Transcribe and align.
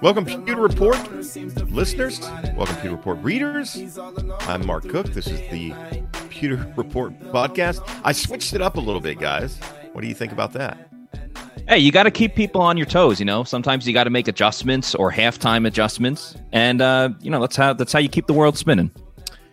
Welcome, 0.00 0.26
Pewter 0.26 0.56
Report 0.56 0.96
listeners. 1.70 2.20
Welcome, 2.54 2.76
Pewter 2.76 2.94
Report 2.96 3.18
readers. 3.20 3.98
I'm 4.42 4.64
Mark 4.64 4.88
Cook. 4.88 5.08
This 5.08 5.26
is 5.26 5.40
the 5.50 5.72
Pewter 6.30 6.72
Report 6.76 7.18
podcast. 7.32 7.80
I 8.04 8.12
switched 8.12 8.54
it 8.54 8.62
up 8.62 8.76
a 8.76 8.80
little 8.80 9.00
bit, 9.00 9.18
guys. 9.18 9.58
What 9.92 10.02
do 10.02 10.06
you 10.06 10.14
think 10.14 10.30
about 10.30 10.52
that? 10.52 10.88
Hey, 11.68 11.78
you 11.78 11.90
got 11.90 12.04
to 12.04 12.12
keep 12.12 12.36
people 12.36 12.60
on 12.60 12.76
your 12.76 12.86
toes. 12.86 13.18
You 13.18 13.26
know, 13.26 13.42
sometimes 13.42 13.86
you 13.88 13.92
got 13.92 14.04
to 14.04 14.10
make 14.10 14.28
adjustments 14.28 14.94
or 14.94 15.10
halftime 15.10 15.66
adjustments, 15.66 16.36
and 16.52 16.80
uh, 16.80 17.10
you 17.20 17.30
know 17.30 17.40
that's 17.40 17.56
how 17.56 17.72
that's 17.72 17.92
how 17.92 17.98
you 17.98 18.08
keep 18.08 18.26
the 18.28 18.32
world 18.34 18.56
spinning. 18.56 18.90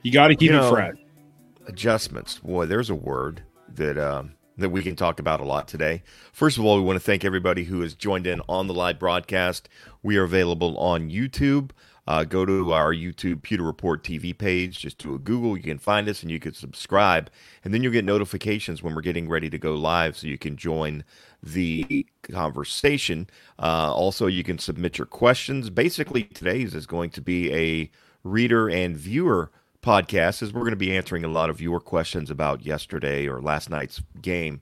You 0.04 0.12
got 0.12 0.28
to 0.28 0.36
keep 0.36 0.52
You 0.52 0.58
it 0.58 0.62
know, 0.62 0.72
fresh. 0.72 0.96
Adjustments. 1.68 2.38
Boy, 2.40 2.68
there's 2.68 2.92
a 2.92 2.96
word 2.96 3.42
that 3.74 3.98
um, 3.98 4.35
that 4.58 4.70
we 4.70 4.82
can 4.82 4.96
talk 4.96 5.20
about 5.20 5.40
a 5.40 5.46
lot 5.46 5.68
today. 5.68 6.04
First 6.32 6.58
of 6.58 6.66
all, 6.66 6.78
we 6.78 6.84
want 6.84 6.98
to 6.98 7.06
thank 7.06 7.26
everybody 7.26 7.66
who 7.66 7.82
has 7.82 7.94
joined 7.94 8.28
in 8.28 8.42
on 8.48 8.68
the 8.68 8.74
live 8.74 9.00
broadcast. 9.00 9.70
We 10.02 10.18
are 10.18 10.24
available 10.24 10.78
on 10.78 11.10
YouTube. 11.10 11.72
Uh, 12.08 12.24
go 12.24 12.46
to 12.46 12.72
our 12.72 12.94
YouTube 12.94 13.42
Pewter 13.42 13.64
Report 13.64 14.04
TV 14.04 14.38
page. 14.38 14.80
Just 14.80 15.00
do 15.00 15.16
a 15.16 15.20
Google. 15.20 15.58
You 15.58 15.64
can 15.64 15.80
find 15.80 16.08
us 16.08 16.22
and 16.22 16.30
you 16.30 16.40
can 16.40 16.54
subscribe. 16.54 17.32
And 17.64 17.74
then 17.74 17.82
you'll 17.82 17.92
get 17.92 18.06
notifications 18.06 18.84
when 18.84 18.94
we're 18.94 19.02
getting 19.02 19.28
ready 19.28 19.50
to 19.50 19.58
go 19.58 19.74
live 19.74 20.16
so 20.16 20.28
you 20.28 20.38
can 20.38 20.56
join 20.56 21.04
the 21.42 22.06
conversation. 22.22 23.28
Uh, 23.58 23.92
also, 23.94 24.28
you 24.28 24.44
can 24.44 24.60
submit 24.60 25.00
your 25.00 25.08
questions. 25.08 25.72
Basically, 25.72 26.24
today's 26.24 26.76
is 26.76 26.86
going 26.86 27.10
to 27.12 27.22
be 27.22 27.52
a 27.52 27.90
reader 28.24 28.70
and 28.70 28.96
viewer 28.96 29.52
podcast 29.86 30.42
is 30.42 30.52
we're 30.52 30.62
going 30.62 30.72
to 30.72 30.78
be 30.78 30.98
answering 30.98 31.24
a 31.24 31.30
lot 31.30 31.52
of 31.52 31.62
your 31.62 31.80
questions 31.80 32.32
about 32.32 32.66
yesterday 32.66 33.28
or 33.28 33.40
last 33.40 33.70
night's 33.70 34.02
game, 34.20 34.60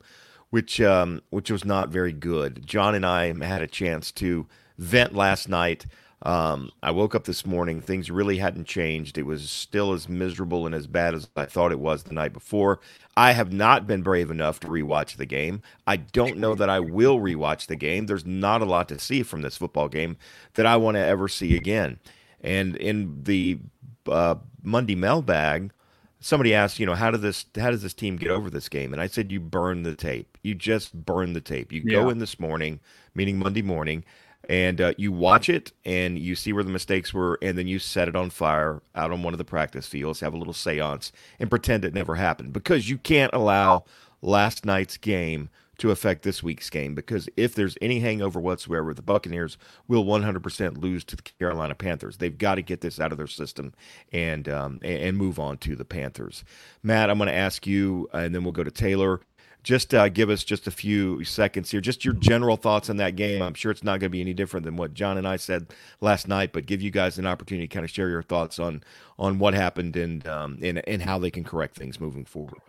which 0.50 0.82
um, 0.82 1.22
which 1.30 1.50
was 1.50 1.64
not 1.64 1.90
very 1.90 2.12
good. 2.12 2.68
John 2.68 2.94
and 2.94 3.06
I 3.06 3.34
had 3.44 3.62
a 3.62 3.68
chance 3.68 4.12
to 4.14 4.46
vent 4.78 5.16
last 5.16 5.48
night. 5.48 5.86
Um, 6.24 6.72
I 6.82 6.92
woke 6.92 7.16
up 7.16 7.24
this 7.24 7.46
morning; 7.46 7.80
things 7.80 8.12
really 8.12 8.38
hadn't 8.38 8.68
changed. 8.68 9.18
It 9.18 9.26
was 9.26 9.50
still 9.50 9.94
as 9.94 10.10
miserable 10.10 10.66
and 10.66 10.76
as 10.76 10.88
bad 10.88 11.14
as 11.14 11.30
I 11.38 11.46
thought 11.46 11.72
it 11.72 11.80
was 11.80 12.04
the 12.04 12.14
night 12.14 12.34
before. 12.34 12.82
I 13.16 13.32
have 13.32 13.54
not 13.54 13.88
been 13.88 14.02
brave 14.02 14.30
enough 14.30 14.60
to 14.62 14.68
rewatch 14.68 15.16
the 15.16 15.26
game. 15.26 15.62
I 15.88 15.96
don't 15.96 16.38
know 16.38 16.54
that 16.54 16.70
I 16.70 16.82
will 16.82 17.20
rewatch 17.20 17.68
the 17.68 17.78
game. 17.78 18.08
There's 18.08 18.26
not 18.26 18.62
a 18.62 18.66
lot 18.66 18.90
to 18.90 19.00
see 19.00 19.24
from 19.24 19.42
this 19.42 19.56
football 19.56 19.88
game 19.88 20.18
that 20.56 20.66
I 20.66 20.76
want 20.76 20.96
to 20.96 21.06
ever 21.06 21.30
see 21.30 21.56
again. 21.56 22.00
And 22.42 22.76
in 22.76 23.24
the 23.24 23.60
uh, 24.08 24.36
Monday 24.62 24.96
mailbag, 24.96 25.72
somebody 26.20 26.54
asked, 26.54 26.80
you 26.80 26.86
know, 26.86 26.96
how 26.96 27.12
did 27.12 27.22
this 27.22 27.46
how 27.56 27.70
does 27.72 27.84
this 27.84 27.94
team 27.94 28.18
get 28.18 28.32
over 28.32 28.50
this 28.50 28.70
game? 28.70 28.94
And 28.94 29.02
I 29.02 29.08
said, 29.08 29.32
you 29.32 29.40
burn 29.40 29.84
the 29.84 29.96
tape. 29.96 30.38
You 30.42 30.56
just 30.56 30.94
burn 30.94 31.34
the 31.34 31.42
tape. 31.42 31.72
You 31.72 31.84
go 31.84 32.10
in 32.10 32.20
this 32.20 32.40
morning, 32.40 32.80
meaning 33.14 33.38
Monday 33.38 33.62
morning, 33.62 34.04
and 34.50 34.82
uh, 34.82 34.94
you 34.98 35.12
watch 35.12 35.50
it 35.50 35.72
and 35.86 36.18
you 36.18 36.36
see 36.36 36.54
where 36.54 36.64
the 36.64 36.70
mistakes 36.70 37.14
were, 37.14 37.38
and 37.42 37.58
then 37.58 37.68
you 37.68 37.80
set 37.80 38.08
it 38.08 38.16
on 38.16 38.30
fire 38.30 38.82
out 38.96 39.12
on 39.12 39.24
one 39.24 39.34
of 39.34 39.38
the 39.38 39.46
practice 39.46 39.88
fields, 39.88 40.20
have 40.20 40.34
a 40.34 40.38
little 40.38 40.54
seance, 40.54 41.12
and 41.40 41.50
pretend 41.50 41.86
it 41.86 41.94
never 41.94 42.16
happened 42.16 42.54
because 42.54 42.90
you 42.90 42.98
can't 42.98 43.34
allow 43.34 43.84
last 44.22 44.66
night's 44.66 44.98
game 44.98 45.50
to 45.78 45.92
affect 45.92 46.24
this 46.24 46.44
week's 46.44 46.70
game 46.70 46.94
because 46.94 47.28
if 47.36 47.56
there's 47.56 47.78
any 47.82 48.00
hangover 48.00 48.40
whatsoever, 48.40 48.86
with 48.86 48.98
the 48.98 49.04
Buccaneers 49.04 49.58
will 49.88 50.06
100% 50.06 50.82
lose 50.82 51.04
to 51.06 51.16
the 51.16 51.24
Carolina 51.24 51.76
Panthers. 51.76 52.18
They've 52.18 52.38
got 52.38 52.56
to 52.56 52.62
get 52.62 52.82
this 52.82 53.00
out 53.00 53.12
of 53.12 53.18
their 53.18 53.28
system 53.28 53.74
and 54.12 54.48
um, 54.48 54.80
and 54.84 55.18
move 55.18 55.40
on 55.40 55.58
to 55.60 55.76
the 55.76 55.86
Panthers. 55.86 56.44
Matt, 56.82 57.10
I'm 57.10 57.18
going 57.18 57.28
to 57.28 57.34
ask 57.34 57.66
you, 57.66 58.10
and 58.14 58.34
then 58.34 58.44
we'll 58.44 58.52
go 58.52 58.64
to 58.64 58.72
Taylor. 58.72 59.22
Just 59.64 59.94
uh, 59.94 60.10
give 60.10 60.30
us 60.30 60.44
just 60.44 60.68
a 60.68 60.72
few 60.72 61.24
seconds 61.24 61.72
here, 61.72 61.80
just 61.80 62.04
your 62.04 62.14
general 62.14 62.58
thoughts 62.58 62.90
on 62.90 62.98
that 62.98 63.16
game. 63.16 63.42
I'm 63.42 63.54
sure 63.54 63.72
it's 63.72 63.84
not 63.84 64.02
going 64.02 64.10
to 64.10 64.10
be 64.10 64.20
any 64.20 64.34
different 64.34 64.66
than 64.66 64.76
what 64.76 64.94
John 64.94 65.18
and 65.18 65.26
I 65.26 65.38
said 65.38 65.68
last 66.02 66.28
night, 66.28 66.52
but 66.52 66.66
give 66.66 66.82
you 66.82 66.92
guys 66.92 67.18
an 67.18 67.26
opportunity 67.26 67.66
to 67.66 67.74
kind 67.74 67.86
of 67.86 67.90
share 67.90 68.10
your 68.10 68.24
thoughts 68.24 68.60
on 68.60 68.84
on 69.18 69.40
what 69.40 69.54
happened 69.54 69.96
and 69.96 70.28
um, 70.28 70.60
and 70.62 70.86
and 70.88 71.02
how 71.02 71.18
they 71.18 71.32
can 71.32 71.46
correct 71.46 71.76
things 71.78 72.00
moving 72.00 72.26
forward. 72.26 72.60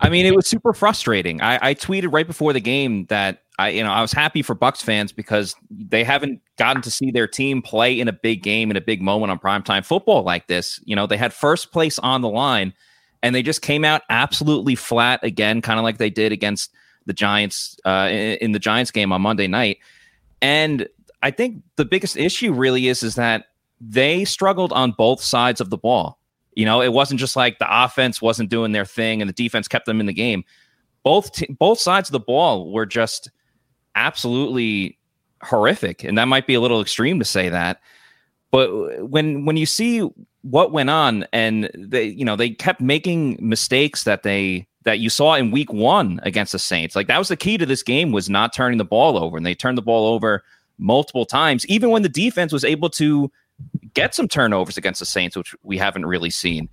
I 0.00 0.08
mean, 0.08 0.26
it 0.26 0.34
was 0.34 0.46
super 0.46 0.72
frustrating. 0.72 1.40
I, 1.42 1.58
I 1.60 1.74
tweeted 1.74 2.12
right 2.12 2.26
before 2.26 2.52
the 2.52 2.60
game 2.60 3.06
that 3.06 3.42
I, 3.58 3.68
you 3.68 3.84
know, 3.84 3.90
I 3.90 4.00
was 4.00 4.12
happy 4.12 4.40
for 4.40 4.54
Bucks 4.54 4.80
fans 4.80 5.12
because 5.12 5.54
they 5.70 6.02
haven't 6.02 6.40
gotten 6.56 6.80
to 6.82 6.90
see 6.90 7.10
their 7.10 7.28
team 7.28 7.60
play 7.60 8.00
in 8.00 8.08
a 8.08 8.12
big 8.12 8.42
game 8.42 8.70
in 8.70 8.76
a 8.76 8.80
big 8.80 9.02
moment 9.02 9.30
on 9.30 9.38
primetime 9.38 9.84
football 9.84 10.22
like 10.22 10.46
this. 10.46 10.80
You 10.84 10.96
know, 10.96 11.06
they 11.06 11.18
had 11.18 11.34
first 11.34 11.70
place 11.70 11.98
on 11.98 12.22
the 12.22 12.28
line, 12.28 12.72
and 13.22 13.34
they 13.34 13.42
just 13.42 13.60
came 13.60 13.84
out 13.84 14.02
absolutely 14.08 14.74
flat 14.74 15.22
again, 15.22 15.60
kind 15.60 15.78
of 15.78 15.84
like 15.84 15.98
they 15.98 16.08
did 16.08 16.32
against 16.32 16.72
the 17.04 17.12
Giants 17.12 17.76
uh, 17.84 18.08
in, 18.10 18.52
the 18.52 18.58
Giants 18.58 18.90
game 18.90 19.12
on 19.12 19.20
Monday 19.20 19.46
night. 19.46 19.78
And 20.40 20.88
I 21.22 21.30
think 21.30 21.62
the 21.76 21.84
biggest 21.84 22.16
issue 22.16 22.52
really 22.52 22.88
is 22.88 23.02
is 23.02 23.16
that 23.16 23.46
they 23.80 24.24
struggled 24.24 24.72
on 24.72 24.92
both 24.92 25.20
sides 25.20 25.60
of 25.60 25.70
the 25.70 25.76
ball. 25.76 26.19
You 26.54 26.64
know, 26.64 26.82
it 26.82 26.92
wasn't 26.92 27.20
just 27.20 27.36
like 27.36 27.58
the 27.58 27.84
offense 27.84 28.20
wasn't 28.20 28.50
doing 28.50 28.72
their 28.72 28.84
thing 28.84 29.22
and 29.22 29.28
the 29.28 29.34
defense 29.34 29.68
kept 29.68 29.86
them 29.86 30.00
in 30.00 30.06
the 30.06 30.12
game. 30.12 30.44
Both 31.02 31.32
t- 31.32 31.56
both 31.58 31.80
sides 31.80 32.08
of 32.08 32.12
the 32.12 32.20
ball 32.20 32.72
were 32.72 32.86
just 32.86 33.30
absolutely 33.94 34.98
horrific, 35.42 36.04
and 36.04 36.18
that 36.18 36.26
might 36.26 36.46
be 36.46 36.54
a 36.54 36.60
little 36.60 36.80
extreme 36.80 37.18
to 37.18 37.24
say 37.24 37.48
that. 37.48 37.80
But 38.50 39.08
when 39.08 39.44
when 39.44 39.56
you 39.56 39.66
see 39.66 40.08
what 40.42 40.72
went 40.72 40.90
on, 40.90 41.26
and 41.32 41.70
they 41.74 42.04
you 42.04 42.24
know 42.24 42.36
they 42.36 42.50
kept 42.50 42.80
making 42.80 43.38
mistakes 43.40 44.04
that 44.04 44.22
they 44.22 44.66
that 44.84 44.98
you 44.98 45.10
saw 45.10 45.34
in 45.34 45.50
week 45.50 45.72
one 45.72 46.20
against 46.22 46.52
the 46.52 46.58
Saints, 46.58 46.96
like 46.96 47.06
that 47.06 47.18
was 47.18 47.28
the 47.28 47.36
key 47.36 47.56
to 47.56 47.66
this 47.66 47.82
game 47.82 48.12
was 48.12 48.28
not 48.28 48.52
turning 48.52 48.78
the 48.78 48.84
ball 48.84 49.16
over, 49.16 49.36
and 49.36 49.46
they 49.46 49.54
turned 49.54 49.78
the 49.78 49.82
ball 49.82 50.12
over 50.12 50.42
multiple 50.78 51.26
times, 51.26 51.64
even 51.66 51.90
when 51.90 52.02
the 52.02 52.08
defense 52.08 52.52
was 52.52 52.64
able 52.64 52.90
to 52.90 53.30
get 53.94 54.14
some 54.14 54.28
turnovers 54.28 54.76
against 54.76 55.00
the 55.00 55.06
Saints, 55.06 55.36
which 55.36 55.54
we 55.62 55.78
haven't 55.78 56.06
really 56.06 56.30
seen. 56.30 56.68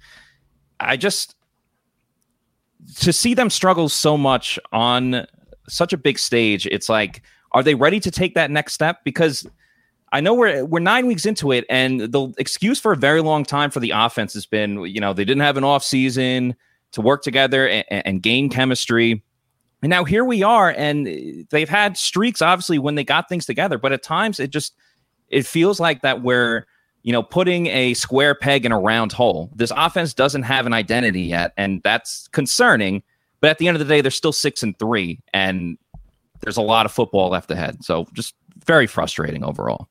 I 0.80 0.98
just 0.98 1.36
to 2.98 3.12
see 3.12 3.34
them 3.34 3.50
struggle 3.50 3.90
so 3.90 4.18
much 4.18 4.59
on 4.72 5.26
such 5.68 5.94
a 5.94 5.97
big 5.97 6.20
stage, 6.20 6.66
it's 6.68 6.90
like, 6.90 7.22
are 7.52 7.64
they 7.64 7.76
ready 7.76 8.00
to 8.00 8.12
take 8.12 8.36
that 8.36 8.52
next 8.52 8.74
step? 8.74 9.03
Because 9.03 9.47
I 10.12 10.22
know 10.22 10.34
we're 10.34 10.64
we're 10.66 10.80
nine 10.80 11.08
weeks 11.08 11.26
into 11.26 11.52
it, 11.52 11.66
and 11.70 12.00
the 12.00 12.34
excuse 12.38 12.80
for 12.80 12.94
a 12.94 12.97
very 12.97 13.22
long 13.22 13.44
time 13.44 13.72
for 13.72 13.80
the 13.80 13.92
offense 13.92 14.34
has 14.34 14.46
been, 14.46 14.86
you 14.86 15.02
know, 15.02 15.14
they 15.14 15.26
didn't 15.26 15.42
have 15.42 15.58
an 15.58 15.64
off 15.64 15.84
season 15.84 16.56
to 16.92 17.02
work 17.02 17.24
together 17.24 17.68
and, 17.68 17.86
and 17.90 18.22
gain 18.24 18.50
chemistry. 18.50 19.24
And 19.81 19.90
now 19.90 20.06
here 20.06 20.24
we 20.24 20.44
are, 20.44 20.74
and 20.76 21.46
they've 21.50 21.70
had 21.70 21.97
streaks, 21.97 22.42
obviously, 22.42 22.80
when 22.80 22.96
they 22.96 23.03
got 23.03 23.30
things 23.30 23.46
together. 23.46 23.78
But 23.78 23.92
at 23.92 24.02
times, 24.02 24.40
it 24.40 24.50
just 24.50 24.74
it 25.28 25.46
feels 25.46 25.80
like 25.80 26.02
that 26.02 26.22
we're 26.22 26.66
you 27.07 27.13
know 27.13 27.23
putting 27.23 27.68
a 27.68 27.94
square 27.94 28.35
peg 28.35 28.66
in 28.66 28.73
a 28.73 28.78
round 28.78 29.13
hole. 29.13 29.50
This 29.56 29.72
offense 29.73 30.13
doesn't 30.13 30.44
have 30.44 30.66
an 30.66 30.73
identity 30.73 31.22
yet, 31.22 31.53
and 31.56 31.81
that's 31.81 32.28
concerning. 32.28 33.01
But 33.40 33.50
at 33.50 33.59
the 33.59 33.69
end 33.69 33.75
of 33.75 33.79
the 33.79 33.85
day, 33.85 34.01
they're 34.01 34.12
still 34.12 34.34
six 34.34 34.62
and 34.62 34.78
three, 34.78 35.22
and 35.34 35.78
there's 36.41 36.57
a 36.57 36.62
lot 36.62 36.85
of 36.85 36.91
football 36.91 37.29
left 37.29 37.50
ahead. 37.50 37.81
So 37.81 38.07
just 38.12 38.35
very 38.66 38.88
frustrating 38.88 39.46
overall. 39.46 39.88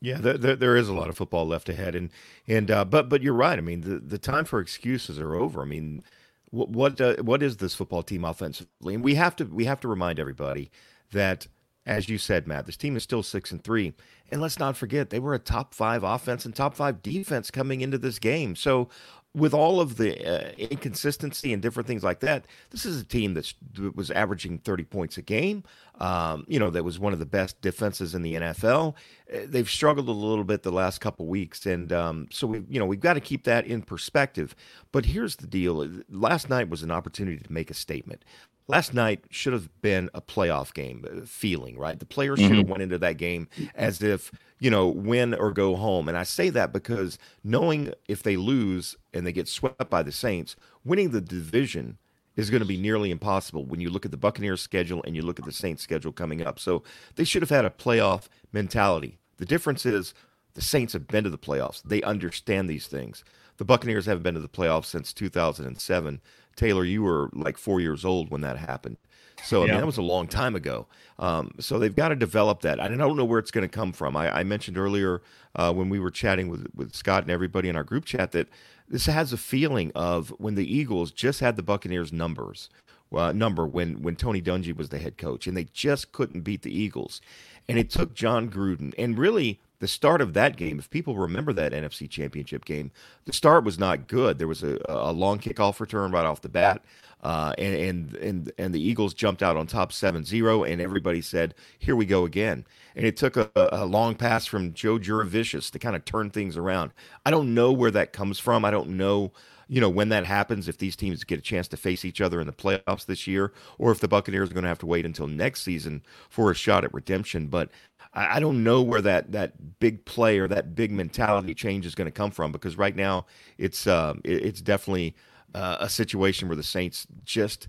Yeah, 0.00 0.16
there, 0.16 0.56
there, 0.56 0.74
is 0.74 0.88
a 0.88 0.94
lot 0.94 1.10
of 1.10 1.18
football 1.18 1.46
left 1.46 1.68
ahead, 1.68 1.94
and 1.94 2.08
and 2.48 2.70
uh, 2.70 2.86
but 2.86 3.10
but 3.10 3.22
you're 3.22 3.34
right. 3.34 3.58
I 3.58 3.62
mean, 3.62 3.82
the, 3.82 3.98
the 3.98 4.18
time 4.18 4.46
for 4.46 4.58
excuses 4.58 5.20
are 5.20 5.34
over. 5.34 5.60
I 5.60 5.66
mean, 5.66 6.02
what 6.48 6.70
what, 6.70 6.98
uh, 6.98 7.16
what 7.16 7.42
is 7.42 7.58
this 7.58 7.74
football 7.74 8.02
team 8.02 8.24
offensively? 8.24 8.94
And 8.94 9.04
we 9.04 9.16
have 9.16 9.36
to 9.36 9.44
we 9.44 9.66
have 9.66 9.80
to 9.80 9.88
remind 9.88 10.18
everybody 10.18 10.70
that, 11.12 11.46
as 11.86 12.08
you 12.08 12.18
said, 12.18 12.46
Matt, 12.46 12.66
this 12.66 12.76
team 12.76 12.96
is 12.96 13.02
still 13.02 13.22
six 13.22 13.52
and 13.52 13.62
three, 13.62 13.92
and 14.30 14.40
let's 14.40 14.58
not 14.58 14.76
forget 14.76 15.10
they 15.10 15.18
were 15.18 15.34
a 15.34 15.38
top 15.38 15.74
five 15.74 16.02
offense 16.02 16.44
and 16.44 16.54
top 16.54 16.74
five 16.74 17.02
defense 17.02 17.50
coming 17.50 17.80
into 17.80 17.98
this 17.98 18.18
game. 18.18 18.56
So 18.56 18.88
with 19.34 19.52
all 19.52 19.80
of 19.80 19.96
the 19.96 20.24
uh, 20.24 20.52
inconsistency 20.56 21.52
and 21.52 21.60
different 21.60 21.88
things 21.88 22.04
like 22.04 22.20
that, 22.20 22.46
this 22.70 22.86
is 22.86 23.00
a 23.00 23.04
team 23.04 23.34
that 23.34 23.52
was 23.94 24.10
averaging 24.12 24.58
30 24.58 24.84
points 24.84 25.18
a 25.18 25.22
game. 25.22 25.64
Um, 25.98 26.44
you 26.48 26.60
know, 26.60 26.70
that 26.70 26.84
was 26.84 27.00
one 27.00 27.12
of 27.12 27.18
the 27.18 27.26
best 27.26 27.60
defenses 27.60 28.14
in 28.14 28.22
the 28.22 28.34
NFL. 28.34 28.94
Uh, 29.32 29.38
They've 29.46 29.68
struggled 29.68 30.08
a 30.08 30.12
little 30.12 30.44
bit 30.44 30.62
the 30.62 30.70
last 30.70 31.00
couple 31.00 31.26
weeks, 31.26 31.66
and 31.66 31.92
um, 31.92 32.28
so 32.30 32.46
we, 32.46 32.62
you 32.68 32.78
know, 32.78 32.86
we've 32.86 33.00
got 33.00 33.14
to 33.14 33.20
keep 33.20 33.44
that 33.44 33.66
in 33.66 33.82
perspective. 33.82 34.54
But 34.92 35.06
here's 35.06 35.36
the 35.36 35.46
deal: 35.48 35.88
last 36.08 36.48
night 36.48 36.68
was 36.68 36.82
an 36.82 36.92
opportunity 36.92 37.38
to 37.38 37.52
make 37.52 37.70
a 37.70 37.74
statement. 37.74 38.24
Last 38.66 38.94
night 38.94 39.24
should 39.30 39.52
have 39.52 39.68
been 39.82 40.10
a 40.14 40.20
playoff 40.20 40.72
game 40.72 41.04
uh, 41.04 41.20
feeling, 41.26 41.78
right? 41.78 41.98
The 41.98 42.06
players 42.06 42.38
should 42.40 42.52
have 42.52 42.60
mm-hmm. 42.60 42.70
went 42.70 42.82
into 42.82 42.98
that 42.98 43.16
game 43.16 43.48
as 43.74 44.02
if, 44.02 44.30
you 44.58 44.70
know, 44.70 44.88
win 44.88 45.34
or 45.34 45.52
go 45.52 45.76
home. 45.76 46.08
And 46.08 46.16
I 46.16 46.22
say 46.22 46.50
that 46.50 46.72
because 46.72 47.18
knowing 47.42 47.92
if 48.08 48.22
they 48.22 48.36
lose 48.36 48.96
and 49.12 49.26
they 49.26 49.32
get 49.32 49.48
swept 49.48 49.90
by 49.90 50.02
the 50.02 50.12
Saints, 50.12 50.56
winning 50.84 51.10
the 51.10 51.20
division 51.20 51.98
is 52.36 52.50
going 52.50 52.62
to 52.62 52.66
be 52.66 52.76
nearly 52.76 53.10
impossible 53.10 53.64
when 53.64 53.80
you 53.80 53.90
look 53.90 54.04
at 54.04 54.10
the 54.10 54.16
Buccaneers 54.16 54.60
schedule 54.60 55.02
and 55.06 55.14
you 55.14 55.22
look 55.22 55.38
at 55.38 55.44
the 55.44 55.52
Saints 55.52 55.82
schedule 55.82 56.12
coming 56.12 56.44
up. 56.44 56.58
So 56.58 56.82
they 57.16 57.24
should 57.24 57.42
have 57.42 57.50
had 57.50 57.64
a 57.64 57.70
playoff 57.70 58.26
mentality. 58.52 59.18
The 59.36 59.46
difference 59.46 59.86
is 59.86 60.14
the 60.54 60.62
Saints 60.62 60.92
have 60.92 61.06
been 61.06 61.24
to 61.24 61.30
the 61.30 61.38
playoffs. 61.38 61.82
They 61.82 62.02
understand 62.02 62.68
these 62.68 62.86
things. 62.86 63.24
The 63.56 63.64
Buccaneers 63.64 64.06
haven't 64.06 64.22
been 64.22 64.34
to 64.34 64.40
the 64.40 64.48
playoffs 64.48 64.86
since 64.86 65.12
2007. 65.12 66.20
Taylor, 66.56 66.84
you 66.84 67.02
were 67.02 67.30
like 67.32 67.58
four 67.58 67.80
years 67.80 68.04
old 68.04 68.30
when 68.30 68.40
that 68.42 68.58
happened. 68.58 68.96
So 69.44 69.62
I 69.62 69.66
mean, 69.66 69.76
that 69.76 69.86
was 69.86 69.98
a 69.98 70.02
long 70.02 70.26
time 70.26 70.54
ago. 70.54 70.86
Um, 71.18 71.52
so 71.60 71.78
they've 71.78 71.94
got 71.94 72.08
to 72.08 72.16
develop 72.16 72.62
that. 72.62 72.80
I 72.80 72.88
don't 72.88 72.98
know 72.98 73.24
where 73.24 73.38
it's 73.38 73.50
going 73.50 73.68
to 73.68 73.74
come 73.74 73.92
from. 73.92 74.16
I, 74.16 74.38
I 74.38 74.42
mentioned 74.42 74.78
earlier 74.78 75.20
uh, 75.54 75.72
when 75.72 75.90
we 75.90 75.98
were 75.98 76.10
chatting 76.10 76.48
with 76.48 76.66
with 76.74 76.94
Scott 76.94 77.24
and 77.24 77.30
everybody 77.30 77.68
in 77.68 77.76
our 77.76 77.84
group 77.84 78.04
chat 78.06 78.32
that 78.32 78.48
this 78.88 79.06
has 79.06 79.32
a 79.32 79.36
feeling 79.36 79.92
of 79.94 80.30
when 80.38 80.54
the 80.54 80.74
Eagles 80.74 81.10
just 81.10 81.40
had 81.40 81.56
the 81.56 81.62
Buccaneers 81.62 82.12
numbers 82.12 82.70
uh, 83.16 83.32
number 83.32 83.66
when 83.66 84.02
when 84.02 84.16
Tony 84.16 84.42
Dungy 84.42 84.76
was 84.76 84.88
the 84.88 84.98
head 84.98 85.18
coach, 85.18 85.46
and 85.46 85.56
they 85.56 85.64
just 85.72 86.12
couldn't 86.12 86.40
beat 86.40 86.62
the 86.62 86.76
Eagles, 86.76 87.20
and 87.68 87.78
it 87.78 87.90
took 87.90 88.14
Jon 88.14 88.50
Gruden 88.50 88.94
and 88.98 89.18
really 89.18 89.60
the 89.84 89.88
start 89.88 90.22
of 90.22 90.32
that 90.32 90.56
game, 90.56 90.78
if 90.78 90.88
people 90.88 91.14
remember 91.14 91.52
that 91.52 91.72
NFC 91.72 92.08
Championship 92.08 92.64
game, 92.64 92.90
the 93.26 93.34
start 93.34 93.64
was 93.64 93.78
not 93.78 94.08
good. 94.08 94.38
There 94.38 94.48
was 94.48 94.62
a, 94.62 94.78
a 94.88 95.12
long 95.12 95.38
kickoff 95.38 95.78
return 95.78 96.10
right 96.10 96.24
off 96.24 96.40
the 96.40 96.48
bat, 96.48 96.82
uh, 97.22 97.52
and, 97.58 97.74
and 97.74 98.14
and 98.14 98.52
and 98.56 98.74
the 98.74 98.80
Eagles 98.80 99.12
jumped 99.12 99.42
out 99.42 99.58
on 99.58 99.66
top 99.66 99.92
7-0, 99.92 100.72
and 100.72 100.80
everybody 100.80 101.20
said, 101.20 101.54
"Here 101.78 101.94
we 101.94 102.06
go 102.06 102.24
again." 102.24 102.64
And 102.96 103.04
it 103.04 103.18
took 103.18 103.36
a, 103.36 103.50
a 103.54 103.84
long 103.84 104.14
pass 104.14 104.46
from 104.46 104.72
Joe 104.72 104.98
Jurevicius 104.98 105.70
to 105.72 105.78
kind 105.78 105.94
of 105.94 106.06
turn 106.06 106.30
things 106.30 106.56
around. 106.56 106.92
I 107.26 107.30
don't 107.30 107.52
know 107.52 107.70
where 107.70 107.90
that 107.90 108.14
comes 108.14 108.38
from. 108.38 108.64
I 108.64 108.70
don't 108.70 108.96
know 108.96 109.32
you 109.68 109.80
know, 109.80 109.88
when 109.88 110.10
that 110.10 110.26
happens, 110.26 110.68
if 110.68 110.78
these 110.78 110.96
teams 110.96 111.24
get 111.24 111.38
a 111.38 111.42
chance 111.42 111.68
to 111.68 111.76
face 111.76 112.04
each 112.04 112.20
other 112.20 112.40
in 112.40 112.46
the 112.46 112.52
playoffs 112.52 113.06
this 113.06 113.26
year, 113.26 113.52
or 113.78 113.92
if 113.92 114.00
the 114.00 114.08
Buccaneers 114.08 114.50
are 114.50 114.54
going 114.54 114.64
to 114.64 114.68
have 114.68 114.78
to 114.80 114.86
wait 114.86 115.06
until 115.06 115.26
next 115.26 115.62
season 115.62 116.02
for 116.28 116.50
a 116.50 116.54
shot 116.54 116.84
at 116.84 116.92
redemption. 116.92 117.46
But 117.46 117.70
I, 118.14 118.36
I 118.36 118.40
don't 118.40 118.64
know 118.64 118.82
where 118.82 119.02
that 119.02 119.32
that 119.32 119.78
big 119.80 120.04
play 120.04 120.38
or 120.38 120.48
that 120.48 120.74
big 120.74 120.90
mentality 120.90 121.54
change 121.54 121.84
is 121.86 121.94
going 121.94 122.06
to 122.06 122.12
come 122.12 122.30
from 122.30 122.52
because 122.52 122.78
right 122.78 122.96
now 122.96 123.26
it's 123.58 123.86
uh, 123.86 124.14
it's 124.24 124.60
definitely 124.60 125.14
uh, 125.54 125.78
a 125.80 125.88
situation 125.88 126.48
where 126.48 126.56
the 126.56 126.62
Saints 126.62 127.06
just 127.24 127.68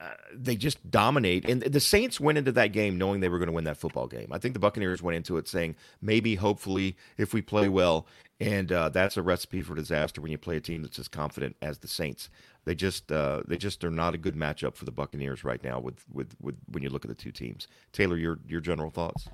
uh, 0.00 0.08
they 0.34 0.56
just 0.56 0.90
dominate. 0.90 1.48
And 1.48 1.62
the 1.62 1.80
Saints 1.80 2.18
went 2.20 2.36
into 2.36 2.52
that 2.52 2.72
game 2.72 2.98
knowing 2.98 3.20
they 3.20 3.28
were 3.28 3.38
going 3.38 3.48
to 3.48 3.52
win 3.52 3.64
that 3.64 3.76
football 3.76 4.06
game. 4.06 4.28
I 4.32 4.38
think 4.38 4.54
the 4.54 4.60
Buccaneers 4.60 5.02
went 5.02 5.16
into 5.16 5.36
it 5.36 5.48
saying 5.48 5.76
maybe, 6.02 6.34
hopefully, 6.34 6.96
if 7.16 7.32
we 7.32 7.40
play 7.40 7.68
well, 7.68 8.06
and 8.40 8.72
uh, 8.72 8.88
that's 8.88 9.16
a 9.16 9.22
recipe 9.22 9.62
for 9.62 9.74
disaster 9.74 10.20
when 10.20 10.32
you 10.32 10.38
play 10.38 10.56
a 10.56 10.60
team 10.60 10.82
that's 10.82 10.98
as 10.98 11.08
confident 11.08 11.56
as 11.62 11.78
the 11.78 11.88
Saints. 11.88 12.28
They 12.64 12.74
just 12.74 13.12
uh, 13.12 13.42
they 13.46 13.56
just 13.56 13.84
are 13.84 13.90
not 13.90 14.14
a 14.14 14.18
good 14.18 14.34
matchup 14.34 14.74
for 14.74 14.84
the 14.84 14.90
Buccaneers 14.90 15.44
right 15.44 15.62
now. 15.62 15.78
With, 15.78 16.04
with 16.12 16.34
with 16.40 16.56
when 16.70 16.82
you 16.82 16.90
look 16.90 17.04
at 17.04 17.08
the 17.08 17.14
two 17.14 17.32
teams, 17.32 17.68
Taylor, 17.92 18.16
your 18.16 18.40
your 18.46 18.60
general 18.60 18.90
thoughts? 18.90 19.28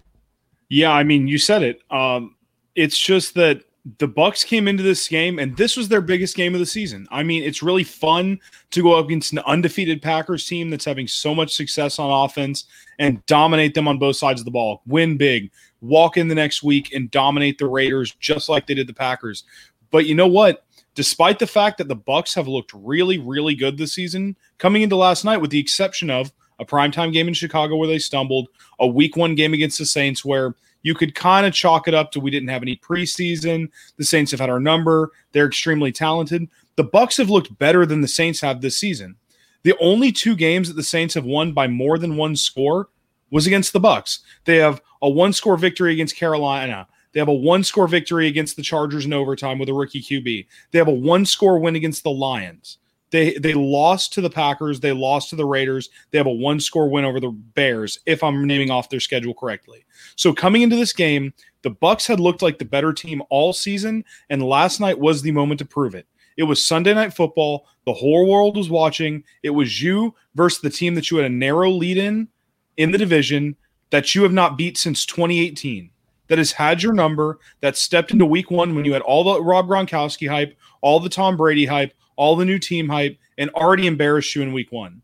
Yeah, 0.70 0.92
I 0.92 1.02
mean, 1.02 1.28
you 1.28 1.36
said 1.36 1.62
it. 1.62 1.82
Um, 1.90 2.36
it's 2.74 2.98
just 2.98 3.34
that 3.34 3.62
the 3.98 4.08
Bucks 4.08 4.44
came 4.44 4.68
into 4.68 4.82
this 4.82 5.08
game 5.08 5.38
and 5.38 5.56
this 5.56 5.76
was 5.76 5.88
their 5.88 6.00
biggest 6.00 6.36
game 6.36 6.54
of 6.54 6.60
the 6.60 6.66
season. 6.66 7.06
I 7.10 7.22
mean, 7.22 7.42
it's 7.42 7.62
really 7.62 7.82
fun 7.82 8.38
to 8.70 8.82
go 8.82 8.92
up 8.92 9.06
against 9.06 9.32
an 9.32 9.40
undefeated 9.40 10.00
Packers 10.00 10.46
team 10.46 10.70
that's 10.70 10.84
having 10.84 11.08
so 11.08 11.34
much 11.34 11.54
success 11.54 11.98
on 11.98 12.24
offense 12.24 12.66
and 12.98 13.24
dominate 13.26 13.74
them 13.74 13.88
on 13.88 13.98
both 13.98 14.16
sides 14.16 14.40
of 14.40 14.44
the 14.44 14.50
ball. 14.50 14.82
Win 14.86 15.16
big, 15.16 15.50
walk 15.80 16.16
in 16.16 16.28
the 16.28 16.34
next 16.34 16.62
week 16.62 16.92
and 16.94 17.10
dominate 17.10 17.58
the 17.58 17.66
Raiders 17.66 18.14
just 18.20 18.48
like 18.48 18.66
they 18.66 18.74
did 18.74 18.86
the 18.86 18.94
Packers. 18.94 19.44
But 19.90 20.06
you 20.06 20.14
know 20.14 20.28
what? 20.28 20.64
Despite 20.94 21.38
the 21.38 21.46
fact 21.46 21.78
that 21.78 21.88
the 21.88 21.96
Bucks 21.96 22.34
have 22.34 22.48
looked 22.48 22.72
really 22.74 23.18
really 23.18 23.54
good 23.54 23.78
this 23.78 23.94
season, 23.94 24.36
coming 24.58 24.82
into 24.82 24.96
last 24.96 25.24
night 25.24 25.38
with 25.38 25.50
the 25.50 25.58
exception 25.58 26.10
of 26.10 26.32
a 26.60 26.64
primetime 26.64 27.12
game 27.12 27.26
in 27.26 27.34
Chicago 27.34 27.76
where 27.76 27.88
they 27.88 27.98
stumbled, 27.98 28.48
a 28.78 28.86
week 28.86 29.16
one 29.16 29.34
game 29.34 29.54
against 29.54 29.78
the 29.78 29.86
Saints 29.86 30.24
where 30.24 30.54
you 30.82 30.94
could 30.94 31.14
kind 31.14 31.46
of 31.46 31.52
chalk 31.52 31.88
it 31.88 31.94
up 31.94 32.12
to 32.12 32.20
we 32.20 32.30
didn't 32.30 32.48
have 32.48 32.62
any 32.62 32.76
preseason. 32.76 33.68
The 33.96 34.04
Saints 34.04 34.30
have 34.30 34.40
had 34.40 34.50
our 34.50 34.60
number. 34.60 35.10
They're 35.32 35.46
extremely 35.46 35.92
talented. 35.92 36.48
The 36.76 36.84
Bucks 36.84 37.16
have 37.16 37.30
looked 37.30 37.58
better 37.58 37.84
than 37.84 38.00
the 38.00 38.08
Saints 38.08 38.40
have 38.40 38.60
this 38.60 38.78
season. 38.78 39.16
The 39.62 39.76
only 39.80 40.12
two 40.12 40.36
games 40.36 40.68
that 40.68 40.74
the 40.74 40.82
Saints 40.82 41.14
have 41.14 41.24
won 41.24 41.52
by 41.52 41.66
more 41.66 41.98
than 41.98 42.16
one 42.16 42.36
score 42.36 42.88
was 43.30 43.46
against 43.46 43.72
the 43.72 43.80
Bucks. 43.80 44.20
They 44.44 44.56
have 44.56 44.80
a 45.02 45.08
one 45.08 45.32
score 45.32 45.56
victory 45.56 45.92
against 45.92 46.16
Carolina. 46.16 46.86
They 47.12 47.20
have 47.20 47.28
a 47.28 47.34
one 47.34 47.64
score 47.64 47.88
victory 47.88 48.28
against 48.28 48.56
the 48.56 48.62
Chargers 48.62 49.04
in 49.04 49.12
overtime 49.12 49.58
with 49.58 49.68
a 49.68 49.74
rookie 49.74 50.00
QB. 50.02 50.46
They 50.70 50.78
have 50.78 50.88
a 50.88 50.92
one 50.92 51.26
score 51.26 51.58
win 51.58 51.76
against 51.76 52.04
the 52.04 52.10
Lions. 52.10 52.78
They 53.10 53.34
they 53.34 53.54
lost 53.54 54.12
to 54.14 54.20
the 54.20 54.30
Packers. 54.30 54.80
They 54.80 54.92
lost 54.92 55.30
to 55.30 55.36
the 55.36 55.46
Raiders. 55.46 55.90
They 56.10 56.18
have 56.18 56.26
a 56.26 56.32
one 56.32 56.60
score 56.60 56.88
win 56.88 57.04
over 57.04 57.20
the 57.20 57.30
Bears, 57.30 57.98
if 58.06 58.22
I'm 58.22 58.46
naming 58.46 58.70
off 58.70 58.88
their 58.88 59.00
schedule 59.00 59.34
correctly. 59.34 59.84
So 60.16 60.32
coming 60.32 60.62
into 60.62 60.76
this 60.76 60.92
game, 60.92 61.32
the 61.62 61.70
Bucks 61.70 62.06
had 62.06 62.20
looked 62.20 62.42
like 62.42 62.58
the 62.58 62.64
better 62.64 62.92
team 62.92 63.22
all 63.30 63.52
season, 63.52 64.04
and 64.28 64.42
last 64.42 64.80
night 64.80 64.98
was 64.98 65.22
the 65.22 65.32
moment 65.32 65.58
to 65.58 65.64
prove 65.64 65.94
it. 65.94 66.06
It 66.36 66.44
was 66.44 66.64
Sunday 66.64 66.94
night 66.94 67.12
football. 67.12 67.66
The 67.84 67.92
whole 67.92 68.28
world 68.28 68.56
was 68.56 68.70
watching. 68.70 69.24
It 69.42 69.50
was 69.50 69.82
you 69.82 70.14
versus 70.34 70.60
the 70.60 70.70
team 70.70 70.94
that 70.94 71.10
you 71.10 71.16
had 71.16 71.26
a 71.26 71.34
narrow 71.34 71.70
lead 71.70 71.98
in 71.98 72.28
in 72.76 72.92
the 72.92 72.98
division 72.98 73.56
that 73.90 74.14
you 74.14 74.22
have 74.22 74.32
not 74.32 74.56
beat 74.56 74.78
since 74.78 75.04
2018. 75.04 75.90
That 76.28 76.38
has 76.38 76.52
had 76.52 76.80
your 76.80 76.92
number. 76.92 77.40
That 77.60 77.76
stepped 77.76 78.12
into 78.12 78.24
week 78.24 78.52
one 78.52 78.74
when 78.76 78.84
you 78.84 78.92
had 78.92 79.02
all 79.02 79.24
the 79.24 79.42
Rob 79.42 79.66
Gronkowski 79.66 80.28
hype, 80.28 80.56
all 80.80 81.00
the 81.00 81.08
Tom 81.08 81.36
Brady 81.36 81.66
hype, 81.66 81.92
all 82.20 82.36
the 82.36 82.44
new 82.44 82.58
team 82.58 82.86
hype, 82.86 83.16
and 83.38 83.48
already 83.52 83.86
embarrassed 83.86 84.36
you 84.36 84.42
in 84.42 84.52
week 84.52 84.70
one. 84.70 85.00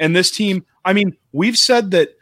And 0.00 0.16
this 0.16 0.30
team, 0.30 0.64
I 0.82 0.94
mean, 0.94 1.14
we've 1.32 1.58
said 1.58 1.90
that 1.90 2.16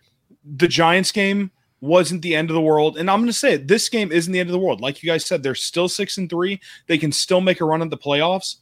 the 0.45 0.67
Giants 0.67 1.13
game 1.13 1.53
wasn't 1.81 2.23
the 2.23 2.35
end 2.35 2.51
of 2.51 2.55
the 2.55 2.61
world. 2.61 2.99
And 2.99 3.09
I'm 3.09 3.21
going 3.21 3.29
to 3.29 3.33
say 3.33 3.53
it, 3.53 3.69
this 3.69 3.89
game 3.89 4.11
isn't 4.11 4.33
the 4.33 4.41
end 4.41 4.49
of 4.49 4.53
the 4.53 4.59
world. 4.59 4.81
Like 4.81 5.01
you 5.01 5.09
guys 5.09 5.25
said, 5.25 5.45
they're 5.45 5.55
still 5.55 5.89
six 5.89 6.19
and 6.19 6.29
three. 6.29 6.61
They 6.89 6.99
can 6.99 7.13
still 7.13 7.41
make 7.41 7.61
a 7.61 7.65
run 7.65 7.83
at 7.83 7.91
the 7.91 7.97
playoffs. 7.97 8.57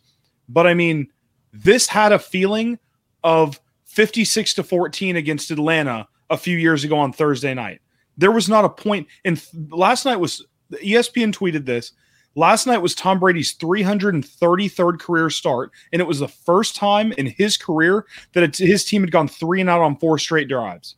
But 0.50 0.66
I 0.66 0.74
mean, 0.74 1.08
this 1.54 1.86
had 1.86 2.12
a 2.12 2.18
feeling 2.18 2.78
of 3.22 3.58
56 3.86 4.52
to 4.54 4.62
14 4.62 5.16
against 5.16 5.50
Atlanta 5.50 6.06
a 6.28 6.36
few 6.36 6.58
years 6.58 6.84
ago 6.84 6.98
on 6.98 7.10
Thursday 7.10 7.54
night. 7.54 7.80
There 8.18 8.32
was 8.32 8.50
not 8.50 8.66
a 8.66 8.68
point. 8.68 9.08
And 9.24 9.42
last 9.70 10.04
night 10.04 10.16
was 10.16 10.44
ESPN 10.72 11.32
tweeted 11.32 11.64
this. 11.64 11.92
Last 12.36 12.66
night 12.66 12.78
was 12.78 12.96
Tom 12.96 13.20
Brady's 13.20 13.54
333rd 13.54 14.98
career 14.98 15.30
start, 15.30 15.70
and 15.92 16.02
it 16.02 16.08
was 16.08 16.18
the 16.18 16.28
first 16.28 16.74
time 16.74 17.12
in 17.12 17.26
his 17.26 17.56
career 17.56 18.06
that 18.32 18.56
his 18.56 18.84
team 18.84 19.02
had 19.02 19.12
gone 19.12 19.28
three 19.28 19.60
and 19.60 19.70
out 19.70 19.82
on 19.82 19.96
four 19.96 20.18
straight 20.18 20.48
drives. 20.48 20.96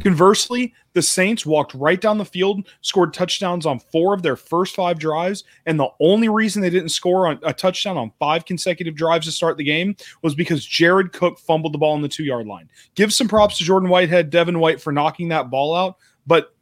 Conversely, 0.00 0.74
the 0.92 1.02
Saints 1.02 1.46
walked 1.46 1.74
right 1.74 2.00
down 2.00 2.18
the 2.18 2.24
field, 2.24 2.68
scored 2.82 3.14
touchdowns 3.14 3.66
on 3.66 3.80
four 3.80 4.14
of 4.14 4.22
their 4.22 4.36
first 4.36 4.76
five 4.76 4.98
drives, 4.98 5.44
and 5.64 5.80
the 5.80 5.88
only 6.00 6.28
reason 6.28 6.62
they 6.62 6.70
didn't 6.70 6.90
score 6.90 7.30
a 7.30 7.52
touchdown 7.52 7.96
on 7.96 8.12
five 8.18 8.44
consecutive 8.44 8.94
drives 8.94 9.26
to 9.26 9.32
start 9.32 9.56
the 9.56 9.64
game 9.64 9.96
was 10.22 10.34
because 10.34 10.64
Jared 10.64 11.12
Cook 11.12 11.38
fumbled 11.38 11.72
the 11.72 11.78
ball 11.78 11.94
on 11.94 12.02
the 12.02 12.08
two 12.08 12.24
yard 12.24 12.46
line. 12.46 12.68
Give 12.94 13.12
some 13.12 13.28
props 13.28 13.58
to 13.58 13.64
Jordan 13.64 13.88
Whitehead, 13.88 14.30
Devin 14.30 14.58
White 14.58 14.80
for 14.80 14.92
knocking 14.92 15.28
that 15.28 15.50
ball 15.50 15.74
out, 15.74 15.96
but 16.26 16.54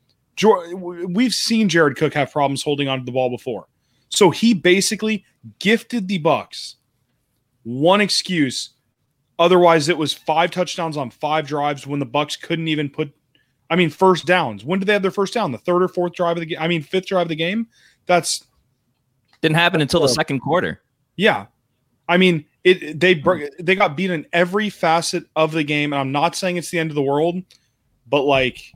we've 1.08 1.34
seen 1.34 1.68
Jared 1.68 1.96
Cook 1.96 2.14
have 2.14 2.32
problems 2.32 2.62
holding 2.62 2.88
on 2.88 3.00
to 3.00 3.04
the 3.04 3.12
ball 3.12 3.30
before. 3.30 3.66
So 4.14 4.30
he 4.30 4.54
basically 4.54 5.24
gifted 5.58 6.08
the 6.08 6.18
Bucks 6.18 6.76
one 7.64 8.00
excuse. 8.00 8.70
Otherwise, 9.38 9.88
it 9.88 9.98
was 9.98 10.12
five 10.12 10.50
touchdowns 10.50 10.96
on 10.96 11.10
five 11.10 11.46
drives 11.46 11.86
when 11.86 11.98
the 11.98 12.06
Bucks 12.06 12.36
couldn't 12.36 12.68
even 12.68 12.88
put. 12.88 13.12
I 13.68 13.76
mean, 13.76 13.90
first 13.90 14.26
downs. 14.26 14.64
When 14.64 14.78
did 14.78 14.86
they 14.86 14.92
have 14.92 15.02
their 15.02 15.10
first 15.10 15.34
down? 15.34 15.50
The 15.50 15.58
third 15.58 15.82
or 15.82 15.88
fourth 15.88 16.12
drive 16.12 16.36
of 16.36 16.40
the 16.40 16.46
game. 16.46 16.58
I 16.60 16.68
mean, 16.68 16.82
fifth 16.82 17.06
drive 17.06 17.22
of 17.22 17.28
the 17.28 17.36
game. 17.36 17.66
That's 18.06 18.44
didn't 19.42 19.56
happen 19.56 19.80
until 19.80 20.00
the 20.00 20.08
second 20.08 20.40
quarter. 20.40 20.80
Yeah, 21.16 21.46
I 22.08 22.16
mean, 22.16 22.44
it. 22.62 23.00
They 23.00 23.14
they 23.58 23.74
got 23.74 23.96
beat 23.96 24.10
in 24.10 24.26
every 24.32 24.70
facet 24.70 25.24
of 25.34 25.52
the 25.52 25.64
game, 25.64 25.92
and 25.92 26.00
I'm 26.00 26.12
not 26.12 26.36
saying 26.36 26.56
it's 26.56 26.70
the 26.70 26.78
end 26.78 26.90
of 26.90 26.94
the 26.94 27.02
world, 27.02 27.42
but 28.06 28.22
like, 28.22 28.72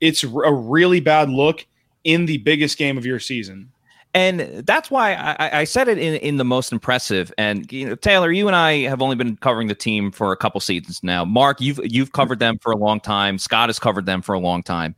it's 0.00 0.24
a 0.24 0.52
really 0.52 1.00
bad 1.00 1.28
look 1.28 1.66
in 2.04 2.24
the 2.24 2.38
biggest 2.38 2.78
game 2.78 2.96
of 2.96 3.04
your 3.04 3.18
season. 3.20 3.70
And 4.12 4.66
that's 4.66 4.90
why 4.90 5.14
I, 5.14 5.60
I, 5.60 5.64
said 5.64 5.86
it 5.86 5.96
in, 5.96 6.14
in 6.16 6.36
the 6.36 6.44
most 6.44 6.72
impressive. 6.72 7.32
And 7.38 7.70
you 7.72 7.88
know, 7.88 7.94
Taylor, 7.94 8.32
you 8.32 8.48
and 8.48 8.56
I 8.56 8.78
have 8.88 9.00
only 9.00 9.14
been 9.14 9.36
covering 9.36 9.68
the 9.68 9.74
team 9.74 10.10
for 10.10 10.32
a 10.32 10.36
couple 10.36 10.60
seasons 10.60 11.00
now. 11.04 11.24
Mark, 11.24 11.60
you've 11.60 11.78
you've 11.84 12.10
covered 12.10 12.40
them 12.40 12.58
for 12.58 12.72
a 12.72 12.76
long 12.76 12.98
time. 12.98 13.38
Scott 13.38 13.68
has 13.68 13.78
covered 13.78 14.06
them 14.06 14.20
for 14.20 14.34
a 14.34 14.40
long 14.40 14.64
time. 14.64 14.96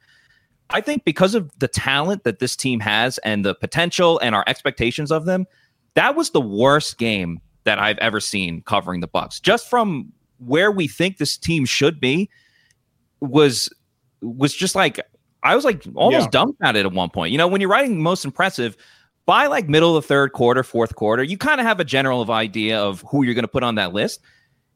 I 0.71 0.81
think 0.81 1.05
because 1.05 1.35
of 1.35 1.51
the 1.59 1.69
talent 1.69 2.25
that 2.25 2.39
this 2.39 2.57
team 2.57 2.81
has 2.81 3.19
and 3.19 3.45
the 3.45 3.55
potential 3.55 4.19
and 4.21 4.35
our 4.35 4.45
expectations 4.47 5.13
of 5.13 5.27
them, 5.27 5.45
that 5.93 6.17
was 6.17 6.31
the 6.31 6.41
worst 6.41 6.97
game 6.97 7.39
that 7.65 7.79
I've 7.79 7.99
ever 7.99 8.19
seen 8.19 8.63
covering 8.63 9.01
the 9.01 9.07
Bucks. 9.07 9.41
Just 9.41 9.69
from 9.69 10.11
where 10.39 10.73
we 10.73 10.89
think 10.89 11.19
this 11.19 11.37
team 11.37 11.67
should 11.67 12.01
be 12.01 12.31
was 13.21 13.69
was 14.23 14.55
just 14.55 14.75
like 14.75 14.99
I 15.43 15.55
was 15.55 15.65
like 15.65 15.85
almost 15.95 16.27
Yeah. 16.27 16.31
dumbfounded 16.31 16.87
at 16.87 16.93
one 16.93 17.11
point. 17.11 17.33
You 17.33 17.39
know, 17.39 17.49
when 17.49 17.61
you're 17.61 17.71
writing 17.71 18.01
most 18.03 18.25
impressive 18.25 18.77
by 19.33 19.47
like 19.47 19.67
middle 19.67 19.97
of 19.97 20.03
the 20.03 20.07
third 20.07 20.35
quarter, 20.35 20.63
fourth 20.63 20.95
quarter, 20.95 21.23
you 21.23 21.39
kind 21.39 21.59
of 21.59 21.67
have 21.67 21.81
a 21.81 21.85
general 21.85 22.21
of 22.21 22.29
idea 22.29 22.79
of 22.79 23.03
who 23.09 23.23
you're 23.23 23.33
going 23.33 23.45
to 23.45 23.49
put 23.49 23.63
on 23.63 23.77
that 23.77 23.95
list. 23.95 24.21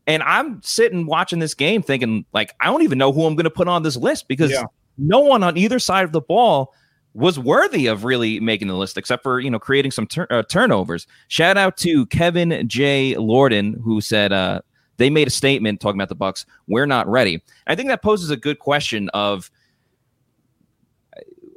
And 0.07 0.23
I'm 0.23 0.63
sitting 0.63 1.05
watching 1.05 1.41
this 1.41 1.53
game 1.53 1.83
thinking 1.83 2.25
like 2.33 2.55
I 2.63 2.69
don't 2.69 2.81
even 2.81 2.97
know 2.97 3.13
who 3.13 3.27
I'm 3.27 3.35
going 3.35 3.45
to 3.45 3.51
put 3.51 3.69
on 3.69 3.83
this 3.83 3.97
list 3.97 4.29
because 4.29 4.51
Yeah. 4.51 4.65
no 4.97 5.21
one 5.21 5.43
on 5.43 5.59
either 5.59 5.79
side 5.79 6.07
of 6.07 6.13
the 6.13 6.23
ball 6.23 6.73
was 7.13 7.39
worthy 7.39 7.87
of 7.87 8.05
really 8.05 8.41
making 8.41 8.69
the 8.69 8.77
list 8.77 8.97
except 8.97 9.23
for 9.23 9.41
you 9.41 9.51
know 9.51 9.59
creating 9.59 9.91
some 9.91 10.07
tur- 10.07 10.27
uh, 10.31 10.43
turnovers. 10.45 11.07
Shout 11.29 11.59
out 11.59 11.77
to 11.79 12.07
Kevin 12.07 12.67
J. 12.67 13.15
Lorden 13.19 13.79
who 13.85 14.01
said 14.01 14.33
uh, 14.33 14.63
they 14.97 15.11
made 15.11 15.27
a 15.27 15.31
statement 15.31 15.83
talking 15.83 16.01
about 16.01 16.09
the 16.09 16.15
Bucks. 16.15 16.47
We're 16.67 16.87
not 16.87 17.07
ready. 17.07 17.43
I 17.67 17.75
think 17.75 17.91
that 17.91 18.01
poses 18.03 18.31
a 18.31 18.39
good 18.39 18.59
question 18.59 19.11
of 19.11 19.51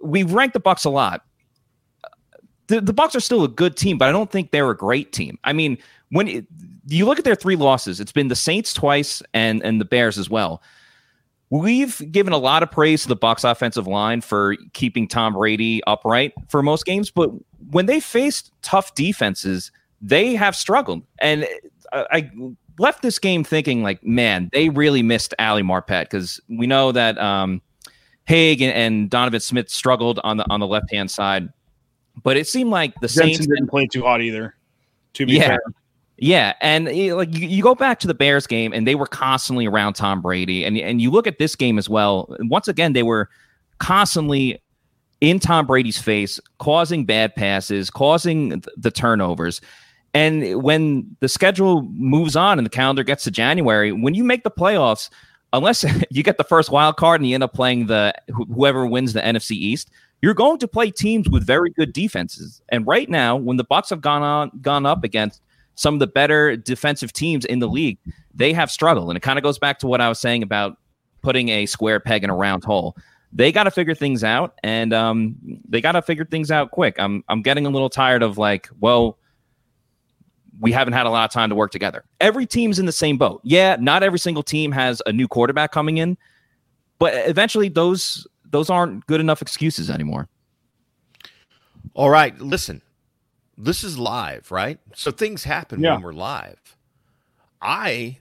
we've 0.03 0.33
ranked 0.33 0.53
the 0.53 0.59
Bucks 0.59 0.83
a 0.83 0.89
lot. 0.89 1.23
The, 2.69 2.81
the 2.81 2.93
Bucks 2.93 3.15
are 3.15 3.19
still 3.19 3.43
a 3.43 3.47
good 3.47 3.75
team, 3.75 3.97
but 3.97 4.07
I 4.07 4.11
don't 4.11 4.31
think 4.31 4.51
they're 4.51 4.69
a 4.69 4.77
great 4.77 5.11
team. 5.11 5.37
I 5.43 5.53
mean, 5.53 5.77
when 6.11 6.27
it, 6.27 6.45
you 6.87 7.05
look 7.05 7.19
at 7.19 7.25
their 7.25 7.35
three 7.35 7.55
losses, 7.55 7.99
it's 7.99 8.11
been 8.11 8.29
the 8.29 8.35
Saints 8.35 8.73
twice 8.73 9.21
and 9.33 9.61
and 9.63 9.81
the 9.81 9.85
Bears 9.85 10.17
as 10.17 10.29
well. 10.29 10.63
We've 11.51 11.99
given 12.11 12.31
a 12.31 12.37
lot 12.37 12.61
of 12.61 12.69
praise 12.69 13.01
to 13.03 13.07
the 13.07 13.15
Bucks 13.15 13.43
offensive 13.43 13.87
line 13.87 14.21
for 14.21 14.55
keeping 14.73 15.07
Tom 15.07 15.33
Brady 15.33 15.81
upright 15.87 16.33
for 16.47 16.61
most 16.61 16.85
games, 16.85 17.09
but 17.09 17.31
when 17.71 17.87
they 17.87 17.99
faced 17.99 18.51
tough 18.61 18.93
defenses, 18.93 19.71
they 20.01 20.35
have 20.35 20.55
struggled. 20.55 21.01
And 21.19 21.47
I, 21.91 22.05
I 22.11 22.31
left 22.77 23.01
this 23.01 23.17
game 23.17 23.43
thinking, 23.43 23.81
like, 23.81 24.03
man, 24.03 24.49
they 24.53 24.69
really 24.69 25.01
missed 25.01 25.33
Ali 25.39 25.63
Marpet 25.63 26.03
because 26.03 26.39
we 26.49 26.67
know 26.67 26.91
that 26.91 27.17
um, 27.17 27.61
Haeg 28.27 28.61
and, 28.61 28.73
and 28.73 29.09
Donovan 29.09 29.39
Smith 29.39 29.69
struggled 29.69 30.19
on 30.23 30.37
the 30.37 30.45
on 30.51 30.59
the 30.59 30.67
left 30.67 30.91
hand 30.91 31.09
side, 31.09 31.49
but 32.23 32.37
it 32.37 32.47
seemed 32.47 32.69
like 32.71 32.93
the 33.01 33.07
Saints 33.09 33.39
didn't 33.39 33.67
play 33.67 33.87
too 33.87 34.03
hot 34.03 34.21
either. 34.21 34.55
To 35.13 35.25
be 35.25 35.33
Yeah. 35.33 35.47
fair, 35.47 35.61
yeah, 36.17 36.53
and 36.61 36.87
eh, 36.89 37.13
like 37.13 37.33
you, 37.35 37.47
you 37.47 37.63
go 37.63 37.73
back 37.75 37.99
to 37.99 38.07
the 38.07 38.13
Bears 38.13 38.45
game, 38.45 38.73
and 38.73 38.85
they 38.87 38.95
were 38.95 39.07
constantly 39.07 39.65
around 39.65 39.93
Tom 39.93 40.21
Brady, 40.21 40.63
and 40.65 40.77
and 40.77 41.01
you 41.01 41.11
look 41.11 41.27
at 41.27 41.39
this 41.39 41.55
game 41.55 41.77
as 41.77 41.89
well. 41.89 42.35
Once 42.41 42.67
again, 42.67 42.93
they 42.93 43.03
were 43.03 43.29
constantly 43.79 44.61
in 45.21 45.39
Tom 45.39 45.65
Brady's 45.65 45.97
face, 45.97 46.39
causing 46.59 47.05
bad 47.05 47.35
passes, 47.35 47.89
causing 47.89 48.49
th- 48.61 48.65
the 48.77 48.91
turnovers. 48.91 49.59
And 50.13 50.63
when 50.63 51.15
the 51.19 51.29
schedule 51.29 51.83
moves 51.83 52.35
on 52.35 52.57
and 52.57 52.65
the 52.65 52.69
calendar 52.69 53.03
gets 53.03 53.23
to 53.25 53.31
January, 53.31 53.91
when 53.91 54.13
you 54.15 54.23
make 54.23 54.43
the 54.43 54.51
playoffs, 54.51 55.09
unless 55.53 55.85
you 56.09 56.23
get 56.23 56.37
the 56.37 56.43
first 56.43 56.71
wild 56.71 56.97
card 56.97 57.19
and 57.21 57.29
you 57.29 57.33
end 57.35 57.43
up 57.43 57.53
playing 57.53 57.87
the 57.87 58.13
wh- 58.29 58.47
whoever 58.53 58.85
wins 58.85 59.13
the 59.13 59.21
NFC 59.21 59.51
East, 59.51 59.89
you're 60.21 60.33
going 60.33 60.59
to 60.59 60.67
play 60.67 60.91
teams 60.91 61.29
with 61.29 61.45
very 61.45 61.69
good 61.71 61.93
defenses. 61.93 62.61
And 62.69 62.85
right 62.85 63.09
now, 63.09 63.35
when 63.35 63.57
the 63.57 63.63
Bucks 63.63 63.89
have 63.89 64.01
gone 64.01 64.21
on 64.21 64.51
gone 64.61 64.85
up 64.85 65.03
against 65.03 65.41
some 65.75 65.93
of 65.93 65.99
the 65.99 66.07
better 66.07 66.57
defensive 66.57 67.13
teams 67.13 67.45
in 67.45 67.59
the 67.59 67.67
league, 67.67 67.97
they 68.33 68.51
have 68.53 68.69
struggled. 68.69 69.09
And 69.09 69.17
it 69.17 69.21
kind 69.21 69.39
of 69.39 69.43
goes 69.43 69.57
back 69.57 69.79
to 69.79 69.87
what 69.87 70.01
I 70.01 70.09
was 70.09 70.19
saying 70.19 70.43
about 70.43 70.77
putting 71.21 71.49
a 71.49 71.65
square 71.65 71.99
peg 71.99 72.23
in 72.23 72.29
a 72.29 72.35
round 72.35 72.63
hole. 72.63 72.95
They 73.31 73.51
got 73.51 73.65
to 73.65 73.71
figure 73.71 73.93
things 73.93 74.23
out, 74.23 74.57
and 74.63 74.91
um, 74.91 75.35
they 75.67 75.81
got 75.81 75.91
to 75.91 76.01
figure 76.01 76.25
things 76.25 76.49
out 76.49 76.71
quick. 76.71 76.95
I'm 76.97 77.23
I'm 77.29 77.41
getting 77.43 77.65
a 77.65 77.69
little 77.69 77.89
tired 77.89 78.23
of 78.23 78.39
like, 78.39 78.67
well, 78.79 79.19
we 80.59 80.71
haven't 80.71 80.93
had 80.93 81.05
a 81.05 81.09
lot 81.09 81.25
of 81.25 81.31
time 81.31 81.49
to 81.49 81.55
work 81.55 81.71
together. 81.71 82.03
Every 82.19 82.47
team's 82.47 82.79
in 82.79 82.87
the 82.87 82.91
same 82.91 83.17
boat. 83.17 83.41
Yeah, 83.43 83.77
not 83.79 84.01
every 84.01 84.19
single 84.19 84.43
team 84.43 84.71
has 84.71 85.01
a 85.05 85.13
new 85.13 85.27
quarterback 85.27 85.71
coming 85.71 85.97
in, 85.97 86.17
but 86.97 87.13
eventually 87.27 87.69
those 87.69 88.27
those 88.49 88.69
aren't 88.69 89.05
good 89.07 89.19
enough 89.19 89.41
excuses 89.41 89.89
anymore. 89.89 90.27
All 91.93 92.09
right, 92.09 92.37
listen. 92.39 92.81
This 93.57 93.83
is 93.83 93.97
live, 93.97 94.51
right? 94.51 94.79
So 94.95 95.11
things 95.11 95.43
happen 95.43 95.81
Yeah. 95.81 95.93
when 95.95 96.01
we're 96.03 96.13
live. 96.13 96.77
I 97.61 98.19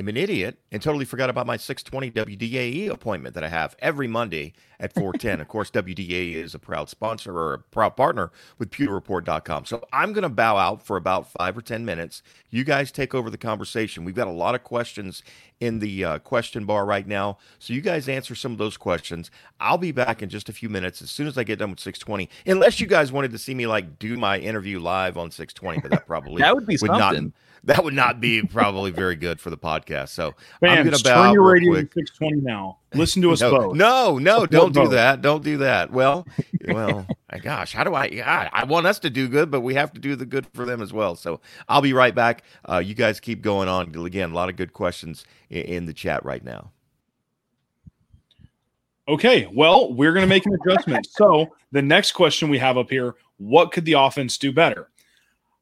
am 0.00 0.08
an 0.08 0.16
idiot 0.16 0.58
and 0.72 0.82
totally 0.82 1.04
forgot 1.04 1.30
about 1.30 1.46
my 1.46 1.56
620 1.56 2.36
WDAE 2.36 2.90
appointment 2.90 3.34
that 3.34 3.44
I 3.44 3.48
have 3.48 3.76
every 3.78 4.08
Monday 4.08 4.52
at 4.80 4.92
410. 4.92 5.40
of 5.40 5.48
course, 5.48 5.70
WDAE 5.70 6.34
is 6.34 6.54
a 6.54 6.58
proud 6.58 6.88
sponsor 6.88 7.36
or 7.36 7.54
a 7.54 7.58
proud 7.58 7.96
partner 7.96 8.32
with 8.58 8.70
pewterreport.com. 8.70 9.66
So 9.66 9.84
I'm 9.92 10.12
going 10.12 10.22
to 10.22 10.28
bow 10.28 10.56
out 10.56 10.84
for 10.84 10.96
about 10.96 11.30
five 11.30 11.56
or 11.56 11.62
10 11.62 11.84
minutes. 11.84 12.22
You 12.48 12.64
guys 12.64 12.90
take 12.90 13.14
over 13.14 13.30
the 13.30 13.38
conversation. 13.38 14.04
We've 14.04 14.14
got 14.14 14.26
a 14.26 14.32
lot 14.32 14.54
of 14.54 14.64
questions 14.64 15.22
in 15.60 15.78
the 15.78 16.04
uh, 16.04 16.18
question 16.18 16.64
bar 16.64 16.86
right 16.86 17.06
now. 17.06 17.38
So 17.58 17.74
you 17.74 17.82
guys 17.82 18.08
answer 18.08 18.34
some 18.34 18.52
of 18.52 18.58
those 18.58 18.76
questions. 18.76 19.30
I'll 19.60 19.78
be 19.78 19.92
back 19.92 20.22
in 20.22 20.30
just 20.30 20.48
a 20.48 20.52
few 20.52 20.70
minutes 20.70 21.02
as 21.02 21.10
soon 21.10 21.26
as 21.26 21.36
I 21.36 21.44
get 21.44 21.58
done 21.58 21.70
with 21.70 21.80
620. 21.80 22.28
Unless 22.50 22.80
you 22.80 22.86
guys 22.86 23.12
wanted 23.12 23.30
to 23.32 23.38
see 23.38 23.54
me 23.54 23.66
like 23.66 23.98
do 23.98 24.16
my 24.16 24.38
interview 24.38 24.80
live 24.80 25.18
on 25.18 25.30
620, 25.30 25.80
but 25.82 25.90
that 25.90 26.06
probably 26.06 26.40
That 26.40 26.54
would 26.54 26.66
be 26.66 26.78
not 26.82 27.14
something. 27.14 27.34
That 27.64 27.82
would 27.84 27.94
not 27.94 28.20
be 28.20 28.42
probably 28.42 28.90
very 28.90 29.16
good 29.16 29.40
for 29.40 29.50
the 29.50 29.58
podcast. 29.58 30.08
So 30.10 30.34
I'm 30.62 30.84
going 30.84 30.96
to 30.96 31.02
turn 31.02 31.32
your 31.34 31.42
radio 31.52 31.72
quick. 31.72 31.92
to 31.94 32.00
620 32.06 32.40
now. 32.42 32.78
Listen 32.94 33.22
to 33.22 33.30
us 33.32 33.40
No, 33.40 33.50
both. 33.50 33.76
no, 33.76 34.18
no, 34.18 34.32
Support 34.40 34.50
don't 34.50 34.72
do 34.72 34.80
both. 34.82 34.90
that. 34.92 35.22
Don't 35.22 35.44
do 35.44 35.56
that. 35.58 35.90
Well, 35.92 36.26
well, 36.68 37.06
my 37.32 37.38
gosh, 37.38 37.72
how 37.72 37.84
do 37.84 37.94
I? 37.94 38.08
God, 38.08 38.50
I 38.52 38.64
want 38.64 38.86
us 38.86 38.98
to 39.00 39.10
do 39.10 39.28
good, 39.28 39.50
but 39.50 39.60
we 39.60 39.74
have 39.74 39.92
to 39.92 40.00
do 40.00 40.16
the 40.16 40.26
good 40.26 40.46
for 40.54 40.64
them 40.64 40.80
as 40.82 40.92
well. 40.92 41.14
So 41.16 41.40
I'll 41.68 41.82
be 41.82 41.92
right 41.92 42.14
back. 42.14 42.42
Uh, 42.68 42.78
you 42.78 42.94
guys 42.94 43.20
keep 43.20 43.42
going 43.42 43.68
on. 43.68 43.94
Again, 43.94 44.30
a 44.30 44.34
lot 44.34 44.48
of 44.48 44.56
good 44.56 44.72
questions 44.72 45.24
in, 45.50 45.62
in 45.62 45.86
the 45.86 45.92
chat 45.94 46.24
right 46.24 46.44
now. 46.44 46.72
Okay, 49.08 49.48
well, 49.52 49.92
we're 49.92 50.12
going 50.12 50.22
to 50.24 50.28
make 50.28 50.46
an 50.46 50.54
adjustment. 50.64 51.06
so 51.10 51.48
the 51.72 51.82
next 51.82 52.12
question 52.12 52.48
we 52.48 52.58
have 52.58 52.78
up 52.78 52.90
here: 52.90 53.16
What 53.38 53.72
could 53.72 53.84
the 53.84 53.94
offense 53.94 54.38
do 54.38 54.52
better? 54.52 54.89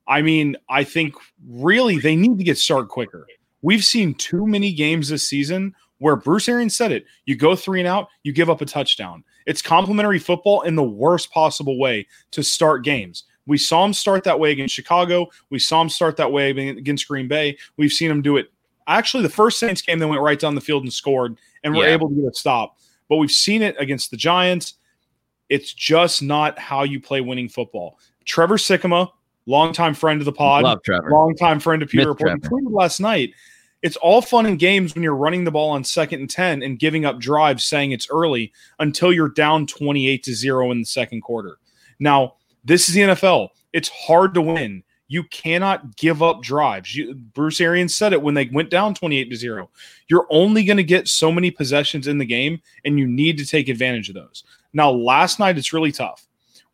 I 0.08 0.22
mean, 0.22 0.56
I 0.68 0.84
think 0.84 1.14
really 1.46 1.98
they 1.98 2.16
need 2.16 2.38
to 2.38 2.44
get 2.44 2.58
started 2.58 2.88
quicker. 2.88 3.26
We've 3.62 3.84
seen 3.84 4.14
too 4.14 4.46
many 4.46 4.72
games 4.72 5.08
this 5.08 5.22
season 5.28 5.74
where 5.98 6.16
Bruce 6.16 6.48
Arians 6.48 6.76
said 6.76 6.92
it: 6.92 7.04
you 7.26 7.36
go 7.36 7.54
three 7.54 7.80
and 7.80 7.88
out, 7.88 8.08
you 8.22 8.32
give 8.32 8.50
up 8.50 8.60
a 8.60 8.66
touchdown. 8.66 9.22
It's 9.46 9.62
complimentary 9.62 10.18
football 10.18 10.62
in 10.62 10.74
the 10.74 10.82
worst 10.82 11.30
possible 11.30 11.78
way 11.78 12.06
to 12.32 12.42
start 12.42 12.84
games. 12.84 13.24
We 13.46 13.58
saw 13.58 13.84
him 13.84 13.92
start 13.94 14.24
that 14.24 14.38
way 14.38 14.50
against 14.50 14.74
Chicago. 14.74 15.28
We 15.50 15.58
saw 15.58 15.80
him 15.80 15.88
start 15.88 16.16
that 16.18 16.32
way 16.32 16.50
against 16.50 17.08
Green 17.08 17.28
Bay. 17.28 17.56
We've 17.76 17.92
seen 17.92 18.10
him 18.10 18.20
do 18.22 18.36
it. 18.36 18.50
Actually, 18.86 19.22
the 19.22 19.28
first 19.30 19.58
Saints 19.58 19.82
game, 19.82 19.98
they 19.98 20.06
went 20.06 20.20
right 20.22 20.38
down 20.38 20.54
the 20.54 20.60
field 20.60 20.82
and 20.82 20.92
scored, 20.92 21.38
and 21.64 21.74
were 21.74 21.86
Yeah. 21.86 21.94
able 21.94 22.08
to 22.08 22.14
get 22.14 22.24
a 22.24 22.34
stop 22.34 22.76
but 23.08 23.16
we've 23.16 23.30
seen 23.30 23.62
it 23.62 23.74
against 23.78 24.10
the 24.10 24.16
Giants. 24.16 24.74
It's 25.48 25.72
just 25.72 26.22
not 26.22 26.58
how 26.58 26.82
you 26.82 27.00
play 27.00 27.20
winning 27.20 27.48
football. 27.48 27.98
Trevor 28.24 28.58
Sikkema, 28.58 29.10
longtime 29.48 29.94
friend 29.94 30.20
of 30.20 30.26
the 30.26 30.32
pod, 30.32 30.62
Love 30.62 30.82
Trevor. 30.82 31.10
longtime 31.10 31.58
friend 31.58 31.82
of 31.82 31.88
Pewter 31.88 32.10
Report, 32.10 32.40
tweeted 32.42 32.72
last 32.72 33.00
night. 33.00 33.32
It's 33.80 33.96
all 33.96 34.20
fun 34.20 34.46
and 34.46 34.58
games 34.58 34.94
when 34.94 35.04
you're 35.04 35.14
running 35.14 35.44
the 35.44 35.52
ball 35.52 35.70
on 35.70 35.84
second 35.84 36.20
and 36.20 36.28
10 36.28 36.62
and 36.62 36.78
giving 36.78 37.04
up 37.04 37.20
drives 37.20 37.62
saying 37.62 37.92
it's 37.92 38.08
early 38.10 38.52
until 38.80 39.12
you're 39.12 39.28
down 39.28 39.66
28 39.66 40.22
to 40.24 40.34
0 40.34 40.72
in 40.72 40.80
the 40.80 40.84
second 40.84 41.20
quarter. 41.20 41.58
Now, 42.00 42.34
this 42.64 42.88
is 42.88 42.94
the 42.94 43.02
NFL. 43.02 43.50
It's 43.72 43.88
hard 43.88 44.34
to 44.34 44.42
win. 44.42 44.82
You 45.06 45.22
cannot 45.24 45.96
give 45.96 46.22
up 46.22 46.42
drives. 46.42 46.94
You, 46.94 47.14
Bruce 47.14 47.60
Arians 47.60 47.94
said 47.94 48.12
it 48.12 48.20
when 48.20 48.34
they 48.34 48.46
went 48.52 48.68
down 48.68 48.94
28 48.94 49.30
to 49.30 49.36
0. 49.36 49.70
You're 50.08 50.26
only 50.28 50.64
going 50.64 50.76
to 50.76 50.84
get 50.84 51.08
so 51.08 51.32
many 51.32 51.50
possessions 51.50 52.08
in 52.08 52.18
the 52.18 52.26
game, 52.26 52.60
and 52.84 52.98
you 52.98 53.06
need 53.06 53.38
to 53.38 53.46
take 53.46 53.68
advantage 53.68 54.08
of 54.08 54.16
those. 54.16 54.44
Now, 54.72 54.90
last 54.90 55.38
night, 55.38 55.56
it's 55.56 55.72
really 55.72 55.92
tough. 55.92 56.27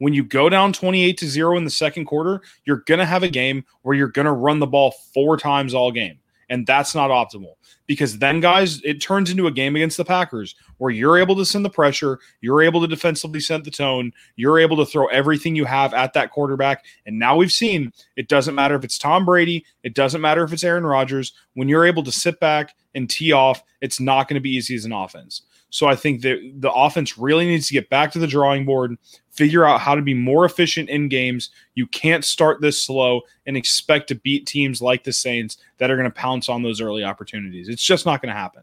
When 0.04 0.12
you 0.12 0.23
go 0.23 0.50
down 0.50 0.75
28 0.75 1.16
to 1.16 1.26
0 1.26 1.56
in 1.56 1.64
the 1.64 1.70
second 1.70 2.04
quarter, 2.04 2.42
you're 2.66 2.84
going 2.87 2.99
to 2.99 3.06
have 3.06 3.23
a 3.23 3.28
game 3.30 3.64
where 3.80 3.96
you're 3.96 4.08
going 4.08 4.26
to 4.26 4.32
run 4.32 4.58
the 4.58 4.66
ball 4.66 4.92
four 5.14 5.38
times 5.38 5.73
all 5.73 5.90
game. 5.90 6.18
And 6.50 6.66
that's 6.66 6.94
not 6.94 7.08
optimal 7.08 7.54
because 7.87 8.18
then, 8.18 8.40
guys, 8.40 8.82
it 8.82 9.00
turns 9.00 9.30
into 9.30 9.46
a 9.46 9.50
game 9.50 9.76
against 9.76 9.96
the 9.96 10.04
Packers 10.04 10.56
where 10.76 10.90
you're 10.90 11.16
able 11.16 11.34
to 11.37 11.46
send 11.46 11.64
the 11.64 11.70
pressure, 11.70 12.18
you're 12.42 12.61
able 12.61 12.82
to 12.82 12.87
defensively 12.87 13.40
set 13.40 13.64
the 13.64 13.70
tone, 13.70 14.12
you're 14.37 14.58
able 14.58 14.76
to 14.76 14.84
throw 14.84 15.06
everything 15.06 15.56
you 15.56 15.64
have 15.64 15.94
at 15.94 16.12
that 16.12 16.30
quarterback. 16.30 16.84
And 17.06 17.18
now 17.18 17.34
we've 17.37 17.50
seen 17.50 17.90
it 18.16 18.28
doesn't 18.28 18.54
matter 18.54 18.75
if 18.75 18.84
it's 18.84 18.99
Tom 18.99 19.25
Brady, 19.25 19.64
it 19.84 19.94
doesn't 19.94 20.20
matter 20.20 20.44
if 20.44 20.52
it's 20.52 20.64
Aaron 20.64 20.84
Rodgers. 20.84 21.32
When 21.54 21.70
you're 21.70 21.87
able 21.87 22.02
to 22.02 22.12
sit 22.12 22.38
back 22.40 22.75
and 22.94 23.08
tee 23.08 23.32
off, 23.32 23.62
it's 23.80 24.00
not 24.00 24.28
going 24.28 24.34
to 24.34 24.42
be 24.42 24.54
easy 24.54 24.75
as 24.75 24.84
an 24.84 24.92
offense. 24.92 25.40
So 25.75 25.88
I 25.88 25.97
think 25.97 26.23
that 26.23 26.52
the 26.54 26.71
offense 26.71 27.19
really 27.19 27.47
needs 27.47 27.66
to 27.66 27.73
get 27.73 27.90
back 27.90 28.12
to 28.12 28.21
the 28.21 28.28
drawing 28.28 28.64
board, 28.64 28.97
figure 29.33 29.64
out 29.64 29.81
how 29.81 29.97
to 29.97 30.02
be 30.02 30.14
more 30.14 30.45
efficient 30.45 30.88
in 30.88 31.09
games. 31.09 31.50
You 31.75 31.88
can't 31.88 32.25
start 32.25 32.61
this 32.61 32.81
slow 32.81 33.23
and 33.45 33.57
expect 33.57 34.07
to 34.11 34.14
beat 34.14 34.47
teams 34.47 34.81
like 34.81 35.02
the 35.02 35.12
Saints 35.12 35.57
that 35.78 35.90
are 35.90 35.97
going 35.97 36.09
to 36.09 36.14
pounce 36.14 36.49
on 36.49 36.62
those 36.62 36.81
early 36.81 37.02
opportunities. 37.02 37.69
It's 37.69 37.83
just 37.83 38.07
not 38.07 38.23
going 38.23 38.33
to 38.33 38.38
happen. 38.38 38.62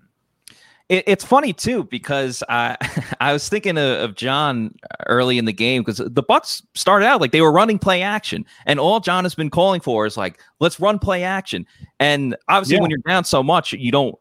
It, 0.87 1.03
it's 1.05 1.25
funny 1.25 1.51
too 1.51 1.83
because 1.83 2.43
I 2.47 2.77
I 3.19 3.33
was 3.33 3.49
thinking 3.49 3.77
of, 3.77 3.99
of 3.99 4.15
John 4.15 4.73
early 5.07 5.37
in 5.37 5.43
the 5.43 5.51
game 5.51 5.81
because 5.81 5.97
the 5.97 6.23
Bucks 6.23 6.65
started 6.75 7.07
out 7.07 7.19
like 7.19 7.33
they 7.33 7.41
were 7.41 7.51
running 7.51 7.77
play 7.77 8.01
action, 8.01 8.45
and 8.65 8.79
all 8.79 9.01
John 9.01 9.25
has 9.25 9.35
been 9.35 9.49
calling 9.49 9.81
for 9.81 10.05
is 10.05 10.15
like 10.15 10.39
let's 10.61 10.79
run 10.79 10.97
play 10.97 11.23
action. 11.23 11.67
And 11.99 12.37
obviously, 12.47 12.75
yeah. 12.75 12.81
when 12.83 12.89
you're 12.89 13.01
down 13.05 13.25
so 13.25 13.43
much, 13.43 13.73
you 13.73 13.91
don't 13.91 14.15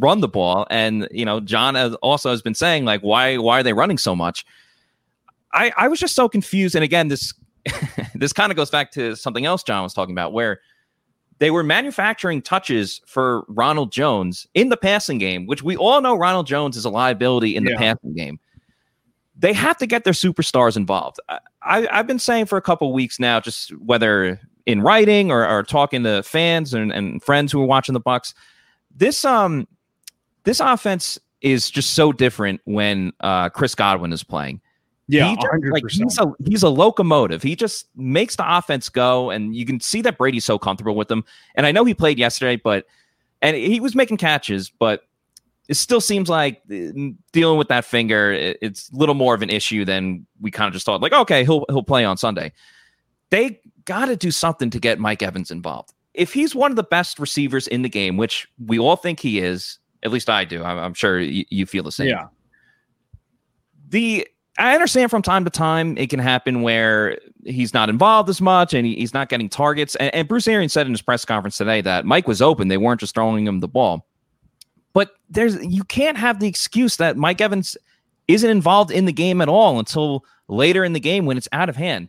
run 0.00 0.20
the 0.20 0.28
ball. 0.28 0.66
And 0.70 1.08
you 1.10 1.24
know, 1.24 1.40
John 1.40 1.74
has 1.74 1.94
also 1.96 2.30
has 2.30 2.42
been 2.42 2.54
saying 2.54 2.84
like 2.84 3.00
why 3.00 3.36
why 3.36 3.60
are 3.60 3.62
they 3.62 3.72
running 3.72 3.98
so 3.98 4.14
much? 4.16 4.46
I 5.52 5.72
I 5.76 5.88
was 5.88 6.00
just 6.00 6.14
so 6.14 6.28
confused. 6.28 6.74
And 6.74 6.84
again, 6.84 7.08
this 7.08 7.34
this 8.14 8.32
kind 8.32 8.50
of 8.52 8.56
goes 8.56 8.70
back 8.70 8.92
to 8.92 9.16
something 9.16 9.46
else 9.46 9.62
John 9.62 9.82
was 9.82 9.94
talking 9.94 10.14
about 10.14 10.32
where 10.32 10.60
they 11.38 11.50
were 11.50 11.62
manufacturing 11.62 12.40
touches 12.40 13.00
for 13.06 13.44
Ronald 13.48 13.92
Jones 13.92 14.46
in 14.54 14.70
the 14.70 14.76
passing 14.76 15.18
game, 15.18 15.46
which 15.46 15.62
we 15.62 15.76
all 15.76 16.00
know 16.00 16.14
Ronald 16.16 16.46
Jones 16.46 16.76
is 16.76 16.84
a 16.84 16.90
liability 16.90 17.56
in 17.56 17.64
the 17.64 17.72
yeah. 17.72 17.78
passing 17.78 18.14
game. 18.14 18.40
They 19.38 19.52
have 19.52 19.76
to 19.78 19.86
get 19.86 20.04
their 20.04 20.14
superstars 20.14 20.78
involved. 20.78 21.20
I, 21.28 21.86
I've 21.90 22.06
been 22.06 22.18
saying 22.18 22.46
for 22.46 22.56
a 22.56 22.62
couple 22.62 22.90
weeks 22.92 23.20
now, 23.20 23.38
just 23.38 23.76
whether 23.76 24.40
in 24.64 24.80
writing 24.80 25.30
or, 25.30 25.46
or 25.46 25.62
talking 25.62 26.04
to 26.04 26.22
fans 26.22 26.72
and, 26.72 26.90
and 26.90 27.22
friends 27.22 27.52
who 27.52 27.62
are 27.62 27.66
watching 27.66 27.92
the 27.92 28.00
Bucks, 28.00 28.32
this 28.94 29.24
um 29.24 29.68
this 30.46 30.60
offense 30.60 31.18
is 31.42 31.68
just 31.68 31.94
so 31.94 32.12
different 32.12 32.62
when 32.64 33.12
uh, 33.20 33.50
Chris 33.50 33.74
Godwin 33.74 34.12
is 34.12 34.24
playing. 34.24 34.60
Yeah, 35.08 35.28
he 35.28 35.36
just, 35.36 35.72
like 35.72 35.84
he's 35.88 36.18
a 36.18 36.32
he's 36.44 36.62
a 36.62 36.68
locomotive. 36.68 37.42
He 37.42 37.54
just 37.54 37.88
makes 37.94 38.36
the 38.36 38.56
offense 38.56 38.88
go, 38.88 39.30
and 39.30 39.54
you 39.54 39.66
can 39.66 39.78
see 39.78 40.02
that 40.02 40.18
Brady's 40.18 40.44
so 40.44 40.58
comfortable 40.58 40.96
with 40.96 41.10
him. 41.10 41.24
And 41.54 41.66
I 41.66 41.72
know 41.72 41.84
he 41.84 41.94
played 41.94 42.18
yesterday, 42.18 42.56
but 42.56 42.86
and 43.42 43.56
he 43.56 43.78
was 43.78 43.94
making 43.94 44.16
catches, 44.16 44.70
but 44.70 45.02
it 45.68 45.74
still 45.74 46.00
seems 46.00 46.28
like 46.28 46.62
uh, 46.72 46.90
dealing 47.32 47.58
with 47.58 47.68
that 47.68 47.84
finger 47.84 48.32
it's 48.32 48.90
a 48.90 48.96
little 48.96 49.14
more 49.14 49.34
of 49.34 49.42
an 49.42 49.50
issue 49.50 49.84
than 49.84 50.26
we 50.40 50.50
kind 50.50 50.68
of 50.68 50.72
just 50.74 50.86
thought. 50.86 51.00
Like, 51.00 51.12
okay, 51.12 51.44
he'll 51.44 51.64
he'll 51.68 51.84
play 51.84 52.04
on 52.04 52.16
Sunday. 52.16 52.52
They 53.30 53.60
got 53.84 54.06
to 54.06 54.16
do 54.16 54.30
something 54.30 54.70
to 54.70 54.80
get 54.80 54.98
Mike 54.98 55.22
Evans 55.22 55.50
involved. 55.50 55.92
If 56.14 56.32
he's 56.32 56.54
one 56.54 56.72
of 56.72 56.76
the 56.76 56.82
best 56.82 57.18
receivers 57.18 57.68
in 57.68 57.82
the 57.82 57.88
game, 57.88 58.16
which 58.16 58.48
we 58.64 58.78
all 58.78 58.96
think 58.96 59.20
he 59.20 59.38
is, 59.38 59.78
at 60.06 60.12
least 60.12 60.30
I 60.30 60.44
do. 60.44 60.62
I'm, 60.64 60.78
I'm 60.78 60.94
sure 60.94 61.20
you, 61.20 61.44
you 61.50 61.66
feel 61.66 61.82
the 61.82 61.92
same. 61.92 62.08
Yeah. 62.08 62.28
The 63.88 64.26
I 64.58 64.72
understand 64.72 65.10
from 65.10 65.20
time 65.20 65.44
to 65.44 65.50
time 65.50 65.98
it 65.98 66.08
can 66.08 66.18
happen 66.18 66.62
where 66.62 67.18
he's 67.44 67.74
not 67.74 67.90
involved 67.90 68.30
as 68.30 68.40
much 68.40 68.72
and 68.72 68.86
he, 68.86 68.94
he's 68.94 69.12
not 69.12 69.28
getting 69.28 69.50
targets. 69.50 69.96
And, 69.96 70.14
and, 70.14 70.26
Bruce 70.26 70.48
Arians 70.48 70.72
said 70.72 70.86
in 70.86 70.92
his 70.92 71.02
press 71.02 71.26
conference 71.26 71.58
today 71.58 71.82
that 71.82 72.06
Mike 72.06 72.26
was 72.26 72.40
open; 72.40 72.68
they 72.68 72.78
weren't 72.78 73.00
just 73.00 73.14
throwing 73.14 73.46
him 73.46 73.60
the 73.60 73.68
ball. 73.68 74.06
But 74.94 75.10
there's 75.28 75.62
you 75.62 75.84
can't 75.84 76.16
have 76.16 76.40
the 76.40 76.48
excuse 76.48 76.96
that 76.96 77.16
Mike 77.16 77.40
Evans 77.40 77.76
isn't 78.28 78.48
involved 78.48 78.90
in 78.90 79.04
the 79.04 79.12
game 79.12 79.40
at 79.40 79.48
all 79.48 79.78
until 79.78 80.24
later 80.48 80.84
in 80.84 80.94
the 80.94 81.00
game 81.00 81.26
when 81.26 81.36
it's 81.36 81.48
out 81.52 81.68
of 81.68 81.76
hand. 81.76 82.08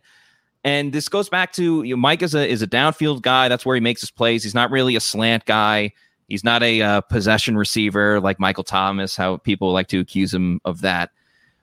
And 0.64 0.92
this 0.92 1.08
goes 1.08 1.28
back 1.28 1.52
to 1.54 1.82
you 1.82 1.94
know, 1.94 2.00
Mike 2.00 2.22
is 2.22 2.34
a 2.34 2.48
is 2.48 2.62
a 2.62 2.66
downfield 2.66 3.22
guy. 3.22 3.48
That's 3.48 3.66
where 3.66 3.76
he 3.76 3.80
makes 3.80 4.00
his 4.00 4.10
plays. 4.10 4.42
He's 4.42 4.54
not 4.54 4.70
really 4.70 4.96
a 4.96 5.00
slant 5.00 5.44
guy. 5.44 5.92
He's 6.28 6.44
not 6.44 6.62
a 6.62 6.82
uh, 6.82 7.00
possession 7.00 7.56
receiver 7.56 8.20
like 8.20 8.38
Michael 8.38 8.64
Thomas. 8.64 9.16
How 9.16 9.38
people 9.38 9.72
like 9.72 9.88
to 9.88 9.98
accuse 9.98 10.32
him 10.32 10.60
of 10.64 10.82
that. 10.82 11.10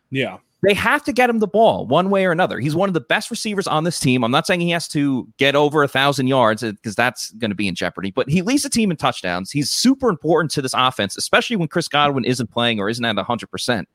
Yeah. 0.10 0.38
They 0.64 0.74
have 0.74 1.04
to 1.04 1.14
get 1.14 1.30
him 1.30 1.38
the 1.38 1.48
ball 1.48 1.86
one 1.86 2.10
way 2.10 2.26
or 2.26 2.32
another. 2.32 2.60
He's 2.60 2.76
one 2.76 2.90
of 2.90 2.94
the 2.96 3.02
best 3.02 3.30
receivers 3.30 3.68
on 3.68 3.84
this 3.84 4.00
team. 4.00 4.24
I'm 4.24 4.32
not 4.32 4.48
saying 4.48 4.62
he 4.62 4.72
has 4.72 4.88
to 4.90 5.32
get 5.38 5.56
over 5.56 5.84
a 5.84 5.88
thousand 5.88 6.26
yards 6.26 6.64
because 6.64 6.96
that's 6.96 7.30
going 7.34 7.52
to 7.52 7.56
be 7.56 7.68
in 7.68 7.76
jeopardy, 7.76 8.10
but 8.10 8.28
he 8.28 8.42
leads 8.42 8.64
the 8.64 8.70
team 8.70 8.90
in 8.90 8.98
touchdowns. 8.98 9.52
He's 9.52 9.70
super 9.70 10.10
important 10.10 10.50
to 10.52 10.64
this 10.64 10.74
offense, 10.76 11.18
especially 11.18 11.56
when 11.56 11.68
Chris 11.68 11.88
Godwin 11.88 12.26
isn't 12.26 12.50
playing 12.50 12.80
or 12.80 12.90
isn't 12.90 13.06
at 13.06 13.16
100%. 13.16 13.86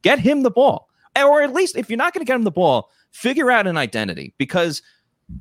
Get 0.00 0.18
him 0.18 0.42
the 0.42 0.50
ball. 0.50 0.88
Or 1.18 1.42
at 1.42 1.52
least 1.52 1.76
if 1.76 1.90
you're 1.90 1.98
not 1.98 2.14
going 2.14 2.24
to 2.24 2.26
get 2.26 2.36
him 2.36 2.44
the 2.44 2.50
ball, 2.50 2.90
figure 3.10 3.50
out 3.50 3.66
an 3.66 3.76
identity 3.76 4.32
because 4.38 4.80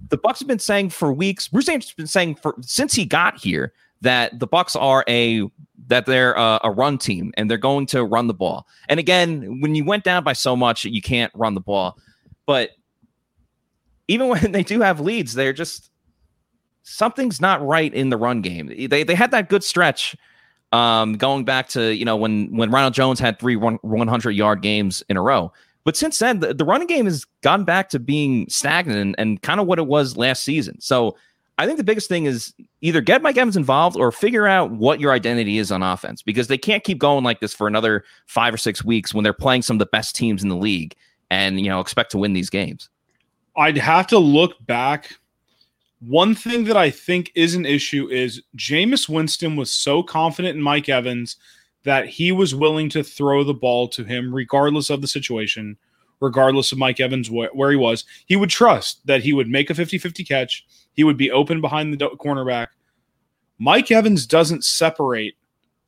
the 0.10 0.17
Bucks 0.17 0.39
have 0.39 0.48
been 0.48 0.60
saying 0.60 0.89
for 0.89 1.13
weeks, 1.13 1.48
Bruce 1.48 1.70
Arians 1.70 1.86
has 1.86 1.94
been 1.94 2.08
saying 2.08 2.36
for 2.36 2.55
since 2.62 2.94
he 2.94 3.05
got 3.05 3.38
here 3.38 3.72
that 4.06 4.40
the 4.40 4.48
Bucks 4.48 4.76
are 4.76 5.04
a 5.10 5.44
that 5.88 6.06
they're 6.06 6.34
a, 6.34 6.60
a, 6.64 6.72
run 6.72 6.98
team 6.98 7.32
and 7.38 7.50
they're 7.50 7.58
going 7.58 7.86
to 7.88 8.04
run 8.04 8.28
the 8.28 8.34
ball. 8.34 8.68
And 8.88 9.00
again, 9.00 9.62
when 9.62 9.76
you 9.76 9.84
went 9.84 10.04
down 10.04 10.24
by 10.24 10.34
so 10.34 10.56
much, 10.56 10.86
you 10.86 11.02
can't 11.02 11.32
run 11.36 11.54
the 11.54 11.62
ball. 11.62 11.98
But 12.46 12.72
even 14.08 14.28
when 14.30 14.52
they 14.52 14.64
do 14.64 14.82
have 14.82 15.00
leads, 15.00 15.34
they're 15.34 15.54
just 15.54 15.90
something's 16.84 17.42
not 17.42 17.66
right 17.66 17.94
in 17.94 18.10
the 18.10 18.18
run 18.18 18.41
game. 18.41 18.68
They 18.68 19.04
they 19.04 19.15
had 19.15 19.32
that 19.32 19.50
good 19.50 19.63
stretch 19.63 20.15
um, 20.72 21.13
going 21.13 21.44
back 21.44 21.68
to 21.70 21.96
you 21.96 22.06
know 22.06 22.15
when 22.15 22.56
when 22.56 22.70
Ronald 22.70 22.94
Jones 22.94 23.20
had 23.20 23.39
three 23.39 23.56
100 23.56 24.32
yard 24.32 24.62
games 24.62 25.04
in 25.10 25.18
a 25.18 25.22
row. 25.22 25.52
But 25.84 25.96
since 25.96 26.18
then, 26.18 26.39
the, 26.39 26.54
the 26.54 26.65
running 26.65 26.88
game 26.88 27.06
has 27.06 27.26
gone 27.41 27.63
back 27.63 27.89
to 27.89 28.00
being 28.00 28.50
stagnant 28.50 29.00
and, 29.00 29.15
and 29.18 29.41
kind 29.41 29.60
of 29.60 29.68
what 29.68 29.78
it 29.78 29.86
was 29.86 30.18
last 30.18 30.44
season. 30.44 30.80
So 30.82 31.15
I 31.58 31.65
think 31.65 31.78
the 31.78 31.84
biggest 31.86 32.10
thing 32.10 32.26
is 32.26 32.54
either 32.82 33.00
get 33.00 33.22
Mike 33.22 33.38
Evans 33.38 33.56
involved 33.56 33.96
or 33.96 34.12
figure 34.12 34.46
out 34.46 34.72
what 34.72 35.00
your 35.00 35.13
identity 35.13 35.58
is 35.58 35.72
on 35.72 35.82
offense 35.82 36.22
because 36.22 36.48
they 36.48 36.58
can't 36.58 36.84
keep 36.84 36.98
going 36.98 37.24
like 37.24 37.39
this 37.39 37.54
for 37.54 37.68
another 37.68 38.04
five 38.26 38.54
or 38.54 38.58
six 38.58 38.84
weeks 38.84 39.13
when 39.13 39.24
they're 39.24 39.34
playing 39.34 39.62
some 39.62 39.76
of 39.76 39.80
the 39.80 39.86
best 39.86 40.15
teams 40.15 40.44
in 40.44 40.50
the 40.50 40.56
league 40.56 40.96
and 41.30 41.60
you 41.60 41.70
know 41.70 41.80
expect 41.80 42.12
to 42.12 42.18
win 42.18 42.34
these 42.34 42.50
games. 42.50 42.89
I'd 43.56 43.78
have 43.78 44.08
to 44.08 44.20
look 44.20 44.54
back. 44.65 45.18
One 46.02 46.36
thing 46.36 46.65
that 46.65 46.76
I 46.76 46.89
think 46.89 47.32
is 47.36 47.56
an 47.56 47.65
issue 47.65 48.10
is 48.10 48.41
Jameis 48.58 49.08
Winston 49.08 49.56
was 49.56 49.72
so 49.72 50.04
confident 50.04 50.58
in 50.58 50.62
Mike 50.62 50.89
Evans 50.89 51.38
that 51.84 52.08
he 52.08 52.32
was 52.32 52.54
willing 52.54 52.89
to 52.89 53.04
throw 53.04 53.44
the 53.44 53.54
ball 53.54 53.88
to 53.89 54.04
him 54.04 54.34
regardless 54.36 54.89
of 54.89 55.02
the 55.02 55.08
situation, 55.08 55.78
regardless 56.20 56.72
of 56.72 56.78
Mike 56.78 57.00
Evans 57.00 57.30
wh- 57.30 57.56
where 57.56 57.72
he 57.72 57.78
was. 57.78 58.04
He 58.26 58.36
would 58.36 58.50
trust 58.50 59.06
that 59.08 59.24
he 59.24 59.32
would 59.32 59.48
make 59.48 59.70
a 59.70 59.76
50 59.76 59.98
50 59.98 60.24
catch 60.26 60.65
he 60.95 61.03
would 61.03 61.17
be 61.17 61.31
open 61.31 61.62
behind 61.62 61.93
the 61.93 62.10
cornerback. 62.17 62.67
Mike 63.60 63.91
Evans 63.91 64.25
doesn't 64.25 64.65
separate 64.65 65.36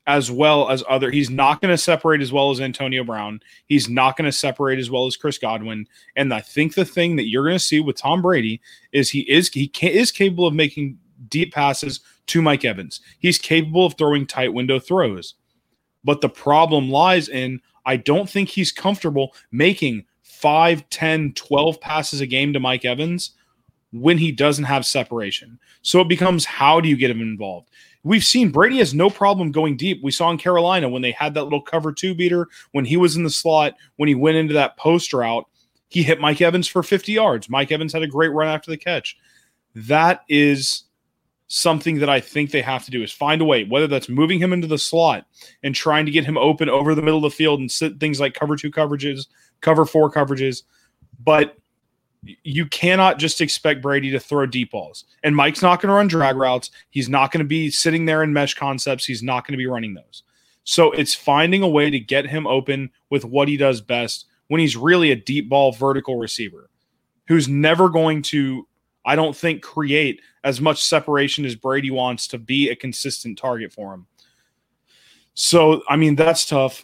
as 0.05 0.31
well 0.31 0.69
as 0.69 0.83
other. 0.87 1.11
He's 1.11 1.29
not 1.29 1.61
going 1.61 1.73
to 1.73 1.77
separate 1.77 2.21
as 2.21 2.31
well 2.31 2.49
as 2.49 2.61
Antonio 2.61 3.03
Brown. 3.03 3.41
He's 3.65 3.89
not 3.89 4.15
going 4.15 4.25
to 4.25 4.31
separate 4.31 4.79
as 4.79 4.89
well 4.89 5.05
as 5.05 5.17
Chris 5.17 5.37
Godwin. 5.37 5.85
And 6.15 6.33
I 6.33 6.39
think 6.39 6.75
the 6.75 6.85
thing 6.85 7.17
that 7.17 7.27
you're 7.27 7.43
going 7.43 7.57
to 7.57 7.63
see 7.63 7.81
with 7.81 7.97
Tom 7.97 8.21
Brady 8.21 8.61
is 8.93 9.09
he 9.09 9.21
is 9.29 9.49
he 9.49 9.67
can, 9.67 9.91
is 9.91 10.11
capable 10.11 10.47
of 10.47 10.53
making 10.53 10.97
deep 11.27 11.53
passes 11.53 11.99
to 12.27 12.41
Mike 12.41 12.63
Evans. 12.63 13.01
He's 13.19 13.37
capable 13.37 13.85
of 13.85 13.95
throwing 13.97 14.25
tight 14.25 14.53
window 14.53 14.79
throws. 14.79 15.35
But 16.05 16.21
the 16.21 16.29
problem 16.29 16.89
lies 16.89 17.27
in 17.27 17.61
I 17.85 17.97
don't 17.97 18.29
think 18.29 18.49
he's 18.49 18.71
comfortable 18.71 19.33
making 19.51 20.05
5, 20.23 20.89
10, 20.89 21.33
12 21.33 21.81
passes 21.81 22.21
a 22.21 22.25
game 22.25 22.53
to 22.53 22.59
Mike 22.59 22.85
Evans 22.85 23.31
when 23.91 24.17
he 24.17 24.31
doesn't 24.31 24.65
have 24.65 24.85
separation. 24.85 25.59
So 25.81 26.01
it 26.01 26.09
becomes 26.09 26.45
how 26.45 26.81
do 26.81 26.89
you 26.89 26.97
get 26.97 27.11
him 27.11 27.21
involved? 27.21 27.69
We've 28.03 28.23
seen 28.23 28.51
Brady 28.51 28.77
has 28.77 28.93
no 28.93 29.09
problem 29.09 29.51
going 29.51 29.77
deep. 29.77 30.01
We 30.03 30.11
saw 30.11 30.29
in 30.31 30.37
Carolina 30.37 30.89
when 30.89 31.01
they 31.01 31.11
had 31.11 31.33
that 31.33 31.43
little 31.43 31.61
cover 31.61 31.91
two 31.91 32.15
beater, 32.15 32.47
when 32.71 32.85
he 32.85 32.97
was 32.97 33.15
in 33.15 33.23
the 33.23 33.29
slot, 33.29 33.75
when 33.97 34.07
he 34.07 34.15
went 34.15 34.37
into 34.37 34.53
that 34.53 34.77
post 34.77 35.13
route, 35.13 35.45
he 35.89 36.03
hit 36.03 36.19
Mike 36.19 36.41
Evans 36.41 36.67
for 36.67 36.83
50 36.83 37.11
yards. 37.11 37.49
Mike 37.49 37.71
Evans 37.71 37.93
had 37.93 38.03
a 38.03 38.07
great 38.07 38.31
run 38.31 38.47
after 38.47 38.71
the 38.71 38.77
catch. 38.77 39.17
That 39.75 40.23
is 40.27 40.83
something 41.47 41.99
that 41.99 42.09
I 42.09 42.19
think 42.19 42.51
they 42.51 42.61
have 42.61 42.83
to 42.85 42.91
do 42.91 43.03
is 43.03 43.11
find 43.11 43.41
a 43.41 43.45
way, 43.45 43.63
whether 43.63 43.87
that's 43.87 44.09
moving 44.09 44.39
him 44.39 44.51
into 44.51 44.67
the 44.67 44.77
slot 44.77 45.25
and 45.63 45.73
trying 45.73 46.05
to 46.05 46.11
get 46.11 46.25
him 46.25 46.37
open 46.37 46.69
over 46.69 46.93
the 46.93 47.01
middle 47.01 47.23
of 47.23 47.31
the 47.31 47.35
field 47.35 47.61
and 47.61 47.71
sit 47.71 47.99
things 47.99 48.19
like 48.19 48.33
cover 48.33 48.57
two 48.57 48.71
coverages, 48.71 49.27
cover 49.61 49.85
four 49.85 50.11
coverages. 50.11 50.63
But 51.23 51.57
you 52.23 52.65
cannot 52.65 53.19
just 53.19 53.41
expect 53.41 53.81
Brady 53.81 54.11
to 54.11 54.19
throw 54.19 54.45
deep 54.45 54.71
balls. 54.71 55.05
And 55.23 55.35
Mike's 55.35 55.61
not 55.61 55.81
going 55.81 55.89
to 55.89 55.95
run 55.95 56.07
drag 56.07 56.35
routes. 56.35 56.71
He's 56.89 57.09
not 57.09 57.31
going 57.31 57.39
to 57.39 57.47
be 57.47 57.69
sitting 57.69 58.05
there 58.05 58.23
in 58.23 58.33
mesh 58.33 58.53
concepts. 58.53 59.05
He's 59.05 59.23
not 59.23 59.45
going 59.45 59.53
to 59.53 59.57
be 59.57 59.67
running 59.67 59.93
those. 59.93 60.23
So 60.63 60.91
it's 60.91 61.15
finding 61.15 61.63
a 61.63 61.67
way 61.67 61.89
to 61.89 61.99
get 61.99 62.27
him 62.27 62.45
open 62.45 62.91
with 63.09 63.23
what 63.23 63.47
he 63.47 63.55
does 63.55 63.81
best 63.81 64.25
when 64.47 64.59
he's 64.59 64.75
really 64.75 65.11
a 65.11 65.15
deep 65.15 65.49
ball 65.49 65.71
vertical 65.71 66.17
receiver 66.17 66.69
who's 67.27 67.47
never 67.47 67.89
going 67.89 68.21
to, 68.23 68.67
I 69.05 69.15
don't 69.15 69.35
think, 69.35 69.61
create 69.61 70.21
as 70.43 70.59
much 70.59 70.83
separation 70.83 71.45
as 71.45 71.55
Brady 71.55 71.91
wants 71.91 72.27
to 72.29 72.37
be 72.37 72.69
a 72.69 72.75
consistent 72.75 73.37
target 73.37 73.71
for 73.71 73.93
him. 73.93 74.07
So, 75.33 75.83
I 75.87 75.95
mean, 75.95 76.15
that's 76.15 76.45
tough. 76.45 76.83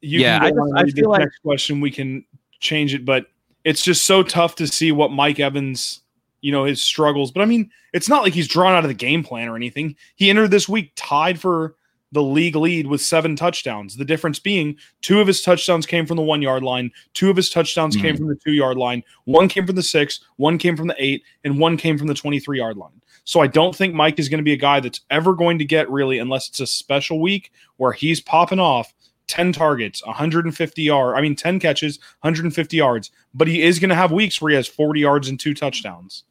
You 0.00 0.20
yeah, 0.20 0.38
I, 0.42 0.52
I 0.76 0.84
feel 0.86 1.08
like 1.08 1.20
next 1.20 1.38
question 1.38 1.80
we 1.80 1.90
can 1.90 2.26
change 2.60 2.92
it, 2.92 3.04
but 3.04 3.26
it's 3.64 3.82
just 3.82 4.04
so 4.04 4.22
tough 4.22 4.54
to 4.56 4.66
see 4.66 4.92
what 4.92 5.10
Mike 5.10 5.40
Evans, 5.40 6.00
you 6.40 6.52
know, 6.52 6.64
his 6.64 6.82
struggles. 6.82 7.32
But 7.32 7.42
I 7.42 7.46
mean, 7.46 7.70
it's 7.92 8.08
not 8.08 8.22
like 8.22 8.34
he's 8.34 8.48
drawn 8.48 8.74
out 8.74 8.84
of 8.84 8.88
the 8.88 8.94
game 8.94 9.24
plan 9.24 9.48
or 9.48 9.56
anything. 9.56 9.96
He 10.16 10.30
entered 10.30 10.50
this 10.50 10.68
week 10.68 10.92
tied 10.96 11.40
for 11.40 11.74
the 12.12 12.22
league 12.22 12.54
lead 12.54 12.86
with 12.86 13.00
seven 13.00 13.34
touchdowns. 13.34 13.96
The 13.96 14.04
difference 14.04 14.38
being 14.38 14.76
two 15.02 15.20
of 15.20 15.26
his 15.26 15.42
touchdowns 15.42 15.84
came 15.84 16.06
from 16.06 16.16
the 16.16 16.22
one 16.22 16.40
yard 16.40 16.62
line, 16.62 16.92
two 17.12 17.28
of 17.28 17.36
his 17.36 17.50
touchdowns 17.50 17.96
mm-hmm. 17.96 18.06
came 18.06 18.16
from 18.16 18.28
the 18.28 18.36
two 18.36 18.52
yard 18.52 18.76
line, 18.76 19.02
one 19.24 19.48
came 19.48 19.66
from 19.66 19.74
the 19.74 19.82
six, 19.82 20.20
one 20.36 20.56
came 20.56 20.76
from 20.76 20.86
the 20.86 20.94
eight, 20.98 21.24
and 21.42 21.58
one 21.58 21.76
came 21.76 21.98
from 21.98 22.06
the 22.06 22.14
23 22.14 22.58
yard 22.58 22.76
line. 22.76 23.00
So 23.24 23.40
I 23.40 23.46
don't 23.48 23.74
think 23.74 23.94
Mike 23.94 24.18
is 24.18 24.28
going 24.28 24.38
to 24.38 24.44
be 24.44 24.52
a 24.52 24.56
guy 24.56 24.80
that's 24.80 25.00
ever 25.10 25.34
going 25.34 25.58
to 25.58 25.64
get 25.64 25.90
really, 25.90 26.18
unless 26.18 26.48
it's 26.48 26.60
a 26.60 26.66
special 26.66 27.20
week 27.20 27.50
where 27.78 27.92
he's 27.92 28.20
popping 28.20 28.60
off, 28.60 28.94
10 29.26 29.52
targets, 29.52 30.04
150 30.06 30.82
yards. 30.82 31.18
I 31.18 31.22
mean, 31.22 31.36
10 31.36 31.60
catches, 31.60 31.98
150 32.20 32.76
yards. 32.76 33.10
But 33.32 33.48
he 33.48 33.62
is 33.62 33.78
going 33.78 33.90
to 33.90 33.94
have 33.94 34.12
weeks 34.12 34.40
where 34.40 34.50
he 34.50 34.56
has 34.56 34.66
40 34.66 35.00
yards 35.00 35.28
and 35.28 35.38
two 35.38 35.54
touchdowns. 35.54 36.24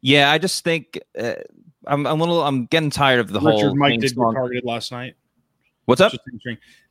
Yeah, 0.00 0.30
I 0.30 0.38
just 0.38 0.62
think 0.64 1.00
uh, 1.18 1.34
I'm, 1.86 2.06
I'm 2.06 2.20
a 2.20 2.24
little. 2.24 2.42
I'm 2.42 2.66
getting 2.66 2.90
tired 2.90 3.20
of 3.20 3.28
the 3.28 3.40
whole 3.40 3.52
Richard 3.52 3.68
whole. 3.68 3.76
Mike 3.76 3.90
main 3.90 4.00
did 4.00 4.14
get 4.14 4.32
targeted 4.32 4.64
last 4.64 4.92
night. 4.92 5.14
What's 5.86 6.00
up? 6.00 6.12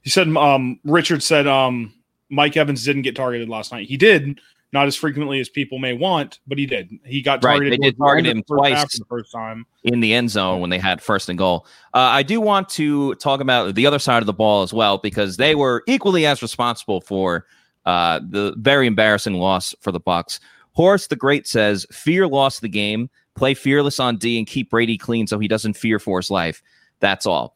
He 0.01 0.09
said 0.09 0.27
um, 0.35 0.79
Richard 0.83 1.21
said 1.21 1.47
um, 1.47 1.93
Mike 2.29 2.57
Evans 2.57 2.83
didn't 2.83 3.03
get 3.03 3.15
targeted 3.15 3.49
last 3.49 3.71
night. 3.71 3.87
He 3.87 3.97
did, 3.97 4.39
not 4.73 4.87
as 4.87 4.95
frequently 4.95 5.39
as 5.39 5.47
people 5.47 5.77
may 5.77 5.93
want, 5.93 6.39
but 6.47 6.57
he 6.57 6.65
did. 6.65 6.91
He 7.05 7.21
got 7.21 7.41
targeted. 7.41 7.71
Right, 7.71 7.79
they 7.79 7.87
did 7.89 7.97
target 7.97 8.25
him 8.25 8.37
the 8.37 8.43
first 8.47 8.69
half 8.69 8.81
twice. 8.81 8.99
the 8.99 9.05
first 9.05 9.31
time. 9.31 9.65
in 9.83 9.99
the 9.99 10.13
end 10.13 10.31
zone 10.31 10.59
when 10.59 10.71
they 10.71 10.79
had 10.79 11.01
first 11.01 11.29
and 11.29 11.37
goal. 11.37 11.67
Uh, 11.93 11.99
I 11.99 12.23
do 12.23 12.41
want 12.41 12.69
to 12.69 13.13
talk 13.15 13.39
about 13.39 13.75
the 13.75 13.85
other 13.85 13.99
side 13.99 14.23
of 14.23 14.25
the 14.25 14.33
ball 14.33 14.63
as 14.63 14.73
well 14.73 14.97
because 14.97 15.37
they 15.37 15.53
were 15.53 15.83
equally 15.87 16.25
as 16.25 16.41
responsible 16.41 17.01
for 17.01 17.45
uh, 17.85 18.19
the 18.27 18.55
very 18.57 18.87
embarrassing 18.87 19.35
loss 19.35 19.75
for 19.79 19.91
the 19.91 19.99
Bucks. 19.99 20.39
Horace 20.71 21.07
the 21.07 21.15
Great 21.15 21.47
says, 21.47 21.85
"Fear 21.91 22.27
lost 22.27 22.61
the 22.61 22.69
game. 22.69 23.09
Play 23.35 23.53
fearless 23.53 23.99
on 23.99 24.17
D 24.17 24.37
and 24.37 24.47
keep 24.47 24.71
Brady 24.71 24.97
clean 24.97 25.27
so 25.27 25.37
he 25.37 25.47
doesn't 25.47 25.73
fear 25.73 25.99
for 25.99 26.17
his 26.19 26.31
life. 26.31 26.63
That's 26.99 27.27
all." 27.27 27.55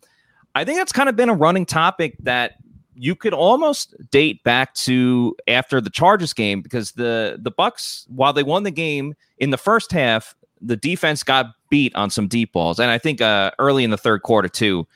I 0.53 0.65
think 0.65 0.77
that's 0.77 0.91
kind 0.91 1.09
of 1.09 1.15
been 1.15 1.29
a 1.29 1.35
running 1.35 1.65
topic 1.65 2.15
that 2.23 2.53
you 2.97 3.15
could 3.15 3.33
almost 3.33 3.95
date 4.09 4.43
back 4.43 4.73
to 4.73 5.35
after 5.47 5.79
the 5.79 5.89
Chargers 5.89 6.33
game 6.33 6.61
because 6.61 6.93
the 6.93 7.37
the 7.39 7.51
Bucks, 7.51 8.05
while 8.09 8.33
they 8.33 8.43
won 8.43 8.63
the 8.63 8.71
game 8.71 9.13
in 9.37 9.51
the 9.51 9.57
first 9.57 9.91
half, 9.91 10.35
the 10.59 10.75
defense 10.75 11.23
got 11.23 11.47
beat 11.69 11.95
on 11.95 12.09
some 12.09 12.27
deep 12.27 12.53
balls, 12.53 12.79
and 12.79 12.91
I 12.91 12.97
think 12.97 13.21
uh, 13.21 13.51
early 13.59 13.83
in 13.83 13.91
the 13.91 13.97
third 13.97 14.23
quarter 14.23 14.49
too, 14.49 14.87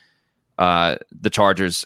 uh, 0.57 0.97
the 1.11 1.29
Chargers 1.29 1.85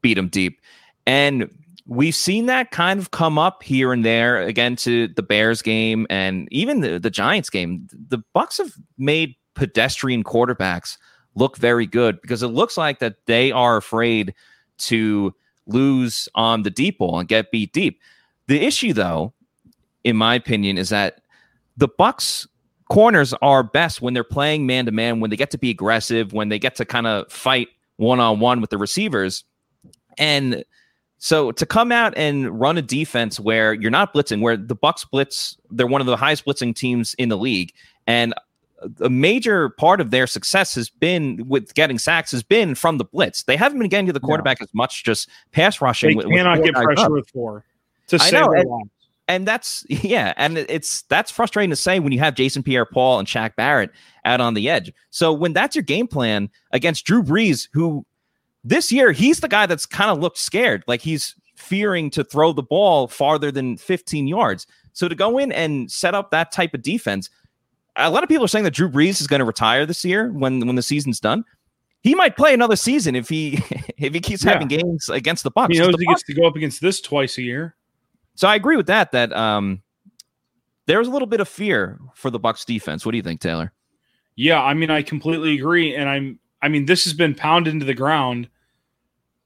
beat 0.00 0.14
them 0.14 0.28
deep, 0.28 0.60
and 1.06 1.48
we've 1.86 2.14
seen 2.14 2.46
that 2.46 2.70
kind 2.70 3.00
of 3.00 3.10
come 3.10 3.38
up 3.38 3.62
here 3.62 3.92
and 3.92 4.04
there 4.04 4.42
again 4.42 4.76
to 4.76 5.08
the 5.08 5.22
Bears 5.22 5.62
game 5.62 6.06
and 6.10 6.48
even 6.50 6.80
the, 6.80 6.98
the 6.98 7.10
Giants 7.10 7.50
game. 7.50 7.88
The 8.08 8.18
Bucks 8.32 8.58
have 8.58 8.72
made 8.98 9.34
pedestrian 9.54 10.24
quarterbacks 10.24 10.96
look 11.34 11.56
very 11.56 11.86
good 11.86 12.20
because 12.20 12.42
it 12.42 12.48
looks 12.48 12.76
like 12.76 12.98
that 13.00 13.16
they 13.26 13.52
are 13.52 13.76
afraid 13.76 14.34
to 14.78 15.34
lose 15.66 16.28
on 16.34 16.62
the 16.62 16.70
deep 16.70 16.98
ball 16.98 17.18
and 17.18 17.28
get 17.28 17.50
beat 17.50 17.72
deep. 17.72 18.00
The 18.48 18.64
issue, 18.64 18.92
though, 18.92 19.32
in 20.04 20.16
my 20.16 20.34
opinion, 20.34 20.78
is 20.78 20.88
that 20.88 21.20
the 21.76 21.88
Bucks 21.88 22.46
corners 22.90 23.32
are 23.40 23.62
best 23.62 24.02
when 24.02 24.12
they're 24.14 24.24
playing 24.24 24.66
man 24.66 24.84
to 24.86 24.92
man, 24.92 25.20
when 25.20 25.30
they 25.30 25.36
get 25.36 25.50
to 25.52 25.58
be 25.58 25.70
aggressive, 25.70 26.32
when 26.32 26.48
they 26.48 26.58
get 26.58 26.74
to 26.76 26.84
kind 26.84 27.06
of 27.06 27.30
fight 27.32 27.68
one 27.96 28.20
on 28.20 28.40
one 28.40 28.60
with 28.60 28.70
the 28.70 28.78
receivers. 28.78 29.44
And 30.18 30.64
so 31.18 31.52
to 31.52 31.64
come 31.64 31.92
out 31.92 32.12
and 32.16 32.60
run 32.60 32.76
a 32.76 32.82
defense 32.82 33.38
where 33.38 33.72
you're 33.72 33.90
not 33.90 34.12
blitzing, 34.12 34.42
where 34.42 34.56
the 34.56 34.74
Bucks 34.74 35.04
blitz, 35.04 35.56
they're 35.70 35.86
one 35.86 36.00
of 36.00 36.06
the 36.06 36.16
highest 36.16 36.44
blitzing 36.44 36.74
teams 36.74 37.14
in 37.14 37.28
the 37.28 37.38
league, 37.38 37.72
and 38.06 38.34
a 39.00 39.10
major 39.10 39.70
part 39.70 40.00
of 40.00 40.10
their 40.10 40.26
success 40.26 40.74
has 40.74 40.88
been 40.90 41.42
with 41.46 41.74
getting 41.74 41.98
sacks 41.98 42.30
has 42.32 42.42
been 42.42 42.74
from 42.74 42.98
the 42.98 43.04
blitz. 43.04 43.44
They 43.44 43.56
haven't 43.56 43.78
been 43.78 43.88
getting 43.88 44.06
to 44.06 44.12
the 44.12 44.20
quarterback 44.20 44.60
as 44.62 44.68
much, 44.74 45.04
just 45.04 45.28
pass 45.52 45.80
rushing. 45.80 46.10
They 46.10 46.14
with- 46.16 46.26
with 46.26 46.36
cannot 46.36 46.56
four 46.58 46.64
get 46.64 46.74
pressure 46.74 47.00
up 47.06 47.12
with 47.12 47.30
four 47.30 47.64
to 48.08 48.18
I 48.20 48.30
know, 48.30 48.52
and- 48.52 48.90
and 49.28 49.46
that's 49.46 49.86
yeah, 49.88 50.34
and 50.36 50.58
it's 50.58 51.02
that's 51.02 51.30
frustrating 51.30 51.70
to 51.70 51.76
say 51.76 52.00
when 52.00 52.12
you 52.12 52.18
have 52.18 52.34
Jason 52.34 52.62
Pierre-Paul 52.62 53.20
and 53.20 53.28
Shaq 53.28 53.54
Barrett 53.56 53.90
out 54.24 54.40
on 54.40 54.54
the 54.54 54.68
edge. 54.68 54.92
So 55.10 55.32
when 55.32 55.52
that's 55.52 55.76
your 55.76 55.84
game 55.84 56.06
plan 56.08 56.50
against 56.72 57.04
Drew 57.06 57.22
Brees, 57.22 57.68
who 57.72 58.04
this 58.64 58.90
year 58.92 59.12
he's 59.12 59.40
the 59.40 59.48
guy 59.48 59.66
that's 59.66 59.86
kind 59.86 60.10
of 60.10 60.18
looked 60.18 60.38
scared, 60.38 60.84
like 60.86 61.00
he's 61.00 61.34
fearing 61.56 62.10
to 62.10 62.24
throw 62.24 62.52
the 62.52 62.62
ball 62.62 63.06
farther 63.06 63.52
than 63.52 63.76
15 63.76 64.26
yards. 64.26 64.66
So 64.92 65.08
to 65.08 65.14
go 65.14 65.38
in 65.38 65.52
and 65.52 65.90
set 65.90 66.14
up 66.14 66.30
that 66.32 66.50
type 66.52 66.74
of 66.74 66.82
defense, 66.82 67.30
a 67.96 68.10
lot 68.10 68.22
of 68.22 68.28
people 68.28 68.44
are 68.44 68.48
saying 68.48 68.64
that 68.64 68.74
Drew 68.74 68.88
Brees 68.88 69.20
is 69.20 69.26
going 69.26 69.40
to 69.40 69.44
retire 69.44 69.84
this 69.86 70.04
year 70.04 70.30
when 70.32 70.66
when 70.66 70.76
the 70.76 70.82
season's 70.82 71.20
done. 71.20 71.44
He 72.02 72.14
might 72.16 72.36
play 72.36 72.52
another 72.52 72.74
season 72.76 73.14
if 73.14 73.28
he 73.28 73.58
if 73.98 74.12
he 74.14 74.20
keeps 74.20 74.44
Yeah. 74.44 74.52
having 74.52 74.68
games 74.68 75.08
against 75.08 75.44
the 75.44 75.50
Bucks. 75.50 75.72
He 75.74 75.78
knows 75.80 75.94
he 75.98 76.06
Bucks 76.06 76.22
gets 76.22 76.34
to 76.34 76.40
go 76.40 76.46
up 76.46 76.56
against 76.56 76.80
this 76.80 77.00
twice 77.00 77.38
a 77.38 77.42
year. 77.42 77.76
so 78.34 78.48
I 78.48 78.54
agree 78.54 78.76
with 78.76 78.86
that. 78.86 79.12
That 79.12 79.32
um, 79.32 79.82
there's 80.86 81.06
a 81.08 81.10
little 81.10 81.28
bit 81.28 81.40
of 81.40 81.48
fear 81.48 81.98
for 82.14 82.30
the 82.30 82.38
Bucks 82.38 82.64
defense. 82.64 83.04
What 83.06 83.12
do 83.12 83.18
you 83.18 83.22
think, 83.22 83.40
Taylor? 83.40 83.72
Yeah, 84.34 84.62
I 84.62 84.72
mean, 84.74 84.90
I 84.90 85.02
completely 85.02 85.56
agree, 85.58 85.94
and 85.94 86.08
I'm. 86.08 86.38
I 86.62 86.68
mean, 86.68 86.86
this 86.86 87.04
has 87.04 87.12
been 87.12 87.34
pounded 87.34 87.72
into 87.74 87.84
the 87.84 87.94
ground. 87.94 88.48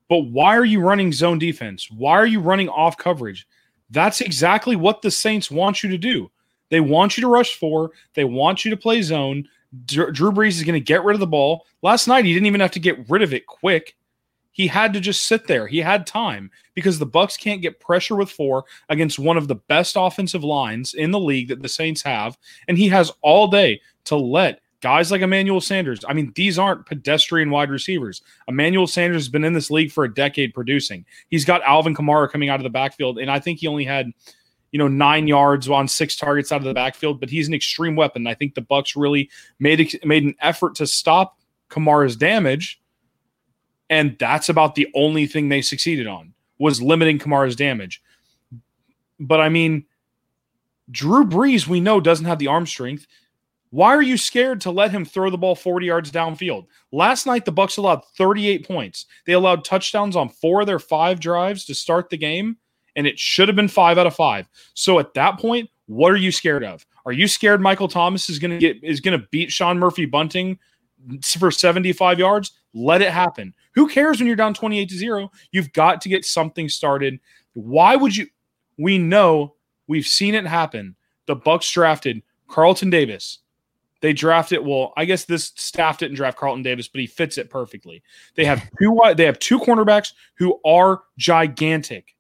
But 0.09 0.19
why 0.21 0.57
are 0.57 0.65
you 0.65 0.81
running 0.81 1.13
zone 1.13 1.39
defense? 1.39 1.91
Why 1.91 2.13
are 2.13 2.27
you 2.27 2.39
running 2.41 2.69
off 2.69 2.97
coverage? 2.97 3.47
That's 3.91 4.21
exactly 4.21 4.77
what 4.77 5.03
the 5.03 5.11
Saints 5.11 5.51
want 5.51 5.83
you 5.83 5.91
to 5.91 5.99
do. 5.99 6.31
They 6.71 6.81
want 6.81 7.17
you 7.17 7.23
to 7.23 7.29
rush 7.29 7.55
four. 7.55 7.93
They 8.15 8.25
want 8.25 8.65
you 8.65 8.71
to 8.71 8.77
play 8.77 9.03
zone. 9.03 9.49
Drew 9.85 10.33
Brees 10.33 10.53
is 10.53 10.65
going 10.65 10.75
to 10.75 10.81
get 10.81 11.05
rid 11.05 11.15
of 11.15 11.21
the 11.21 11.27
ball. 11.27 11.67
Last 11.83 12.09
night, 12.09 12.25
he 12.25 12.33
didn't 12.33 12.47
even 12.47 12.61
have 12.61 12.71
to 12.73 12.81
get 12.81 13.09
rid 13.09 13.23
of 13.23 13.35
it 13.35 13.47
quick. 13.47 13.97
He 14.53 14.67
had 14.67 14.95
to 14.95 15.01
just 15.01 15.25
sit 15.25 15.47
there. 15.47 15.67
He 15.67 15.79
had 15.79 16.07
time 16.07 16.51
because 16.73 16.99
the 16.99 17.05
Bucks 17.05 17.37
can't 17.37 17.61
get 17.61 17.79
pressure 17.79 18.17
with 18.17 18.31
four 18.31 18.65
against 18.89 19.19
one 19.19 19.37
of 19.37 19.49
the 19.49 19.57
best 19.57 19.97
offensive 19.99 20.45
lines 20.45 20.95
in 20.95 21.11
the 21.11 21.21
league 21.21 21.49
that 21.49 21.61
the 21.61 21.69
Saints 21.69 22.03
have, 22.03 22.39
and 22.67 22.79
he 22.79 22.89
has 22.89 23.13
all 23.21 23.49
day 23.49 23.81
to 24.05 24.17
let 24.17 24.61
guys 24.81 25.11
like 25.11 25.21
Emmanuel 25.21 25.61
Sanders. 25.61 26.01
I 26.09 26.15
mean, 26.15 26.33
these 26.37 26.59
aren't 26.59 26.87
pedestrian 26.87 27.51
wide 27.51 27.71
receivers. 27.71 28.23
Emmanuel 28.49 28.87
Sanders 28.87 29.25
has 29.25 29.29
been 29.29 29.45
in 29.45 29.53
this 29.53 29.71
league 29.71 29.93
for 29.93 30.05
a 30.05 30.15
decade 30.15 30.55
producing. 30.55 31.05
He's 31.29 31.45
got 31.45 31.63
Alvin 31.63 31.95
Kamara 31.95 32.31
coming 32.31 32.49
out 32.49 32.61
of 32.61 32.65
the 32.65 32.71
backfield, 32.71 33.19
and 33.19 33.31
I 33.31 33.41
think 33.41 33.59
he 33.59 33.67
only 33.67 33.85
had, 33.85 34.11
you 34.77 34.79
know, 34.79 34.89
nine 34.89 35.27
yards 35.27 35.71
on 35.71 35.89
six 35.89 36.17
targets 36.17 36.53
out 36.53 36.59
of 36.59 36.65
the 36.65 36.75
backfield. 36.75 37.19
But 37.19 37.31
he's 37.31 37.49
an 37.49 37.55
extreme 37.55 37.97
weapon. 37.97 38.27
I 38.27 38.35
think 38.35 38.55
the 38.55 38.61
Bucks 38.61 38.95
really 38.95 39.31
made 39.59 39.99
made 40.05 40.23
an 40.23 40.35
effort 40.39 40.75
to 40.75 40.87
stop 40.87 41.39
Kamara's 41.71 42.15
damage, 42.15 42.79
and 43.89 44.19
that's 44.19 44.51
about 44.51 44.75
the 44.75 44.87
only 44.95 45.27
thing 45.27 45.49
they 45.49 45.63
succeeded 45.63 46.07
on 46.07 46.35
was 46.59 46.83
limiting 46.83 47.19
Kamara's 47.19 47.57
damage. 47.57 48.03
But 49.19 49.41
I 49.41 49.49
mean, 49.49 49.87
Drew 50.91 51.25
Brees, 51.25 51.67
we 51.67 51.81
know 51.81 51.99
doesn't 51.99 52.27
have 52.27 52.39
the 52.39 52.49
arm 52.49 52.67
strength. 52.67 53.07
Why 53.71 53.95
are 53.95 54.03
you 54.03 54.19
scared 54.19 54.61
to 54.61 54.71
let 54.71 54.91
him 54.91 55.07
throw 55.07 55.31
the 55.31 55.39
ball 55.39 55.55
40 55.55 55.87
yards 55.87 56.13
downfield? 56.13 56.67
Last 56.93 57.25
night 57.25 57.47
the 57.47 57.51
Bucks 57.51 57.79
allowed 57.79 58.05
38 58.19 58.69
points. 58.69 59.07
They 59.25 59.33
allowed 59.33 59.65
touchdowns 59.65 60.17
on 60.17 60.29
four 60.29 60.61
of 60.61 60.67
their 60.67 60.79
five 60.79 61.19
drives 61.19 61.65
to 61.65 61.75
start 61.75 62.11
the 62.11 62.19
game, 62.19 62.59
and 62.97 63.07
it 63.07 63.19
should 63.19 63.49
have 63.49 63.57
been 63.57 63.69
5 63.69 63.99
out 63.99 64.07
of 64.07 64.17
5. 64.17 64.49
So 64.75 64.99
at 64.99 65.15
that 65.15 65.39
point, 65.39 65.71
what 65.87 66.13
are 66.13 66.17
you 66.17 66.33
scared 66.33 66.65
of? 66.65 66.85
Are 67.05 67.13
you 67.13 67.29
scared 67.29 67.61
Michael 67.61 67.87
Thomas 67.87 68.29
is 68.29 68.41
going 68.41 68.51
to 68.51 68.59
get 68.59 68.83
is 68.83 69.01
going 69.01 69.19
to 69.19 69.27
beat 69.31 69.53
Sean 69.53 69.79
Murphy 69.79 70.07
Bunting 70.07 70.59
for 71.23 71.53
75 71.53 72.19
yards? 72.19 72.53
Let 72.75 73.01
it 73.01 73.13
happen. 73.13 73.55
Who 73.75 73.89
cares 73.89 74.19
when 74.19 74.27
you're 74.27 74.37
down 74.37 74.55
28 74.55 74.89
to 74.89 74.97
0? 74.97 75.31
You've 75.53 75.73
got 75.73 76.01
to 76.01 76.09
get 76.09 76.25
something 76.25 76.69
started. 76.69 77.21
Why 77.53 77.95
would 77.95 78.17
you 78.17 78.27
we 78.79 78.99
know 78.99 79.55
we've 79.87 80.07
seen 80.07 80.35
it 80.35 80.47
happen. 80.47 80.97
The 81.27 81.37
Bucks 81.37 81.71
drafted 81.71 82.23
Carlton 82.49 82.91
Davis. 82.91 83.39
They 84.01 84.13
drafted 84.13 84.65
well, 84.65 84.93
I 84.97 85.05
guess 85.05 85.25
this 85.25 85.53
staff 85.57 85.99
didn't 85.99 86.17
draft 86.17 86.39
Carlton 86.39 86.63
Davis, 86.63 86.89
but 86.89 87.01
he 87.01 87.07
fits 87.07 87.39
it 87.39 87.51
perfectly. 87.51 88.03
They 88.35 88.45
have 88.45 88.69
two 88.79 89.01
they 89.17 89.25
have 89.25 89.39
two 89.39 89.59
cornerbacks 89.59 90.13
who 90.35 90.61
are 90.65 91.03
gigantic. 91.19 92.16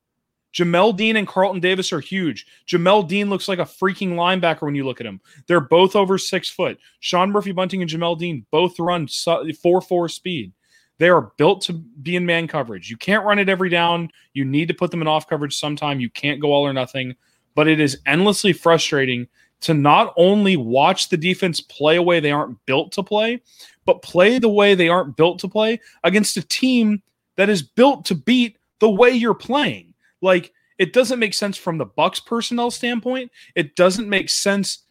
Jamel 0.56 0.96
Dean 0.96 1.16
and 1.16 1.28
Carlton 1.28 1.60
Davis 1.60 1.92
are 1.92 2.00
huge. 2.00 2.46
Jamel 2.66 3.06
Dean 3.06 3.28
looks 3.28 3.46
like 3.46 3.58
a 3.58 3.62
freaking 3.62 4.14
linebacker 4.14 4.62
when 4.62 4.74
you 4.74 4.86
look 4.86 5.00
at 5.00 5.06
him. 5.06 5.20
They're 5.46 5.60
both 5.60 5.94
over 5.94 6.16
six 6.16 6.48
foot. 6.48 6.78
Sean 7.00 7.30
Murphy 7.30 7.52
Bunting 7.52 7.82
and 7.82 7.90
Jamel 7.90 8.18
Dean 8.18 8.46
both 8.50 8.78
run 8.78 9.06
4 9.06 9.80
4 9.82 10.08
speed. 10.08 10.52
They 10.98 11.10
are 11.10 11.32
built 11.36 11.60
to 11.62 11.74
be 11.74 12.16
in 12.16 12.24
man 12.24 12.48
coverage. 12.48 12.88
You 12.88 12.96
can't 12.96 13.24
run 13.24 13.38
it 13.38 13.50
every 13.50 13.68
down. 13.68 14.08
You 14.32 14.46
need 14.46 14.68
to 14.68 14.74
put 14.74 14.90
them 14.90 15.02
in 15.02 15.08
off 15.08 15.28
coverage 15.28 15.54
sometime. 15.54 16.00
You 16.00 16.08
can't 16.08 16.40
go 16.40 16.52
all 16.52 16.66
or 16.66 16.72
nothing. 16.72 17.14
But 17.54 17.68
it 17.68 17.78
is 17.78 18.00
endlessly 18.06 18.54
frustrating 18.54 19.28
to 19.60 19.74
not 19.74 20.14
only 20.16 20.56
watch 20.56 21.10
the 21.10 21.16
defense 21.18 21.60
play 21.60 21.96
a 21.96 22.02
way 22.02 22.20
they 22.20 22.30
aren't 22.30 22.64
built 22.64 22.92
to 22.92 23.02
play, 23.02 23.42
but 23.84 24.02
play 24.02 24.38
the 24.38 24.48
way 24.48 24.74
they 24.74 24.88
aren't 24.88 25.16
built 25.16 25.38
to 25.40 25.48
play 25.48 25.80
against 26.02 26.36
a 26.38 26.42
team 26.42 27.02
that 27.36 27.50
is 27.50 27.62
built 27.62 28.06
to 28.06 28.14
beat 28.14 28.56
the 28.80 28.90
way 28.90 29.10
you're 29.10 29.34
playing. 29.34 29.94
Like 30.22 30.52
it 30.78 30.92
doesn't 30.92 31.18
make 31.18 31.34
sense 31.34 31.56
from 31.56 31.78
the 31.78 31.86
Bucks 31.86 32.20
personnel 32.20 32.70
standpoint. 32.70 33.30
It 33.54 33.76
doesn't 33.76 34.08
make 34.08 34.28
sense 34.28 34.84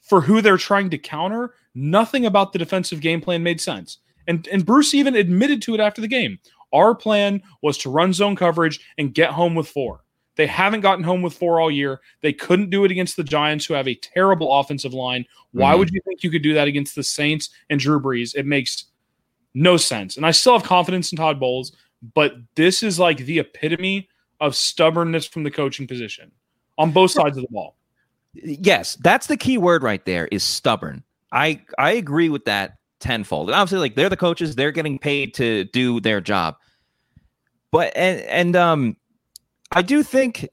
for 0.00 0.20
who 0.20 0.40
they're 0.42 0.58
trying 0.58 0.90
to 0.90 0.98
counter. 0.98 1.54
Nothing 1.74 2.26
about 2.26 2.52
the 2.52 2.58
defensive 2.58 3.00
game 3.00 3.20
plan 3.20 3.42
made 3.42 3.60
sense. 3.60 3.98
And 4.26 4.46
and 4.48 4.64
Bruce 4.64 4.94
even 4.94 5.14
admitted 5.16 5.62
to 5.62 5.74
it 5.74 5.80
after 5.80 6.00
the 6.00 6.08
game. 6.08 6.38
Our 6.72 6.94
plan 6.94 7.42
was 7.62 7.78
to 7.78 7.90
run 7.90 8.12
zone 8.12 8.36
coverage 8.36 8.80
and 8.98 9.14
get 9.14 9.30
home 9.30 9.54
with 9.54 9.68
four. 9.68 10.00
They 10.36 10.46
haven't 10.48 10.80
gotten 10.80 11.04
home 11.04 11.22
with 11.22 11.34
four 11.34 11.60
all 11.60 11.70
year. 11.70 12.00
They 12.20 12.32
couldn't 12.32 12.70
do 12.70 12.84
it 12.84 12.90
against 12.90 13.16
the 13.16 13.22
Giants, 13.22 13.64
who 13.64 13.74
have 13.74 13.86
a 13.86 13.94
terrible 13.94 14.52
offensive 14.52 14.92
line. 14.92 15.24
Why 15.52 15.74
Mhm. 15.74 15.78
would 15.78 15.90
you 15.90 16.00
think 16.04 16.24
you 16.24 16.30
could 16.30 16.42
do 16.42 16.54
that 16.54 16.66
against 16.66 16.96
the 16.96 17.04
Saints 17.04 17.50
and 17.70 17.78
Drew 17.78 18.00
Brees? 18.00 18.34
It 18.34 18.44
makes 18.44 18.86
no 19.54 19.76
sense. 19.76 20.16
And 20.16 20.26
I 20.26 20.32
still 20.32 20.54
have 20.54 20.66
confidence 20.66 21.12
in 21.12 21.16
Todd 21.18 21.38
Bowles, 21.38 21.70
but 22.14 22.34
this 22.56 22.82
is 22.82 22.98
like 22.98 23.18
the 23.18 23.38
epitome 23.38 24.08
of 24.40 24.54
stubbornness 24.56 25.26
from 25.26 25.42
the 25.42 25.50
coaching 25.50 25.86
position 25.86 26.30
on 26.78 26.90
both 26.90 27.10
sides 27.10 27.36
of 27.36 27.42
the 27.42 27.48
ball. 27.50 27.76
Yes, 28.34 28.96
that's 28.96 29.26
the 29.28 29.36
key 29.36 29.58
word 29.58 29.82
right 29.82 30.04
there 30.04 30.26
is 30.28 30.42
stubborn. 30.42 31.02
I 31.32 31.62
I 31.78 31.92
agree 31.92 32.28
with 32.28 32.44
that 32.46 32.78
tenfold. 33.00 33.48
And 33.48 33.54
obviously, 33.54 33.78
like 33.78 33.94
they're 33.94 34.08
the 34.08 34.16
coaches, 34.16 34.56
they're 34.56 34.72
getting 34.72 34.98
paid 34.98 35.34
to 35.34 35.64
do 35.64 36.00
their 36.00 36.20
job. 36.20 36.56
But 37.70 37.92
and 37.96 38.20
and 38.22 38.56
um, 38.56 38.96
I 39.72 39.82
do 39.82 40.02
think 40.02 40.48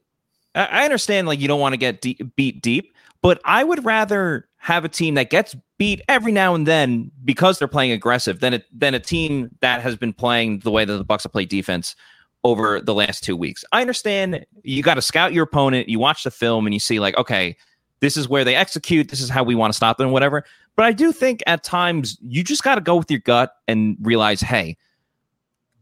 I 0.54 0.84
understand 0.84 1.26
like 1.26 1.40
you 1.40 1.48
don't 1.48 1.60
want 1.60 1.72
to 1.72 1.78
get 1.78 2.00
deep, 2.00 2.36
beat 2.36 2.62
deep, 2.62 2.94
but 3.22 3.40
I 3.44 3.64
would 3.64 3.84
rather 3.84 4.48
have 4.58 4.84
a 4.84 4.88
team 4.88 5.14
that 5.14 5.30
gets 5.30 5.56
beat 5.78 6.02
every 6.08 6.30
now 6.30 6.54
and 6.54 6.66
then 6.66 7.10
because 7.24 7.58
they're 7.58 7.68
playing 7.68 7.90
aggressive 7.90 8.40
than 8.40 8.54
a, 8.54 8.62
than 8.72 8.94
a 8.94 9.00
team 9.00 9.50
that 9.60 9.80
has 9.82 9.96
been 9.96 10.12
playing 10.12 10.60
the 10.60 10.70
way 10.70 10.84
that 10.84 10.96
the 10.96 11.04
Bucks 11.04 11.24
have 11.24 11.32
played 11.32 11.48
defense 11.48 11.96
over 12.44 12.80
the 12.80 12.94
last 12.94 13.22
two 13.22 13.36
weeks. 13.36 13.64
I 13.72 13.80
understand 13.80 14.44
you 14.62 14.82
got 14.82 14.94
to 14.94 15.02
scout 15.02 15.32
your 15.32 15.44
opponent, 15.44 15.88
you 15.88 15.98
watch 15.98 16.24
the 16.24 16.30
film, 16.30 16.66
and 16.66 16.74
you 16.74 16.80
see 16.80 16.98
like, 16.98 17.16
okay, 17.16 17.56
this 18.00 18.16
is 18.16 18.28
where 18.28 18.44
they 18.44 18.56
execute, 18.56 19.08
this 19.08 19.20
is 19.20 19.28
how 19.28 19.44
we 19.44 19.54
want 19.54 19.72
to 19.72 19.76
stop 19.76 19.98
them, 19.98 20.10
whatever. 20.10 20.44
But 20.74 20.86
I 20.86 20.92
do 20.92 21.12
think 21.12 21.42
at 21.46 21.62
times 21.62 22.18
you 22.20 22.42
just 22.42 22.64
got 22.64 22.74
to 22.74 22.80
go 22.80 22.96
with 22.96 23.10
your 23.10 23.20
gut 23.20 23.54
and 23.68 23.96
realize, 24.00 24.40
hey, 24.40 24.76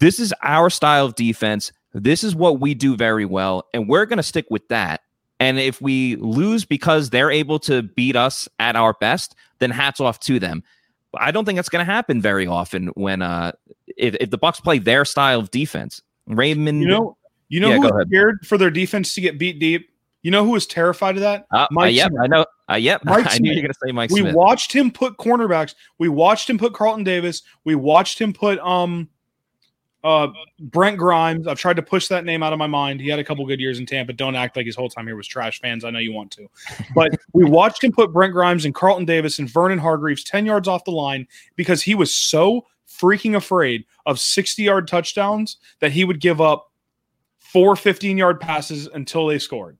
this 0.00 0.20
is 0.20 0.34
our 0.42 0.68
style 0.70 1.06
of 1.06 1.14
defense. 1.14 1.72
This 1.92 2.22
is 2.22 2.34
what 2.34 2.60
we 2.60 2.74
do 2.74 2.96
very 2.96 3.24
well, 3.24 3.66
and 3.72 3.88
we're 3.88 4.06
going 4.06 4.18
to 4.18 4.22
stick 4.22 4.46
with 4.50 4.66
that. 4.68 5.00
And 5.40 5.58
if 5.58 5.80
we 5.80 6.16
lose 6.16 6.66
because 6.66 7.08
they're 7.08 7.30
able 7.30 7.58
to 7.60 7.82
beat 7.82 8.14
us 8.14 8.46
at 8.58 8.76
our 8.76 8.92
best, 8.92 9.34
then 9.58 9.70
hats 9.70 9.98
off 9.98 10.20
to 10.20 10.38
them. 10.38 10.62
I 11.18 11.30
don't 11.30 11.44
think 11.44 11.56
that's 11.56 11.70
going 11.70 11.84
to 11.84 11.90
happen 11.90 12.20
very 12.20 12.46
often 12.46 12.88
when 12.88 13.22
uh 13.22 13.52
if, 13.96 14.14
if 14.20 14.30
the 14.30 14.38
Bucks 14.38 14.60
play 14.60 14.78
their 14.78 15.04
style 15.04 15.40
of 15.40 15.50
defense. 15.50 16.02
Raymond, 16.26 16.82
You 16.82 16.88
know, 16.88 17.16
you 17.48 17.60
know 17.60 17.70
Yeah, 17.70 17.78
who 17.78 18.02
scared 18.08 18.46
for 18.46 18.58
their 18.58 18.70
defense 18.70 19.14
to 19.14 19.20
get 19.20 19.38
beat 19.38 19.58
deep? 19.58 19.90
You 20.22 20.30
know 20.30 20.44
who 20.44 20.50
was 20.50 20.66
terrified 20.66 21.16
of 21.16 21.22
that? 21.22 21.46
uh, 21.52 21.56
uh, 21.58 21.66
Mike 21.70 21.94
yep, 21.94 22.08
Smith. 22.08 22.20
I 22.22 22.26
know. 22.26 22.46
Uh, 22.70 22.74
yep, 22.76 23.02
Mike 23.04 23.26
I 23.28 23.38
knew 23.38 23.50
you 23.50 23.54
Smith. 23.54 23.56
were 23.56 23.60
going 23.62 23.72
to 23.72 23.78
say 23.86 23.92
Mike 23.92 24.10
we 24.10 24.20
Smith. 24.20 24.34
watched 24.34 24.72
him 24.72 24.90
put 24.90 25.16
cornerbacks. 25.16 25.74
We 25.98 26.08
watched 26.08 26.48
him 26.50 26.58
put 26.58 26.74
Carlton 26.74 27.04
Davis. 27.04 27.42
We 27.64 27.74
watched 27.74 28.20
him 28.20 28.32
put 28.32 28.58
um 28.60 29.08
uh 30.04 30.28
Brent 30.60 30.96
Grimes. 30.98 31.46
I've 31.46 31.58
tried 31.58 31.76
to 31.76 31.82
push 31.82 32.08
that 32.08 32.24
name 32.24 32.42
out 32.42 32.52
of 32.52 32.58
my 32.58 32.66
mind. 32.66 33.00
He 33.00 33.08
had 33.08 33.18
a 33.18 33.24
couple 33.24 33.44
good 33.46 33.60
years 33.60 33.78
in 33.78 33.86
Tampa. 33.86 34.12
Don't 34.12 34.34
act 34.36 34.56
like 34.56 34.66
his 34.66 34.76
whole 34.76 34.88
time 34.88 35.06
here 35.06 35.16
was 35.16 35.26
trash 35.26 35.60
fans. 35.60 35.84
I 35.84 35.90
know 35.90 35.98
you 35.98 36.12
want 36.12 36.30
to. 36.32 36.48
But 36.94 37.12
we 37.32 37.44
watched 37.44 37.82
him 37.84 37.92
put 37.92 38.12
Brent 38.12 38.32
Grimes 38.32 38.64
and 38.64 38.74
Carlton 38.74 39.04
Davis 39.06 39.38
and 39.38 39.48
Vernon 39.50 39.78
Hargreaves 39.78 40.24
10 40.24 40.46
yards 40.46 40.68
off 40.68 40.84
the 40.84 40.90
line 40.90 41.26
because 41.56 41.82
he 41.82 41.94
was 41.94 42.14
so 42.14 42.66
freaking 43.00 43.36
afraid 43.36 43.84
of 44.06 44.20
60 44.20 44.62
yard 44.62 44.88
touchdowns 44.88 45.56
that 45.80 45.92
he 45.92 46.04
would 46.04 46.20
give 46.20 46.40
up 46.40 46.70
four 47.38 47.76
15 47.76 48.16
yard 48.16 48.40
passes 48.40 48.86
until 48.86 49.26
they 49.26 49.38
scored. 49.38 49.76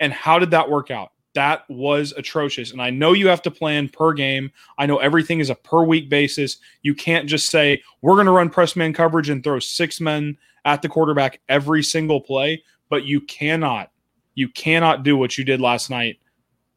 And 0.00 0.12
how 0.12 0.38
did 0.38 0.50
that 0.52 0.70
work 0.70 0.90
out? 0.90 1.12
That 1.34 1.68
was 1.68 2.12
atrocious. 2.16 2.70
And 2.70 2.80
I 2.80 2.90
know 2.90 3.12
you 3.12 3.28
have 3.28 3.42
to 3.42 3.50
plan 3.50 3.88
per 3.88 4.12
game. 4.12 4.52
I 4.78 4.86
know 4.86 4.98
everything 4.98 5.40
is 5.40 5.50
a 5.50 5.56
per 5.56 5.82
week 5.82 6.08
basis. 6.08 6.58
You 6.82 6.94
can't 6.94 7.28
just 7.28 7.50
say, 7.50 7.82
we're 8.02 8.14
going 8.14 8.26
to 8.26 8.32
run 8.32 8.50
press 8.50 8.76
man 8.76 8.92
coverage 8.92 9.28
and 9.28 9.42
throw 9.42 9.58
six 9.58 10.00
men 10.00 10.38
at 10.64 10.82
the 10.82 10.88
quarterback 10.88 11.40
every 11.48 11.82
single 11.82 12.20
play. 12.20 12.62
But 12.88 13.04
you 13.04 13.20
cannot, 13.22 13.90
you 14.34 14.48
cannot 14.48 15.02
do 15.02 15.16
what 15.16 15.36
you 15.36 15.44
did 15.44 15.60
last 15.60 15.90
night, 15.90 16.18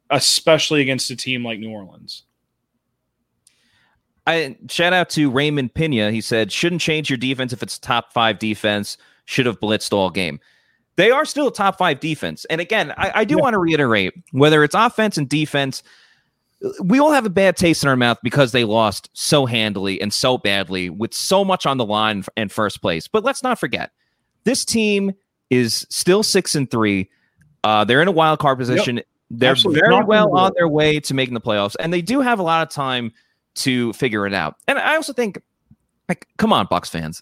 especially 0.09 0.81
against 0.81 1.11
a 1.11 1.15
team 1.15 1.45
like 1.45 1.59
New 1.59 1.69
Orleans. 1.69 2.23
I 4.27 4.57
shout 4.69 4.93
out 4.93 5.09
to 5.11 5.31
Raymond 5.31 5.73
Pena. 5.73 6.11
He 6.11 6.21
said, 6.21 6.51
shouldn't 6.51 6.81
change 6.81 7.09
your 7.09 7.17
defense 7.17 7.53
if 7.53 7.63
it's 7.63 7.79
top 7.79 8.13
five 8.13 8.37
defense. 8.39 8.97
Should 9.25 9.45
have 9.45 9.59
blitzed 9.59 9.93
all 9.93 10.09
game. 10.09 10.39
They 10.97 11.11
are 11.11 11.25
still 11.25 11.47
a 11.47 11.53
top 11.53 11.77
five 11.77 11.99
defense. 11.99 12.45
And 12.45 12.59
again, 12.61 12.93
I, 12.97 13.11
I 13.15 13.23
do 13.23 13.35
Yeah. 13.35 13.41
want 13.41 13.53
to 13.53 13.59
reiterate 13.59 14.13
whether 14.31 14.63
it's 14.63 14.75
offense 14.75 15.17
and 15.17 15.29
defense, 15.29 15.81
we 16.83 16.99
all 16.99 17.11
have 17.11 17.25
a 17.25 17.29
bad 17.29 17.55
taste 17.55 17.83
in 17.83 17.89
our 17.89 17.95
mouth 17.95 18.17
because 18.23 18.51
they 18.51 18.63
lost 18.63 19.09
so 19.13 19.45
handily 19.45 20.01
and 20.01 20.11
so 20.13 20.37
badly 20.37 20.89
with 20.89 21.13
so 21.13 21.45
much 21.45 21.65
on 21.65 21.77
the 21.77 21.85
line 21.85 22.23
in 22.35 22.49
first 22.49 22.81
place. 22.81 23.07
But 23.07 23.23
let's 23.23 23.43
not 23.43 23.59
forget, 23.59 23.91
this 24.43 24.65
team 24.65 25.13
is 25.49 25.85
still 25.89 26.23
six 26.23 26.55
and 26.55 26.69
three. 26.69 27.09
Uh, 27.63 27.83
they're 27.83 28.01
in 28.01 28.07
a 28.07 28.11
wild 28.11 28.39
card 28.39 28.57
position. 28.57 29.01
They're 29.29 29.51
Absolutely. 29.51 29.81
very 29.81 30.03
well 30.03 30.35
on 30.35 30.53
their 30.55 30.67
way 30.67 30.99
to 31.01 31.13
making 31.13 31.33
the 31.33 31.41
playoffs, 31.41 31.75
and 31.79 31.93
they 31.93 32.01
do 32.01 32.21
have 32.21 32.39
a 32.39 32.43
lot 32.43 32.65
of 32.65 32.73
time 32.73 33.11
to 33.57 33.93
figure 33.93 34.25
it 34.25 34.33
out. 34.33 34.55
And 34.67 34.79
I 34.79 34.95
also 34.95 35.13
think, 35.13 35.41
like, 36.09 36.27
come 36.37 36.53
on, 36.53 36.67
Bucks 36.69 36.89
fans. 36.89 37.21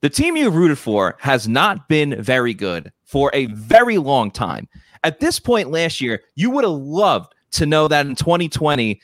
The 0.00 0.10
team 0.10 0.36
you 0.36 0.50
rooted 0.50 0.78
for 0.78 1.16
has 1.20 1.48
not 1.48 1.88
been 1.88 2.22
very 2.22 2.52
good 2.52 2.92
for 3.04 3.30
a 3.32 3.46
very 3.46 3.98
long 3.98 4.30
time. 4.30 4.68
At 5.02 5.20
this 5.20 5.38
point 5.38 5.70
last 5.70 6.00
year, 6.00 6.20
you 6.34 6.50
would 6.50 6.64
have 6.64 6.72
loved 6.72 7.34
to 7.52 7.66
know 7.66 7.88
that 7.88 8.06
in 8.06 8.14
2020, 8.16 9.00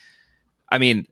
I 0.71 0.77
mean, 0.77 1.07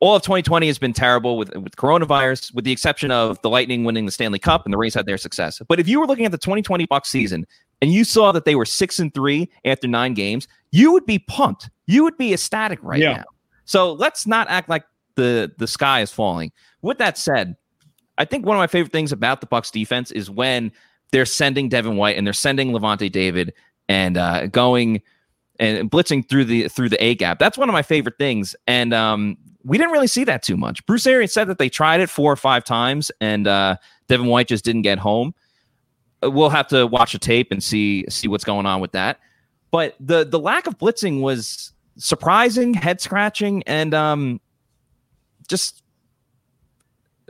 all 0.00 0.16
of 0.16 0.22
2020 0.22 0.66
has 0.66 0.78
been 0.78 0.92
terrible 0.92 1.38
with, 1.38 1.54
with 1.56 1.74
coronavirus, 1.76 2.54
with 2.54 2.64
the 2.64 2.72
exception 2.72 3.10
of 3.10 3.40
the 3.42 3.48
Lightning 3.50 3.84
winning 3.84 4.06
the 4.06 4.12
Stanley 4.12 4.38
Cup 4.38 4.64
and 4.66 4.72
the 4.72 4.78
Rays 4.78 4.94
had 4.94 5.06
their 5.06 5.16
success. 5.16 5.60
But 5.66 5.80
if 5.80 5.88
you 5.88 5.98
were 5.98 6.06
looking 6.06 6.26
at 6.26 6.32
the 6.32 6.38
2020 6.38 6.86
Bucks 6.86 7.08
season 7.08 7.46
and 7.80 7.90
you 7.92 8.04
saw 8.04 8.30
that 8.32 8.44
they 8.44 8.54
were 8.54 8.66
six 8.66 8.98
and 8.98 9.12
three 9.14 9.48
after 9.64 9.88
nine 9.88 10.14
games, 10.14 10.46
you 10.72 10.92
would 10.92 11.06
be 11.06 11.18
pumped. 11.20 11.70
You 11.86 12.04
would 12.04 12.18
be 12.18 12.34
ecstatic 12.34 12.78
right 12.82 13.00
Yeah. 13.00 13.16
now. 13.18 13.24
So 13.64 13.92
let's 13.92 14.26
not 14.26 14.48
act 14.48 14.68
like 14.68 14.84
the 15.16 15.52
the 15.58 15.66
sky 15.66 16.00
is 16.00 16.12
falling. 16.12 16.52
With 16.82 16.98
that 16.98 17.16
said, 17.18 17.56
I 18.18 18.24
think 18.24 18.46
one 18.46 18.56
of 18.56 18.60
my 18.60 18.66
favorite 18.66 18.92
things 18.92 19.12
about 19.12 19.40
the 19.40 19.46
Bucks 19.46 19.70
defense 19.70 20.10
is 20.10 20.30
when 20.30 20.72
they're 21.12 21.26
sending 21.26 21.68
Devin 21.68 21.96
White 21.96 22.16
and 22.16 22.26
they're 22.26 22.32
sending 22.32 22.72
Lavonte 22.72 23.10
David 23.10 23.52
and 23.88 24.16
uh, 24.16 24.46
going 24.46 25.02
and 25.58 25.90
blitzing 25.90 26.28
through 26.28 26.44
the 26.44 26.68
through 26.68 26.88
the 26.88 27.02
A 27.02 27.14
gap. 27.14 27.38
That's 27.38 27.56
one 27.56 27.68
of 27.68 27.72
my 27.72 27.82
favorite 27.82 28.18
things. 28.18 28.56
And 28.66 28.92
um, 28.92 29.36
we 29.64 29.78
didn't 29.78 29.92
really 29.92 30.08
see 30.08 30.24
that 30.24 30.42
too 30.42 30.56
much. 30.56 30.84
Bruce 30.86 31.06
Arians 31.06 31.32
said 31.32 31.48
that 31.48 31.58
they 31.58 31.68
tried 31.68 32.00
it 32.00 32.10
four 32.10 32.32
or 32.32 32.36
five 32.36 32.64
times, 32.64 33.10
and 33.20 33.46
uh, 33.46 33.76
Devin 34.08 34.26
White 34.26 34.48
just 34.48 34.64
didn't 34.64 34.82
get 34.82 34.98
home. 34.98 35.34
Uh, 36.22 36.30
We'll 36.30 36.50
have 36.50 36.68
to 36.68 36.86
watch 36.86 37.14
a 37.14 37.18
tape 37.18 37.52
and 37.52 37.62
see 37.62 38.04
see 38.08 38.28
what's 38.28 38.44
going 38.44 38.66
on 38.66 38.80
with 38.80 38.92
that. 38.92 39.20
But 39.70 39.94
the 40.00 40.24
the 40.24 40.38
lack 40.38 40.66
of 40.66 40.78
blitzing 40.78 41.20
was 41.20 41.72
surprising, 41.96 42.74
head 42.74 43.00
scratching, 43.00 43.62
and 43.64 43.94
um, 43.94 44.40
just 45.48 45.82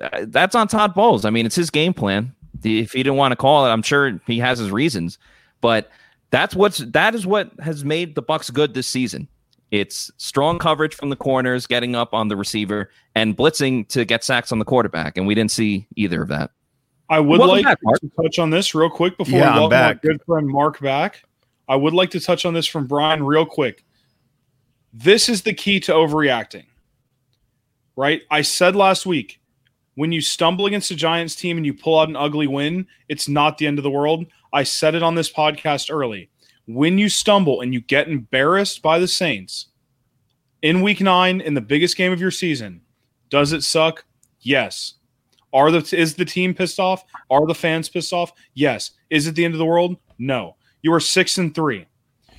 uh, 0.00 0.24
that's 0.28 0.54
on 0.54 0.68
Todd 0.68 0.94
Bowles. 0.94 1.24
I 1.24 1.30
mean, 1.30 1.46
it's 1.46 1.56
his 1.56 1.70
game 1.70 1.94
plan. 1.94 2.34
If 2.62 2.92
he 2.92 3.02
didn't 3.02 3.16
want 3.16 3.32
to 3.32 3.36
call 3.36 3.66
it, 3.66 3.70
I'm 3.70 3.82
sure 3.82 4.20
he 4.26 4.38
has 4.38 4.58
his 4.58 4.70
reasons. 4.70 5.18
But 5.60 5.90
that's 6.30 6.54
what's 6.54 6.78
that 6.78 7.14
is 7.14 7.26
what 7.26 7.50
has 7.60 7.84
made 7.84 8.14
the 8.14 8.22
Bucks 8.22 8.50
good 8.50 8.74
this 8.74 8.86
season. 8.86 9.28
It's 9.70 10.10
strong 10.18 10.58
coverage 10.58 10.94
from 10.94 11.10
the 11.10 11.16
corners, 11.16 11.66
getting 11.66 11.96
up 11.96 12.14
on 12.14 12.28
the 12.28 12.36
receiver, 12.36 12.90
and 13.14 13.36
blitzing 13.36 13.88
to 13.88 14.04
get 14.04 14.22
sacks 14.22 14.52
on 14.52 14.58
the 14.60 14.64
quarterback. 14.64 15.16
And 15.16 15.26
we 15.26 15.34
didn't 15.34 15.50
see 15.50 15.86
either 15.96 16.22
of 16.22 16.28
that. 16.28 16.50
I 17.10 17.20
would 17.20 17.38
Welcome 17.40 17.56
like 17.64 17.64
back, 17.64 18.00
to 18.00 18.10
touch 18.22 18.38
on 18.38 18.50
this 18.50 18.74
real 18.74 18.88
quick 18.88 19.18
before 19.18 19.38
Yeah, 19.38 19.40
we 19.40 19.48
I'm 19.48 19.54
welcome 19.54 19.70
back. 19.70 19.96
our 19.96 20.00
good 20.10 20.22
friend 20.26 20.48
Mark 20.48 20.80
back. 20.80 21.24
I 21.68 21.76
would 21.76 21.92
like 21.92 22.10
to 22.10 22.20
touch 22.20 22.44
on 22.46 22.54
this 22.54 22.66
from 22.66 22.86
Brian 22.86 23.24
real 23.24 23.44
quick. 23.44 23.83
This 24.96 25.28
is 25.28 25.42
the 25.42 25.52
key 25.52 25.80
to 25.80 25.92
overreacting, 25.92 26.66
right? 27.96 28.22
I 28.30 28.42
said 28.42 28.76
last 28.76 29.04
week 29.04 29.40
when 29.96 30.12
you 30.12 30.20
stumble 30.20 30.66
against 30.66 30.92
a 30.92 30.94
Giants 30.94 31.34
team 31.34 31.56
and 31.56 31.66
you 31.66 31.74
pull 31.74 31.98
out 31.98 32.08
an 32.08 32.14
ugly 32.14 32.46
win, 32.46 32.86
it's 33.08 33.28
not 33.28 33.58
the 33.58 33.66
end 33.66 33.80
of 33.80 33.82
the 33.82 33.90
world. 33.90 34.24
I 34.52 34.62
said 34.62 34.94
it 34.94 35.02
on 35.02 35.16
this 35.16 35.32
podcast 35.32 35.92
early. 35.92 36.30
When 36.68 36.96
you 36.96 37.08
stumble 37.08 37.60
and 37.60 37.74
you 37.74 37.80
get 37.80 38.08
embarrassed 38.08 38.82
by 38.82 39.00
the 39.00 39.08
Saints 39.08 39.66
in 40.62 40.80
week 40.80 41.00
nine 41.00 41.40
in 41.40 41.54
the 41.54 41.60
biggest 41.60 41.96
game 41.96 42.12
of 42.12 42.20
your 42.20 42.30
season, 42.30 42.80
does 43.30 43.52
it 43.52 43.64
suck? 43.64 44.04
Yes. 44.38 44.94
Are 45.52 45.72
the 45.72 45.96
is 45.96 46.14
the 46.14 46.24
team 46.24 46.54
pissed 46.54 46.78
off? 46.78 47.04
Are 47.30 47.48
the 47.48 47.54
fans 47.54 47.88
pissed 47.88 48.12
off? 48.12 48.32
Yes. 48.54 48.92
Is 49.10 49.26
it 49.26 49.34
the 49.34 49.44
end 49.44 49.54
of 49.54 49.58
the 49.58 49.66
world? 49.66 49.96
No. 50.18 50.54
You 50.82 50.92
are 50.92 51.00
six 51.00 51.36
and 51.38 51.52
three. 51.52 51.86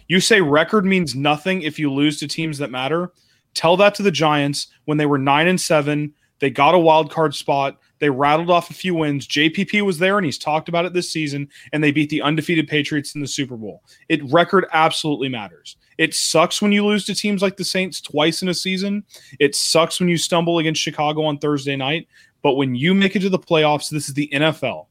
You 0.07 0.19
say 0.19 0.41
record 0.41 0.85
means 0.85 1.15
nothing 1.15 1.61
if 1.61 1.79
you 1.79 1.91
lose 1.91 2.19
to 2.19 2.27
teams 2.27 2.57
that 2.59 2.71
matter. 2.71 3.11
Tell 3.53 3.77
that 3.77 3.95
to 3.95 4.03
the 4.03 4.11
Giants 4.11 4.67
when 4.85 4.97
they 4.97 5.05
were 5.05 5.17
nine 5.17 5.47
and 5.47 5.59
seven. 5.59 6.13
They 6.39 6.49
got 6.49 6.75
a 6.75 6.79
wild 6.79 7.11
card 7.11 7.33
spot. 7.33 7.77
They 7.99 8.09
rattled 8.09 8.49
off 8.49 8.69
a 8.69 8.73
few 8.73 8.93
wins. 8.93 9.27
JPP 9.27 9.81
was 9.81 9.97
there 9.97 10.17
and 10.17 10.25
he's 10.25 10.37
talked 10.37 10.67
about 10.67 10.85
it 10.85 10.93
this 10.93 11.09
season, 11.09 11.47
and 11.71 11.83
they 11.83 11.91
beat 11.91 12.09
the 12.09 12.21
undefeated 12.21 12.67
Patriots 12.67 13.15
in 13.15 13.21
the 13.21 13.27
Super 13.27 13.55
Bowl. 13.55 13.83
It 14.09 14.21
record 14.31 14.65
absolutely 14.73 15.29
matters. 15.29 15.77
It 15.97 16.13
sucks 16.13 16.61
when 16.61 16.73
you 16.73 16.85
lose 16.85 17.05
to 17.05 17.15
teams 17.15 17.41
like 17.41 17.55
the 17.55 17.63
Saints 17.63 18.01
twice 18.01 18.41
in 18.41 18.49
a 18.49 18.53
season. 18.53 19.05
It 19.39 19.55
sucks 19.55 19.99
when 19.99 20.09
you 20.09 20.17
stumble 20.17 20.59
against 20.59 20.81
Chicago 20.81 21.23
on 21.23 21.37
Thursday 21.37 21.77
night. 21.77 22.07
But 22.41 22.55
when 22.55 22.75
you 22.75 22.93
make 22.93 23.15
it 23.15 23.21
to 23.21 23.29
the 23.29 23.39
playoffs, 23.39 23.89
this 23.89 24.09
is 24.09 24.13
the 24.13 24.29
NFL. 24.33 24.87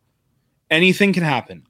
Anything 0.71 1.13
can 1.13 1.23
happen. 1.23 1.67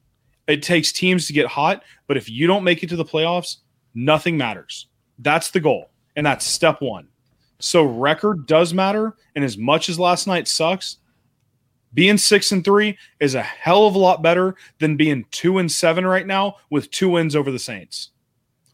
It 0.46 0.62
takes 0.62 0.92
teams 0.92 1.26
to 1.26 1.33
get 1.33 1.46
hot, 1.46 1.83
but 2.07 2.16
if 2.16 2.28
you 2.28 2.46
don't 2.46 2.64
make 2.64 2.83
it 2.83 2.88
to 2.90 2.96
the 2.96 3.04
playoffs, 3.04 3.59
nothing 3.94 4.37
matters. 4.37 4.88
That's 5.18 5.50
the 5.50 5.61
goal. 5.61 5.90
And 6.16 6.26
that's 6.26 6.44
step 6.44 6.80
one. 6.80 7.09
So 7.61 7.85
record 7.85 8.46
does 8.46 8.74
matter. 8.74 9.16
And 9.35 9.44
as 9.44 9.57
much 9.57 9.88
as 9.88 9.98
last 9.98 10.26
night 10.26 10.46
sucks, 10.46 10.98
Being 11.94 12.18
six 12.18 12.50
and 12.50 12.64
three 12.64 12.98
is 13.20 13.37
a 13.37 13.42
hell 13.42 13.87
of 13.87 13.94
a 13.94 13.98
lot 13.98 14.20
better 14.20 14.57
than 14.80 14.96
being 14.96 15.24
two 15.30 15.59
and 15.59 15.70
seven 15.70 16.04
right 16.04 16.26
now 16.26 16.57
with 16.68 16.90
two 16.90 17.09
wins 17.09 17.37
over 17.37 17.52
the 17.52 17.59
Saints, 17.59 18.11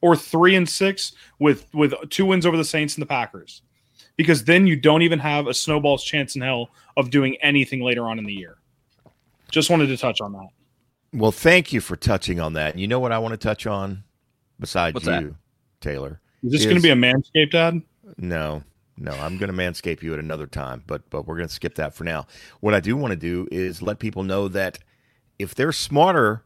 or 0.00 0.16
three 0.16 0.56
and 0.56 0.68
six 0.68 1.12
with 1.38 1.72
with 1.74 1.94
two 2.08 2.24
wins 2.24 2.46
over 2.46 2.56
the 2.56 2.64
Saints 2.64 2.94
and 2.94 3.02
the 3.02 3.06
Packers, 3.06 3.60
because 4.16 4.44
then 4.44 4.66
you 4.66 4.74
don't 4.74 5.02
even 5.02 5.18
have 5.18 5.46
a 5.46 5.54
snowball's 5.54 6.02
chance 6.02 6.34
in 6.34 6.40
hell 6.40 6.70
of 6.96 7.10
doing 7.10 7.36
anything 7.42 7.82
later 7.82 8.08
on 8.08 8.18
in 8.18 8.24
the 8.24 8.32
year. 8.32 8.56
Just 9.50 9.68
wanted 9.68 9.88
to 9.88 9.98
touch 9.98 10.22
on 10.22 10.32
that. 10.32 10.48
Well, 11.12 11.32
thank 11.32 11.72
you 11.72 11.80
for 11.80 11.96
touching 11.96 12.38
on 12.40 12.52
that. 12.54 12.78
You 12.78 12.86
know 12.86 13.00
what 13.00 13.12
I 13.12 13.18
want 13.18 13.32
to 13.32 13.38
touch 13.38 13.66
on 13.66 14.04
besides 14.58 14.94
What's 14.94 15.06
you, 15.06 15.12
that? 15.12 15.34
Taylor? 15.80 16.20
Is 16.42 16.52
this 16.52 16.60
Is- 16.60 16.66
going 16.66 16.76
to 16.76 16.82
be 16.82 16.90
a 16.90 16.94
manscaped 16.94 17.54
ad? 17.54 17.82
No, 18.16 18.62
no, 18.96 19.12
I'm 19.12 19.38
going 19.38 19.50
to 19.50 19.56
manscape 19.56 20.02
you 20.02 20.12
at 20.12 20.18
another 20.18 20.46
time, 20.46 20.82
but 20.86 21.08
but 21.10 21.26
we're 21.26 21.36
going 21.36 21.48
to 21.48 21.54
skip 21.54 21.76
that 21.76 21.94
for 21.94 22.04
now. 22.04 22.26
What 22.60 22.74
I 22.74 22.80
do 22.80 22.96
want 22.96 23.12
to 23.12 23.16
do 23.16 23.48
is 23.50 23.82
let 23.82 23.98
people 23.98 24.22
know 24.22 24.48
that 24.48 24.78
if 25.38 25.54
they're 25.54 25.72
smarter 25.72 26.44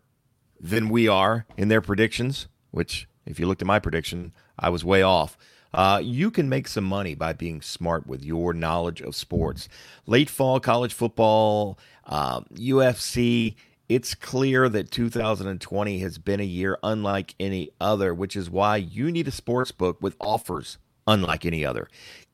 than 0.61 0.88
we 0.88 1.09
are 1.09 1.46
in 1.57 1.68
their 1.68 1.81
predictions, 1.81 2.48
which 2.70 3.09
if 3.27 3.40
you 3.40 3.46
looked 3.46 3.62
at 3.62 3.66
my 3.66 3.79
prediction, 3.79 4.33
I 4.59 4.68
was 4.68 4.85
way 4.85 5.03
off. 5.03 5.37
Uh, 5.72 6.00
you 6.03 6.31
can 6.31 6.48
make 6.48 6.68
some 6.68 6.85
money 6.85 7.14
by 7.14 7.33
being 7.33 7.61
smart 7.61 8.07
with 8.07 8.22
your 8.22 8.53
knowledge 8.53 9.00
of 9.00 9.16
sports. 9.16 9.68
Late 10.07 10.31
fall 10.31 10.61
college 10.61 10.94
football, 10.94 11.79
um, 12.05 12.46
UFC. 12.55 13.57
It's 13.88 14.14
clear 14.14 14.68
that 14.70 14.90
2020 14.90 15.99
has 15.99 16.16
been 16.16 16.40
a 16.40 16.44
year 16.44 16.79
unlike 16.83 17.35
any 17.38 17.70
other, 17.81 18.14
which 18.14 18.35
is 18.35 18.49
why 18.49 18.77
you 18.77 19.11
need 19.11 19.29
a 19.29 19.31
sports 19.31 19.73
book 19.73 19.99
with 20.01 20.16
offers 20.20 20.79
unlike 21.07 21.44
any 21.44 21.66
other. 21.66 21.88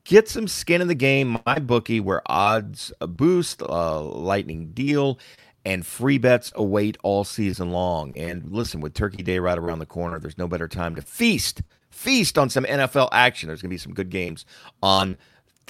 Get 0.05 0.29
some 0.29 0.47
skin 0.47 0.81
in 0.81 0.87
the 0.87 0.95
game. 0.95 1.37
My 1.45 1.59
bookie, 1.59 1.99
where 1.99 2.21
odds 2.25 2.93
boost, 3.01 3.61
uh, 3.61 4.01
lightning 4.01 4.71
deal, 4.73 5.19
and 5.65 5.85
free 5.85 6.17
bets 6.17 6.53
await 6.55 6.97
all 7.03 7.25
season 7.25 7.71
long. 7.71 8.13
And 8.15 8.49
listen, 8.49 8.79
with 8.79 8.93
Turkey 8.93 9.21
Day 9.21 9.39
right 9.39 9.57
around 9.57 9.79
the 9.79 9.85
corner, 9.85 10.19
there's 10.19 10.37
no 10.37 10.47
better 10.47 10.69
time 10.69 10.95
to 10.95 11.01
feast, 11.01 11.61
feast 11.89 12.37
on 12.37 12.49
some 12.49 12.63
NFL 12.63 13.09
action. 13.11 13.47
There's 13.47 13.61
going 13.61 13.69
to 13.69 13.73
be 13.73 13.77
some 13.77 13.93
good 13.93 14.09
games 14.09 14.45
on 14.81 15.17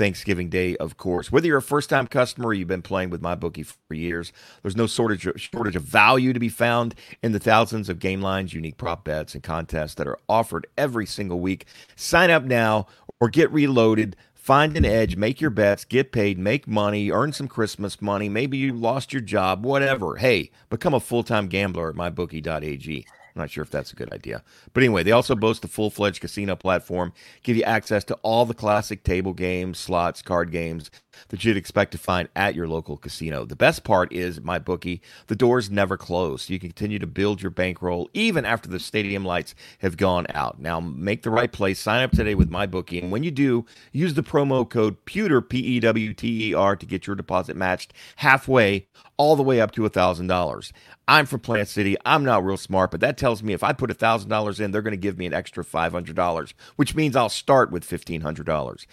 Thanksgiving 0.02 0.50
Day, 0.50 0.76
of 0.78 0.98
course. 0.98 1.32
Whether 1.32 1.46
you're 1.46 1.60
a 1.60 1.62
first 1.62 1.88
time 1.88 2.08
customer 2.08 2.48
or 2.48 2.54
you've 2.56 2.68
been 2.68 2.82
playing 2.82 3.12
with 3.12 3.22
my 3.22 3.36
bookie 3.36 3.62
for 3.62 3.94
years, 3.94 4.34
there's 4.64 4.76
no 4.76 4.88
shortage 4.88 5.28
of, 5.28 5.40
shortage 5.40 5.76
of 5.76 5.84
value 5.84 6.34
to 6.34 6.40
be 6.40 6.50
found 6.50 6.96
in 7.22 7.34
the 7.34 7.40
thousands 7.40 7.88
of 7.88 8.00
game 8.00 8.20
lines, 8.20 8.52
unique 8.52 8.78
prop 8.78 9.06
bets, 9.06 9.36
and 9.36 9.44
contests 9.44 9.94
that 9.94 10.08
are 10.08 10.18
offered 10.28 10.66
every 10.76 11.06
single 11.06 11.40
week. 11.40 11.68
Sign 11.96 12.32
up 12.32 12.44
now 12.44 12.88
or 13.20 13.30
get 13.30 13.52
reloaded. 13.52 14.16
Find 14.34 14.76
an 14.76 14.86
edge, 14.86 15.18
make 15.18 15.40
your 15.40 15.52
bets, 15.52 15.86
get 15.86 16.12
paid, 16.12 16.40
make 16.40 16.68
money, 16.68 17.12
earn 17.12 17.32
some 17.32 17.48
Christmas 17.48 18.02
money. 18.02 18.28
Maybe 18.28 18.58
you 18.58 18.74
lost 18.74 19.14
your 19.14 19.22
job, 19.22 19.64
whatever. 19.64 20.16
Hey, 20.16 20.50
become 20.72 20.96
a 20.96 21.00
full 21.00 21.22
time 21.22 21.46
gambler 21.46 21.90
at 21.90 21.96
mybookie.ag. 21.96 23.06
I'm 23.36 23.42
not 23.42 23.52
sure 23.52 23.64
if 23.64 23.70
that's 23.70 23.92
a 23.92 23.96
good 23.96 24.12
idea. 24.14 24.44
But 24.74 24.84
anyway, 24.84 25.04
they 25.04 25.12
also 25.12 25.36
boast 25.36 25.64
a 25.64 25.68
full 25.68 25.90
fledged 25.90 26.22
casino 26.22 26.56
platform, 26.56 27.14
give 27.44 27.58
you 27.58 27.64
access 27.64 28.04
to 28.06 28.16
all 28.24 28.46
the 28.46 28.54
classic 28.54 29.04
table 29.04 29.34
games, 29.34 29.80
slots, 29.80 30.22
card 30.22 30.52
games 30.52 30.92
that 31.30 31.44
you'd 31.44 31.58
expect 31.58 31.92
to 31.92 31.98
find 31.98 32.30
at 32.36 32.56
your 32.56 32.68
local 32.68 32.98
casino. 32.98 33.46
The 33.46 33.56
best 33.56 33.84
part 33.84 34.12
is 34.14 34.42
my 34.42 34.60
bookie, 34.60 35.02
the 35.28 35.36
doors 35.36 35.70
never 35.70 35.98
close. 35.98 36.50
You 36.50 36.60
can 36.60 36.70
continue 36.70 37.00
to 37.00 37.08
build 37.08 37.42
your 37.42 37.52
bankroll 37.52 38.10
even 38.14 38.46
after 38.46 38.70
the 38.70 38.80
stadium 38.80 39.26
lights 39.26 39.56
have 39.80 39.98
gone 39.98 40.26
out. 40.30 40.60
Now 40.60 40.80
make 40.80 41.24
the 41.24 41.30
right 41.30 41.52
place. 41.52 41.80
Sign 41.80 42.04
up 42.04 42.12
today 42.12 42.36
with 42.36 42.50
my 42.50 42.66
bookie, 42.66 43.00
and 43.00 43.12
when 43.12 43.24
you 43.24 43.32
do, 43.32 43.66
use 43.92 44.14
the 44.14 44.24
promo 44.24 44.70
code 44.70 45.04
PEWTER 45.06 45.42
P 45.42 45.60
E 45.60 45.80
W 45.80 46.14
T 46.14 46.50
E 46.50 46.54
R 46.54 46.76
to 46.76 46.86
get 46.86 47.08
your 47.08 47.16
deposit 47.16 47.56
matched 47.56 47.94
halfway 48.18 48.88
all 49.18 49.36
the 49.36 49.44
way 49.44 49.62
up 49.62 49.72
to 49.72 49.82
$1,000. 49.82 50.72
I'm 51.12 51.26
from 51.26 51.42
Plant 51.42 51.68
City. 51.68 51.98
I'm 52.06 52.24
not 52.24 52.46
real 52.46 52.56
smart, 52.56 52.90
but 52.90 53.02
that 53.02 53.18
tells 53.18 53.44
me 53.44 53.52
if 53.52 53.64
I 53.64 53.74
put 53.74 53.90
$1,000 53.90 54.60
in, 54.62 54.72
they're 54.72 54.82
going 54.82 54.92
to 54.92 54.98
give 54.98 55.18
me 55.18 55.26
an 55.26 55.34
extra 55.34 55.62
$500, 55.62 56.54
which 56.78 56.96
means 56.96 57.18
I'll 57.18 57.28
start 57.28 57.70
with 57.70 57.86
$1,500. 57.86 58.86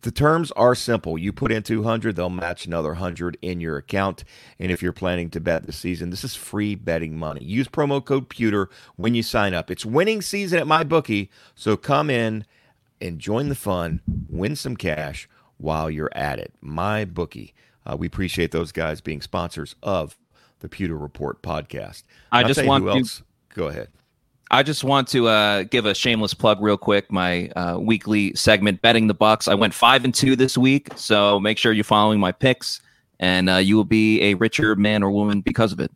The 0.00 0.10
terms 0.10 0.50
are 0.56 0.74
simple. 0.74 1.16
You 1.16 1.32
put 1.32 1.52
in 1.52 1.62
200, 1.62 2.16
they'll 2.16 2.30
match 2.30 2.66
another 2.66 2.88
100 2.88 3.38
in 3.42 3.60
your 3.60 3.76
account. 3.76 4.24
And 4.58 4.72
if 4.72 4.82
you're 4.82 4.92
planning 4.92 5.30
to 5.30 5.38
bet 5.38 5.64
this 5.64 5.76
season, 5.76 6.10
this 6.10 6.24
is 6.24 6.34
free 6.34 6.74
betting 6.74 7.16
money. 7.16 7.44
Use 7.44 7.68
promo 7.68 8.04
code 8.04 8.28
PEWTER 8.28 8.68
when 8.96 9.14
you 9.14 9.22
sign 9.22 9.54
up. 9.54 9.70
It's 9.70 9.86
winning 9.86 10.20
season 10.20 10.58
at 10.58 10.66
my 10.66 10.82
bookie, 10.82 11.30
so 11.54 11.76
come 11.76 12.10
in 12.10 12.44
and 13.00 13.20
join 13.20 13.48
the 13.48 13.54
fun, 13.54 14.00
win 14.28 14.56
some 14.56 14.76
cash 14.76 15.28
while 15.58 15.88
you're 15.88 16.10
at 16.12 16.40
it. 16.40 16.52
My 16.60 17.04
bookie. 17.04 17.54
Uh, 17.86 17.96
we 17.96 18.08
appreciate 18.08 18.50
those 18.50 18.72
guys 18.72 19.00
being 19.00 19.20
sponsors 19.20 19.76
of 19.80 20.18
the 20.62 20.68
Pewter 20.68 20.96
Report 20.96 21.42
podcast. 21.42 22.04
I 22.30 22.40
I'll 22.40 22.48
just 22.48 22.64
want 22.64 22.84
who 22.84 22.90
to- 22.90 22.98
else. 22.98 23.22
Go 23.54 23.68
ahead. 23.68 23.88
I 24.50 24.62
just 24.62 24.84
want 24.84 25.08
to 25.08 25.28
uh, 25.28 25.62
give 25.64 25.86
a 25.86 25.94
shameless 25.94 26.34
plug 26.34 26.60
real 26.60 26.76
quick. 26.76 27.10
My 27.10 27.48
uh, 27.56 27.78
weekly 27.78 28.34
segment, 28.34 28.82
betting 28.82 29.06
the 29.06 29.14
Bucks. 29.14 29.48
I 29.48 29.54
went 29.54 29.72
five 29.72 30.04
and 30.04 30.14
two 30.14 30.36
this 30.36 30.58
week, 30.58 30.88
so 30.94 31.40
make 31.40 31.56
sure 31.56 31.72
you're 31.72 31.84
following 31.84 32.20
my 32.20 32.32
picks, 32.32 32.82
and 33.18 33.48
uh, 33.48 33.56
you 33.56 33.76
will 33.76 33.84
be 33.84 34.20
a 34.22 34.34
richer 34.34 34.76
man 34.76 35.02
or 35.02 35.10
woman 35.10 35.40
because 35.40 35.72
of 35.72 35.80
it. 35.80 35.90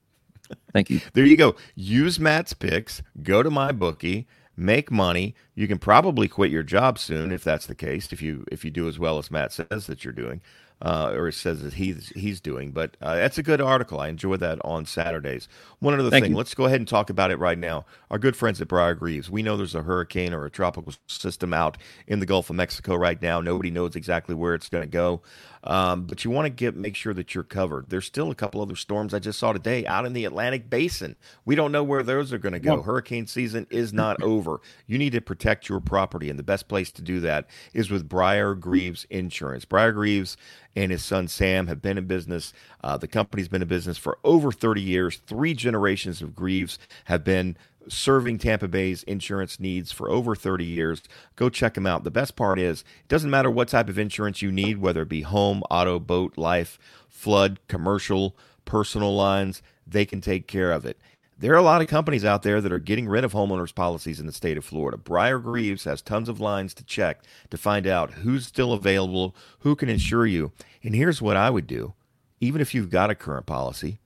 Thank 0.73 0.89
you. 0.89 1.01
There 1.13 1.27
you 1.27 1.37
go. 1.37 1.55
Use 1.75 2.19
Matt's 2.19 2.55
picks. 2.55 3.03
Go 3.23 3.43
to 3.43 3.51
my 3.51 3.73
bookie. 3.73 4.27
Make 4.57 4.91
money. 4.91 5.35
You 5.55 5.69
can 5.69 5.79
probably 5.79 6.27
quit 6.27 6.51
your 6.51 6.63
job 6.63 6.99
soon 6.99 7.33
if 7.33 7.45
that's 7.45 7.67
the 7.67 7.75
case. 7.75 8.11
If 8.11 8.23
you 8.23 8.47
if 8.51 8.65
you 8.65 8.71
do 8.71 8.89
as 8.89 8.99
well 8.99 9.19
as 9.19 9.31
Matt 9.31 9.53
says 9.53 9.87
that 9.87 10.03
you're 10.03 10.15
doing, 10.15 10.41
uh, 10.83 11.13
or 11.15 11.33
says 11.33 11.63
that 11.63 11.75
he's 11.75 12.11
he's 12.11 12.41
doing. 12.41 12.71
But 12.71 12.97
uh, 13.01 13.17
that's 13.17 13.39
a 13.39 13.43
good 13.43 13.61
article. 13.61 14.01
I 14.01 14.09
enjoy 14.09 14.37
that 14.37 14.59
on 14.65 14.85
Saturdays. 14.85 15.49
One 15.79 15.99
other 15.99 16.11
Thank 16.11 16.25
thing. 16.25 16.33
you. 16.33 16.37
Let's 16.37 16.55
go 16.55 16.67
ahead 16.67 16.81
and 16.81 16.89
talk 16.89 17.11
about 17.11 17.31
it 17.31 17.39
right 17.39 17.59
now. 17.59 17.87
Our 18.11 18.19
good 18.19 18.37
friends 18.37 18.61
at 18.61 18.69
Briar 18.69 18.95
Greaves. 18.95 19.31
We 19.31 19.43
know 19.43 19.57
there's 19.57 19.75
a 19.75 19.83
hurricane 19.83 20.35
or 20.35 20.45
a 20.45 20.51
tropical 20.51 20.93
system 21.07 21.55
out 21.55 21.79
in 22.07 22.21
the 22.21 22.27
Gulf 22.27 22.51
of 22.51 22.57
Mexico 22.57 22.95
right 22.95 23.21
now. 23.21 23.41
Nobody 23.41 23.71
knows 23.71 23.97
exactly 23.97 24.35
where 24.35 24.55
it's 24.55 24.69
going 24.69 24.85
to 24.85 24.91
go. 24.91 25.23
Um, 25.67 26.05
but 26.05 26.25
you 26.25 26.31
want 26.31 26.47
to 26.47 26.51
get 26.51 26.77
make 26.77 26.97
sure 26.97 27.13
that 27.15 27.35
you're 27.35 27.45
covered. 27.45 27.91
There's 27.91 28.07
still 28.07 28.31
a 28.31 28.35
couple 28.35 28.63
other 28.63 28.77
storms 28.77 29.13
I 29.13 29.19
just 29.19 29.39
saw 29.39 29.53
today 29.53 29.85
out 29.87 30.07
in 30.07 30.13
the 30.13 30.25
Atlantic 30.25 30.71
Basin. 30.71 31.17
We 31.45 31.55
don't 31.55 31.73
know 31.73 31.83
where 31.83 32.03
those 32.03 32.33
are 32.33 32.39
going 32.39 32.53
to 32.53 32.61
go. 32.61 32.83
Hurricane 32.83 33.27
season 33.27 33.67
is 33.71 33.93
not 33.93 34.23
over. 34.23 34.61
You 34.87 34.99
need 34.99 35.13
to 35.13 35.21
protect 35.21 35.69
your 35.69 35.81
property, 35.81 36.31
and 36.31 36.39
the 36.39 36.45
best 36.45 36.69
place 36.69 36.93
to 36.93 37.03
do 37.03 37.21
that 37.21 37.49
is 37.75 37.91
with 37.91 38.09
Briar 38.09 38.55
Greaves 38.55 39.07
Insurance. 39.11 39.65
Briar 39.65 39.93
Greaves 39.93 40.37
and 40.77 40.93
his 40.93 41.05
son 41.05 41.27
Sam 41.27 41.67
have 41.67 41.83
been 41.83 41.99
in 41.99 42.07
business. 42.07 42.53
Uh, 42.85 42.97
the 42.99 43.09
company's 43.09 43.49
been 43.49 43.63
in 43.63 43.69
business 43.69 43.99
for 43.99 44.19
over 44.23 44.53
30 44.53 44.83
years. 44.83 45.17
Three 45.27 45.55
generations 45.55 46.23
of 46.23 46.35
Greaves 46.35 46.79
have 47.07 47.25
been 47.25 47.57
serving 47.89 48.39
Tampa 48.39 48.69
Bay's 48.69 49.03
insurance 49.05 49.61
needs 49.61 49.93
for 49.93 50.11
over 50.11 50.35
30 50.35 50.65
years. 50.65 51.03
Go 51.37 51.49
check 51.49 51.75
them 51.75 51.87
out. 51.87 52.05
The 52.05 52.11
best 52.11 52.37
part 52.37 52.59
is 52.59 52.81
it 52.81 53.09
doesn't 53.09 53.31
matter 53.31 53.51
what 53.51 53.69
type 53.69 53.89
of 53.89 53.99
insurance 53.99 54.43
you 54.43 54.53
need, 54.53 54.79
whether 54.79 55.03
it 55.03 55.09
be 55.09 55.23
home, 55.23 55.63
auto, 55.71 55.99
boat, 55.99 56.37
life, 56.37 56.79
flood, 57.09 57.61
commercial, 57.69 58.37
personal 58.65 59.15
lines, 59.15 59.63
they 59.87 60.05
can 60.05 60.21
take 60.21 60.47
care 60.47 60.73
of 60.73 60.85
it. 60.85 60.99
There 61.39 61.53
are 61.53 61.59
a 61.59 61.63
lot 61.63 61.83
of 61.83 61.89
companies 61.89 62.25
out 62.25 62.43
there 62.43 62.63
that 62.63 62.73
are 62.73 62.79
getting 62.79 63.07
rid 63.07 63.23
of 63.23 63.35
homeowners 63.35 63.75
policies 63.75 64.19
in 64.21 64.27
the 64.27 64.33
state 64.33 64.57
of 64.57 64.65
Florida. 64.65 64.97
Briar 64.97 65.39
Greaves 65.39 65.85
has 65.85 66.01
tons 66.01 66.31
of 66.31 66.41
lines 66.41 66.73
to 66.75 66.85
check 66.85 67.23
to 67.51 67.59
find 67.59 67.87
out 67.87 68.13
who's 68.13 68.47
still 68.47 68.73
available, 68.73 69.37
who 69.59 69.77
can 69.77 69.91
insure 69.91 70.27
you. 70.27 70.53
And 70.83 70.95
here's 70.95 71.21
what 71.21 71.37
I 71.37 71.51
would 71.51 71.67
do. 71.67 71.93
Even 72.41 72.63
if 72.63 72.75
you've 72.75 72.89
got 72.89 73.11
a 73.11 73.15
current 73.15 73.45
policy, 73.45 73.99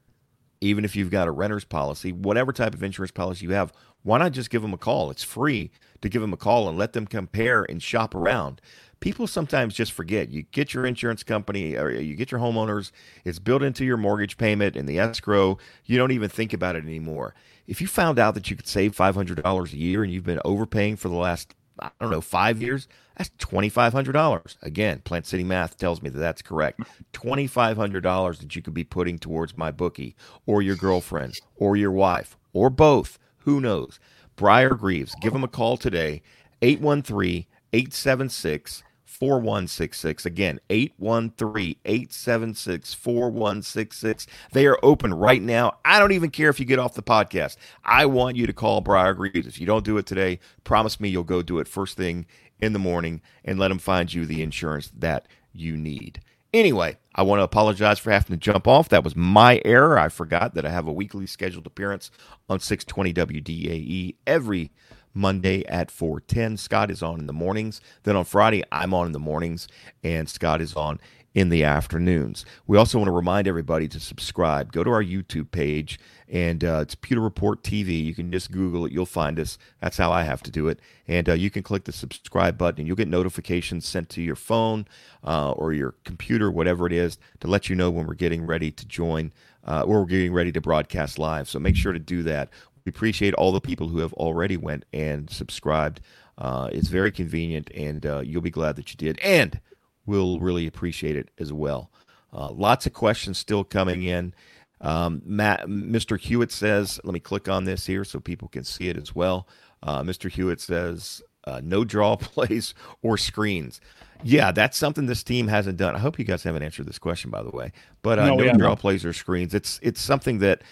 even 0.61 0.85
if 0.85 0.94
you've 0.94 1.11
got 1.11 1.29
a 1.29 1.31
renter's 1.31 1.64
policy, 1.64 2.12
whatever 2.12 2.53
type 2.53 2.75
of 2.75 2.83
insurance 2.83 3.11
policy 3.11 3.46
you 3.46 3.53
have, 3.53 3.73
why 4.03 4.18
not 4.18 4.33
just 4.33 4.51
give 4.51 4.62
them 4.62 4.75
a 4.75 4.79
call? 4.79 5.11
It's 5.11 5.23
free 5.23 5.70
to 6.03 6.09
give 6.09 6.23
them 6.23 6.33
a 6.33 6.38
call 6.38 6.68
and 6.68 6.79
let 6.79 6.92
them 6.92 7.07
compare 7.07 7.64
and 7.64 7.83
shop 7.83 8.14
around. 8.14 8.61
People 9.01 9.27
sometimes 9.27 9.75
just 9.75 9.92
forget. 9.92 10.31
You 10.31 10.42
get 10.42 10.75
your 10.75 10.85
insurance 10.85 11.23
company 11.23 11.77
or 11.77 11.90
you 11.90 12.14
get 12.14 12.31
your 12.31 12.40
homeowners, 12.40 12.92
it's 13.25 13.38
built 13.38 13.62
into 13.62 13.85
your 13.85 13.96
mortgage 13.96 14.37
payment 14.37 14.77
and 14.77 14.87
the 14.87 14.99
escrow. 14.99 15.57
You 15.87 15.96
don't 15.96 16.12
even 16.12 16.29
think 16.29 16.53
about 16.53 16.77
it 16.77 16.85
anymore. 16.85 17.35
If 17.66 17.81
you 17.81 17.87
found 17.87 18.18
out 18.18 18.35
that 18.35 18.51
you 18.51 18.57
could 18.57 18.66
save 18.66 18.94
$500 18.94 19.73
a 19.73 19.77
year 19.77 20.03
and 20.03 20.12
you've 20.12 20.25
been 20.25 20.40
overpaying 20.44 20.96
for 20.96 21.09
the 21.09 21.14
last, 21.14 21.55
I 21.78 21.90
don't 22.00 22.11
know, 22.11 22.20
five 22.20 22.61
years, 22.61 22.88
that's 23.16 23.30
$2,500. 23.38 24.56
Again, 24.62 25.00
Plant 25.00 25.26
City 25.26 25.44
math 25.44 25.76
tells 25.76 26.02
me 26.02 26.11
that 26.11 26.18
that's 26.18 26.42
correct. 26.42 26.80
$2,500 27.12 28.38
that 28.38 28.56
you 28.56 28.62
could 28.62 28.74
be 28.74 28.85
putting 28.85 29.18
towards 29.18 29.56
my 29.56 29.70
bookie 29.70 30.16
or 30.46 30.62
your 30.62 30.76
girlfriend 30.76 31.40
or 31.57 31.76
your 31.76 31.92
wife 31.92 32.36
or 32.53 32.70
both. 32.70 33.18
Who 33.45 33.61
knows? 33.61 33.99
Briar 34.36 34.70
Greaves, 34.70 35.14
give 35.20 35.34
him 35.34 35.45
a 35.45 35.49
call 35.49 35.76
today, 35.76 36.22
813 36.62 37.47
876 37.72 38.82
4166. 39.21 40.27
Again, 40.27 40.61
813 40.71 41.77
876 41.85 42.95
4166. 42.95 44.27
They 44.53 44.66
are 44.66 44.79
open 44.83 45.12
right 45.14 45.43
now. 45.43 45.77
I 45.85 45.99
don't 45.99 46.12
even 46.12 46.31
care 46.31 46.49
if 46.49 46.59
you 46.59 46.66
get 46.66 46.79
off 46.79 46.95
the 46.95 47.03
podcast. 47.03 47.57
I 47.85 48.07
want 48.07 48.37
you 48.37 48.47
to 48.47 48.53
call 48.53 48.81
Briar 48.81 49.14
Greaves. 49.14 49.47
If 49.47 49.61
you 49.61 49.66
don't 49.66 49.85
do 49.85 49.99
it 49.99 50.07
today, 50.07 50.41
promise 50.64 50.99
me 50.99 51.11
you'll 51.11 51.23
go 51.23 51.43
do 51.43 51.59
it 51.59 51.68
first 51.68 51.97
thing 51.97 52.27
in 52.61 52.73
the 52.73 52.79
morning 52.79 53.21
and 53.45 53.59
let 53.59 53.68
them 53.68 53.79
find 53.79 54.12
you 54.12 54.25
the 54.25 54.43
insurance 54.43 54.91
that 54.99 55.29
you 55.53 55.77
need. 55.77 56.21
Anyway, 56.53 56.97
I 57.14 57.23
want 57.23 57.41
to 57.41 57.45
apologize 57.45 57.99
for 57.99 58.11
having 58.11 58.37
to 58.37 58.41
jump 58.41 58.66
off. 58.66 58.89
That 58.89 59.05
was 59.05 59.14
my 59.14 59.61
error. 59.64 59.99
I 59.99 60.09
forgot 60.09 60.55
that 60.55 60.64
I 60.64 60.71
have 60.71 60.89
a 60.89 60.93
weekly 60.93 61.27
scheduled 61.27 61.66
appearance 61.66 62.11
on 62.49 62.59
620 62.59 63.12
WDAE 63.41 64.16
every 64.27 64.73
Monday 65.14 65.64
at 65.66 65.90
410. 65.90 66.56
Scott 66.56 66.90
is 66.90 67.02
on 67.02 67.20
in 67.20 67.26
the 67.26 67.32
mornings. 67.32 67.80
Then 68.04 68.16
on 68.16 68.24
Friday, 68.24 68.62
I'm 68.70 68.94
on 68.94 69.06
in 69.06 69.12
the 69.12 69.18
mornings, 69.18 69.68
and 70.02 70.28
Scott 70.28 70.61
is 70.61 70.74
on 70.74 71.00
in 71.34 71.48
the 71.48 71.62
afternoons. 71.62 72.44
We 72.66 72.76
also 72.76 72.98
want 72.98 73.08
to 73.08 73.12
remind 73.12 73.46
everybody 73.46 73.86
to 73.88 74.00
subscribe. 74.00 74.72
Go 74.72 74.82
to 74.82 74.90
our 74.90 75.02
YouTube 75.02 75.50
page, 75.52 75.98
and 76.28 76.64
uh, 76.64 76.80
it's 76.82 76.96
Pewter 76.96 77.20
Report 77.20 77.62
TV. 77.62 78.04
You 78.04 78.14
can 78.14 78.32
just 78.32 78.50
Google 78.50 78.86
it, 78.86 78.92
you'll 78.92 79.06
find 79.06 79.38
us. 79.38 79.56
That's 79.80 79.96
how 79.96 80.11
I 80.11 80.24
have 80.24 80.42
to 80.42 80.50
do 80.50 80.66
it. 80.68 80.80
And 81.06 81.28
uh, 81.28 81.34
you 81.34 81.50
can 81.50 81.62
click 81.62 81.84
the 81.84 81.92
subscribe 81.92 82.58
button, 82.58 82.80
and 82.80 82.88
you'll 82.88 82.96
get 82.96 83.08
notifications 83.08 83.86
sent 83.86 84.08
to 84.11 84.22
your 84.22 84.36
phone 84.36 84.86
uh, 85.24 85.52
or 85.52 85.72
your 85.72 85.94
computer, 86.04 86.50
whatever 86.50 86.86
it 86.86 86.92
is, 86.92 87.18
to 87.40 87.48
let 87.48 87.68
you 87.68 87.76
know 87.76 87.90
when 87.90 88.06
we're 88.06 88.14
getting 88.14 88.44
ready 88.44 88.72
to 88.72 88.86
join 88.86 89.32
uh, 89.64 89.82
or 89.82 90.00
we're 90.00 90.06
getting 90.06 90.32
ready 90.32 90.52
to 90.52 90.61
broadcast 90.61 91.18
live. 91.18 91.48
So 91.48 91.58
make 91.58 91.76
sure 91.76 91.92
to 91.92 91.98
do 91.98 92.22
that. 92.24 92.48
We 92.91 92.93
appreciate 92.93 93.34
all 93.34 93.53
the 93.53 93.61
people 93.61 93.86
who 93.86 93.99
have 93.99 94.12
already 94.14 94.57
went 94.57 94.84
and 94.93 95.30
subscribed. 95.30 96.01
Uh, 96.36 96.70
it's 96.72 96.88
very 96.88 97.12
convenient, 97.12 97.70
and 97.72 98.05
uh, 98.05 98.18
you'll 98.24 98.43
be 98.43 98.51
glad 98.51 98.74
that 98.74 98.91
you 98.91 98.97
did. 98.97 99.16
And 99.20 99.61
we'll 100.07 100.41
really 100.41 100.66
appreciate 100.66 101.14
it 101.14 101.30
as 101.38 101.53
well. 101.53 101.93
Uh, 102.32 102.51
lots 102.51 102.86
of 102.86 102.93
questions 102.93 103.38
still 103.38 103.62
coming 103.62 104.03
in. 104.03 104.34
Um, 104.80 105.22
Matt, 105.24 105.68
Mr. 105.68 106.18
Hewitt 106.18 106.51
says, 106.51 106.99
let 107.05 107.14
me 107.14 107.20
click 107.20 107.49
on 107.49 107.64
this 107.64 107.86
here 107.86 108.03
so 108.03 108.18
people 108.18 108.49
can 108.49 108.64
see 108.64 108.88
it 108.88 108.97
as 108.97 109.14
well. 109.14 109.47
Uh, 109.84 110.03
Mr. 110.03 110.28
Hewitt 110.28 110.61
says, 110.61 111.22
uh, 111.45 111.61
no 111.62 111.84
draw 111.84 112.16
plays 112.20 112.74
or 113.03 113.16
screens. 113.16 113.80
Yeah, 114.24 114.51
that's 114.51 114.76
something 114.76 115.07
this 115.07 115.22
team 115.22 115.47
hasn't 115.47 115.78
done. 115.78 115.95
I 115.95 116.01
hope 116.01 116.18
you 116.18 116.24
guys 116.24 116.43
haven't 116.43 116.64
answered 116.64 116.88
this 116.88 116.99
question, 116.99 117.30
by 117.30 117.45
the 117.45 117.51
way. 117.51 117.70
But 118.03 118.18
uh, 118.18 118.26
no, 118.26 118.34
no 118.34 118.53
draw 118.55 118.74
plays 118.74 119.05
or 119.05 119.12
screens. 119.12 119.55
It's 119.55 119.78
it's 119.80 120.01
something 120.01 120.41
that 120.41 120.62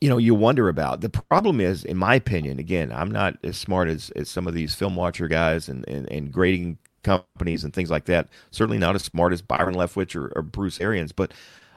you 0.00 0.08
know 0.08 0.18
you 0.18 0.34
wonder 0.34 0.68
about. 0.68 1.00
The 1.00 1.08
problem 1.08 1.60
is, 1.60 1.84
in 1.84 1.96
my 1.96 2.14
opinion, 2.14 2.58
again, 2.58 2.92
I'm 2.92 3.10
not 3.10 3.36
as 3.42 3.56
smart 3.56 3.88
as, 3.88 4.10
as 4.10 4.28
some 4.28 4.46
of 4.46 4.54
these 4.54 4.74
film 4.74 4.96
watcher 4.96 5.28
guys 5.28 5.68
and, 5.68 5.86
and, 5.88 6.10
and 6.10 6.32
grading 6.32 6.78
companies 7.02 7.64
and 7.64 7.72
things 7.72 7.90
like 7.90 8.04
that. 8.06 8.28
Certainly 8.50 8.78
not 8.78 8.94
as 8.94 9.02
smart 9.02 9.32
as 9.32 9.42
Byron 9.42 9.74
Leftwich 9.74 10.14
or, 10.14 10.32
or 10.36 10.42
Bruce 10.42 10.80
Arians, 10.80 11.12
but 11.12 11.32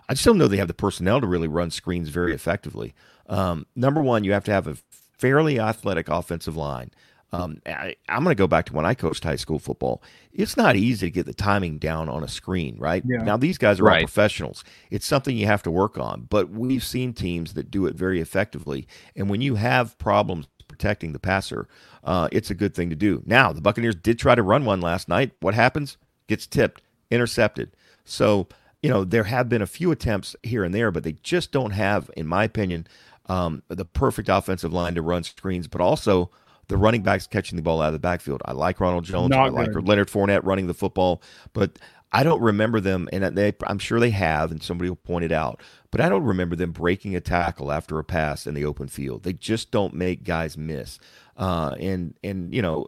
I 0.09 0.15
don't 0.15 0.37
know 0.37 0.47
they 0.47 0.57
have 0.57 0.67
the 0.67 0.73
personnel 0.73 1.21
to 1.21 1.27
really 1.27 1.47
run 1.47 1.71
screens 1.71 2.09
very 2.09 2.33
effectively. 2.33 2.93
Um, 3.27 3.67
number 3.75 4.01
one, 4.01 4.23
you 4.23 4.33
have 4.33 4.43
to 4.45 4.51
have 4.51 4.67
a 4.67 4.77
fairly 4.91 5.59
athletic 5.59 6.09
offensive 6.09 6.57
line. 6.57 6.91
Um, 7.31 7.61
I, 7.65 7.95
am 8.07 8.23
going 8.23 8.35
to 8.35 8.39
go 8.39 8.47
back 8.47 8.65
to 8.65 8.73
when 8.73 8.85
I 8.85 8.93
coached 8.93 9.23
high 9.23 9.35
school 9.35 9.59
football. 9.59 10.01
It's 10.33 10.57
not 10.57 10.75
easy 10.75 11.07
to 11.07 11.11
get 11.11 11.25
the 11.25 11.33
timing 11.33 11.77
down 11.77 12.09
on 12.09 12.23
a 12.23 12.27
screen, 12.27 12.75
right? 12.79 13.03
Yeah. 13.05 13.21
Now, 13.21 13.37
these 13.37 13.57
guys 13.57 13.79
are 13.79 13.83
right. 13.83 14.01
all 14.01 14.07
professionals. 14.07 14.63
It's 14.89 15.05
something 15.05 15.37
you 15.37 15.45
have 15.45 15.63
to 15.63 15.71
work 15.71 15.97
on, 15.97 16.27
but 16.29 16.49
we've 16.49 16.83
seen 16.83 17.13
teams 17.13 17.53
that 17.53 17.69
do 17.69 17.85
it 17.85 17.95
very 17.95 18.19
effectively. 18.19 18.87
And 19.15 19.29
when 19.29 19.41
you 19.41 19.55
have 19.55 19.97
problems 19.99 20.47
protecting 20.67 21.13
the 21.13 21.19
passer, 21.19 21.67
uh, 22.03 22.29
it's 22.31 22.49
a 22.49 22.55
good 22.55 22.73
thing 22.73 22.89
to 22.89 22.95
do. 22.95 23.21
Now, 23.25 23.53
the 23.53 23.61
Buccaneers 23.61 23.95
did 23.95 24.17
try 24.17 24.33
to 24.33 24.43
run 24.43 24.65
one 24.65 24.81
last 24.81 25.07
night. 25.07 25.31
What 25.39 25.53
happens? 25.53 25.97
Gets 26.27 26.47
tipped, 26.47 26.81
intercepted. 27.11 27.75
So, 28.05 28.47
you 28.81 28.89
know, 28.89 29.03
there 29.03 29.25
have 29.25 29.49
been 29.49 29.61
a 29.61 29.67
few 29.67 29.91
attempts 29.91 30.35
here 30.41 30.63
and 30.63 30.73
there, 30.73 30.89
but 30.89 31.03
they 31.03 31.13
just 31.21 31.51
don't 31.51 31.71
have, 31.71 32.09
in 32.15 32.25
my 32.25 32.43
opinion, 32.43 32.87
um, 33.27 33.61
the 33.67 33.85
perfect 33.85 34.29
offensive 34.29 34.73
line 34.73 34.95
to 34.95 35.01
run 35.01 35.23
screens, 35.23 35.67
but 35.67 35.81
also 35.81 36.31
the 36.69 36.77
running 36.77 37.03
backs 37.03 37.27
catching 37.27 37.57
the 37.57 37.61
ball 37.61 37.81
out 37.81 37.87
of 37.87 37.93
the 37.93 37.99
backfield. 37.99 38.41
I 38.45 38.53
like 38.53 38.79
Ronald 38.79 39.03
Jones. 39.03 39.31
Not 39.31 39.47
I 39.47 39.49
like 39.49 39.73
good. 39.73 39.87
Leonard 39.87 40.07
Fournette 40.07 40.45
running 40.45 40.67
the 40.67 40.73
football, 40.73 41.21
but 41.51 41.77
I 42.11 42.23
don't 42.23 42.41
remember 42.41 42.79
them, 42.79 43.09
and 43.11 43.23
they, 43.35 43.53
I'm 43.67 43.79
sure 43.79 43.99
they 43.99 44.11
have, 44.11 44.51
and 44.51 44.63
somebody 44.63 44.89
will 44.89 44.95
point 44.95 45.25
it 45.25 45.31
out, 45.31 45.61
but 45.91 45.99
I 45.99 46.09
don't 46.09 46.23
remember 46.23 46.55
them 46.55 46.71
breaking 46.71 47.15
a 47.15 47.21
tackle 47.21 47.71
after 47.71 47.99
a 47.99 48.03
pass 48.03 48.47
in 48.47 48.53
the 48.53 48.65
open 48.65 48.87
field. 48.87 49.23
They 49.23 49.33
just 49.33 49.71
don't 49.71 49.93
make 49.93 50.23
guys 50.23 50.57
miss. 50.57 50.99
Uh, 51.37 51.75
and 51.79 52.17
and 52.23 52.53
you 52.53 52.61
know, 52.61 52.87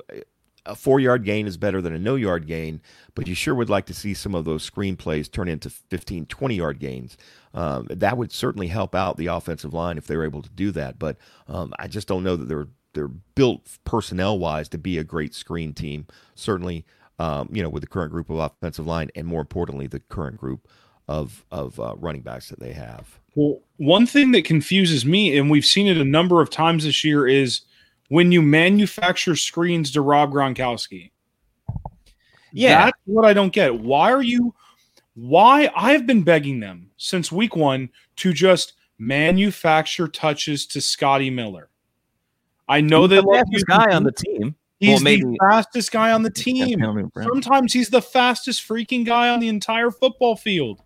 a 0.66 0.76
four 0.76 1.00
yard 1.00 1.24
gain 1.24 1.48
is 1.48 1.58
better 1.58 1.82
than 1.82 1.94
a 1.94 2.00
no 2.00 2.16
yard 2.16 2.48
gain, 2.48 2.82
but 3.16 3.28
you 3.28 3.36
sure 3.36 3.56
would 3.56 3.70
like 3.70 3.86
to 3.88 3.94
see 3.94 4.14
some 4.14 4.36
of 4.36 4.46
those 4.46 4.68
screenplays 4.68 5.32
turn 5.32 5.48
into 5.48 5.70
15, 5.70 6.26
20 6.28 6.56
yard 6.56 6.80
gains. 6.80 7.18
Um, 7.54 7.88
that 7.90 8.18
would 8.18 8.32
certainly 8.32 8.68
help 8.68 8.96
out 8.96 9.18
the 9.18 9.28
offensive 9.28 9.74
line 9.74 9.98
if 9.98 10.08
they 10.08 10.18
were 10.18 10.26
able 10.26 10.42
to 10.42 10.50
do 10.50 10.72
that. 10.72 11.00
But 11.00 11.18
um, 11.48 11.74
I 11.80 11.88
just 11.88 12.08
don't 12.08 12.24
know 12.24 12.36
that 12.36 12.48
they're 12.48 12.68
they're 12.94 13.08
built 13.08 13.78
personnel 13.86 14.40
wise 14.40 14.70
to 14.70 14.78
be 14.78 14.98
a 14.98 15.04
great 15.04 15.34
screen 15.34 15.74
team. 15.74 16.08
Certainly, 16.36 16.86
um, 17.20 17.50
you 17.52 17.62
know, 17.62 17.70
with 17.70 17.82
the 17.82 17.88
current 17.88 18.12
group 18.12 18.30
of 18.30 18.38
offensive 18.38 18.88
line, 18.88 19.10
and 19.16 19.28
more 19.28 19.42
importantly, 19.42 19.88
the 19.88 20.00
current 20.00 20.38
group 20.38 20.68
of 21.08 21.46
of 21.52 21.80
uh, 21.80 21.96
running 21.98 22.22
backs 22.22 22.50
that 22.50 22.60
they 22.60 22.74
have. 22.74 23.20
Well, 23.36 23.60
one 23.78 24.06
thing 24.06 24.32
that 24.32 24.46
confuses 24.46 25.06
me, 25.06 25.38
and 25.38 25.50
we've 25.50 25.66
seen 25.66 25.88
it 25.88 25.98
a 25.98 26.06
number 26.06 26.42
of 26.42 26.50
times 26.50 26.84
this 26.84 27.04
year, 27.04 27.28
is 27.28 27.62
when 28.10 28.32
you 28.32 28.42
manufacture 28.42 29.36
screens 29.36 29.92
to 29.92 30.02
Rob 30.02 30.32
Gronkowski. 30.32 31.12
Yeah, 32.52 32.86
that's 32.86 32.98
what 33.06 33.26
I 33.26 33.34
don't 33.34 33.54
get. 33.54 33.80
Why 33.80 34.12
are 34.12 34.22
you? 34.22 34.54
Why 35.14 35.70
I've 35.76 36.06
been 36.06 36.24
begging 36.24 36.60
them 36.60 36.92
since 36.98 37.32
week 37.32 37.56
one 37.56 37.90
to 38.18 38.34
just 38.34 38.74
manufacture 38.98 40.08
touches 40.08 40.66
to 40.68 40.80
Scotty 40.80 41.30
Miller. 41.30 41.71
I 42.72 42.80
know 42.80 43.06
they 43.06 43.20
love 43.20 43.46
this 43.52 43.66
guy 43.66 43.94
on 43.94 44.04
the 44.04 44.14
team. 44.14 44.56
He's 44.80 44.96
well, 44.96 45.04
maybe, 45.04 45.24
the 45.24 45.38
fastest 45.42 45.92
guy 45.92 46.12
on 46.12 46.24
the 46.24 46.32
team. 46.32 46.80
Sometimes 47.22 47.74
he's 47.74 47.90
the 47.90 48.02
fastest 48.02 48.68
freaking 48.68 49.06
guy 49.06 49.28
on 49.28 49.42
the 49.42 49.50
entire 49.50 49.92
football 49.92 50.38
field. 50.38 50.82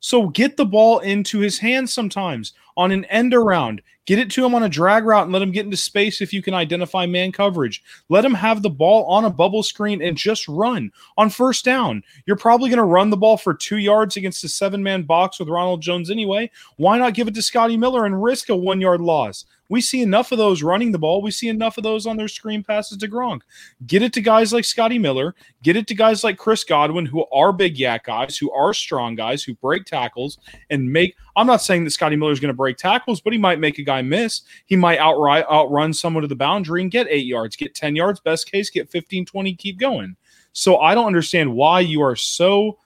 So 0.00 0.28
get 0.28 0.56
the 0.56 0.64
ball 0.64 1.00
into 1.00 1.40
his 1.40 1.58
hands 1.58 1.92
sometimes 1.92 2.54
on 2.78 2.92
an 2.92 3.04
end 3.06 3.34
around. 3.34 3.82
Get 4.06 4.18
it 4.18 4.30
to 4.30 4.46
him 4.46 4.54
on 4.54 4.62
a 4.62 4.68
drag 4.70 5.04
route 5.04 5.24
and 5.24 5.32
let 5.32 5.42
him 5.42 5.52
get 5.52 5.66
into 5.66 5.76
space 5.76 6.22
if 6.22 6.32
you 6.32 6.40
can 6.40 6.54
identify 6.54 7.04
man 7.04 7.30
coverage. 7.30 7.82
Let 8.08 8.24
him 8.24 8.32
have 8.32 8.62
the 8.62 8.70
ball 8.70 9.04
on 9.04 9.26
a 9.26 9.30
bubble 9.30 9.62
screen 9.62 10.00
and 10.00 10.16
just 10.16 10.48
run 10.48 10.90
on 11.18 11.28
first 11.28 11.62
down. 11.64 12.02
You're 12.24 12.36
probably 12.36 12.70
going 12.70 12.78
to 12.78 12.84
run 12.84 13.10
the 13.10 13.18
ball 13.18 13.36
for 13.36 13.52
two 13.52 13.76
yards 13.76 14.16
against 14.16 14.44
a 14.44 14.48
seven 14.48 14.82
man 14.82 15.02
box 15.02 15.38
with 15.38 15.50
Ronald 15.50 15.82
Jones 15.82 16.10
anyway. 16.10 16.50
Why 16.76 16.96
not 16.96 17.12
give 17.12 17.28
it 17.28 17.34
to 17.34 17.42
Scotty 17.42 17.76
Miller 17.76 18.06
and 18.06 18.22
risk 18.22 18.48
a 18.48 18.56
one 18.56 18.80
yard 18.80 19.02
loss? 19.02 19.44
We 19.68 19.80
see 19.80 20.02
enough 20.02 20.32
of 20.32 20.38
those 20.38 20.62
running 20.62 20.92
the 20.92 20.98
ball. 20.98 21.20
We 21.20 21.30
see 21.30 21.48
enough 21.48 21.76
of 21.76 21.84
those 21.84 22.06
on 22.06 22.16
their 22.16 22.28
screen 22.28 22.62
passes 22.62 22.98
to 22.98 23.08
Gronk. 23.08 23.42
Get 23.86 24.02
it 24.02 24.12
to 24.14 24.20
guys 24.20 24.52
like 24.52 24.64
Scotty 24.64 24.98
Miller. 24.98 25.34
Get 25.62 25.76
it 25.76 25.86
to 25.88 25.94
guys 25.94 26.24
like 26.24 26.38
Chris 26.38 26.64
Godwin, 26.64 27.06
who 27.06 27.26
are 27.32 27.52
big 27.52 27.76
YAC 27.76 28.04
guys, 28.04 28.36
who 28.36 28.50
are 28.52 28.72
strong 28.72 29.14
guys, 29.14 29.42
who 29.42 29.54
break 29.54 29.84
tackles 29.84 30.38
and 30.70 30.90
make. 30.92 31.14
I'm 31.36 31.46
not 31.46 31.62
saying 31.62 31.84
that 31.84 31.90
Scotty 31.90 32.16
Miller 32.16 32.32
is 32.32 32.40
going 32.40 32.52
to 32.52 32.56
break 32.56 32.76
tackles, 32.78 33.20
but 33.20 33.32
he 33.32 33.38
might 33.38 33.60
make 33.60 33.78
a 33.78 33.84
guy 33.84 34.02
miss. 34.02 34.42
He 34.66 34.76
might 34.76 34.98
outright 34.98 35.44
outrun 35.50 35.92
someone 35.92 36.22
to 36.22 36.28
the 36.28 36.34
boundary 36.34 36.82
and 36.82 36.90
get 36.90 37.06
eight 37.10 37.26
yards, 37.26 37.56
get 37.56 37.74
10 37.74 37.94
yards, 37.94 38.20
best 38.20 38.50
case, 38.50 38.70
get 38.70 38.90
15, 38.90 39.26
20, 39.26 39.54
keep 39.54 39.78
going. 39.78 40.16
So 40.52 40.78
I 40.78 40.94
don't 40.94 41.06
understand 41.06 41.54
why 41.54 41.80
you 41.80 42.02
are 42.02 42.16
so 42.16 42.78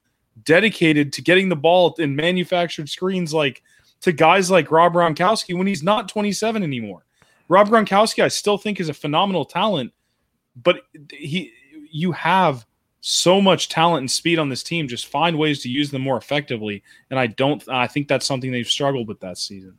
dedicated 0.44 1.12
to 1.12 1.22
getting 1.22 1.48
the 1.48 1.56
ball 1.56 1.94
in 1.98 2.16
manufactured 2.16 2.88
screens 2.88 3.32
like 3.32 3.62
to 4.03 4.12
guys 4.12 4.50
like 4.50 4.70
Rob 4.70 4.94
Gronkowski 4.94 5.57
when 5.57 5.66
he's 5.66 5.82
not 5.82 6.09
27 6.09 6.62
anymore. 6.62 7.05
Rob 7.48 7.68
Gronkowski, 7.68 8.22
I 8.22 8.28
still 8.28 8.59
think 8.59 8.80
is 8.80 8.88
a 8.88 8.94
phenomenal 8.94 9.44
talent, 9.44 9.92
but 10.57 10.82
he, 11.11 11.53
you 11.90 12.12
have 12.12 12.66
so 13.00 13.40
much 13.40 13.68
talent 13.68 14.00
and 14.00 14.11
speed 14.11 14.38
on 14.38 14.48
this 14.48 14.62
team. 14.62 14.88
Just 14.88 15.07
find 15.07 15.38
ways 15.38 15.61
to 15.62 15.68
use 15.68 15.90
them 15.90 16.03
more 16.03 16.16
effectively, 16.16 16.82
and 17.11 17.18
I 17.18 17.26
don't. 17.26 17.62
I 17.68 17.86
think 17.86 18.09
that's 18.09 18.26
something 18.26 18.53
they've 18.53 18.66
struggled 18.66 19.09
with 19.09 19.20
that 19.20 19.38
season. 19.38 19.78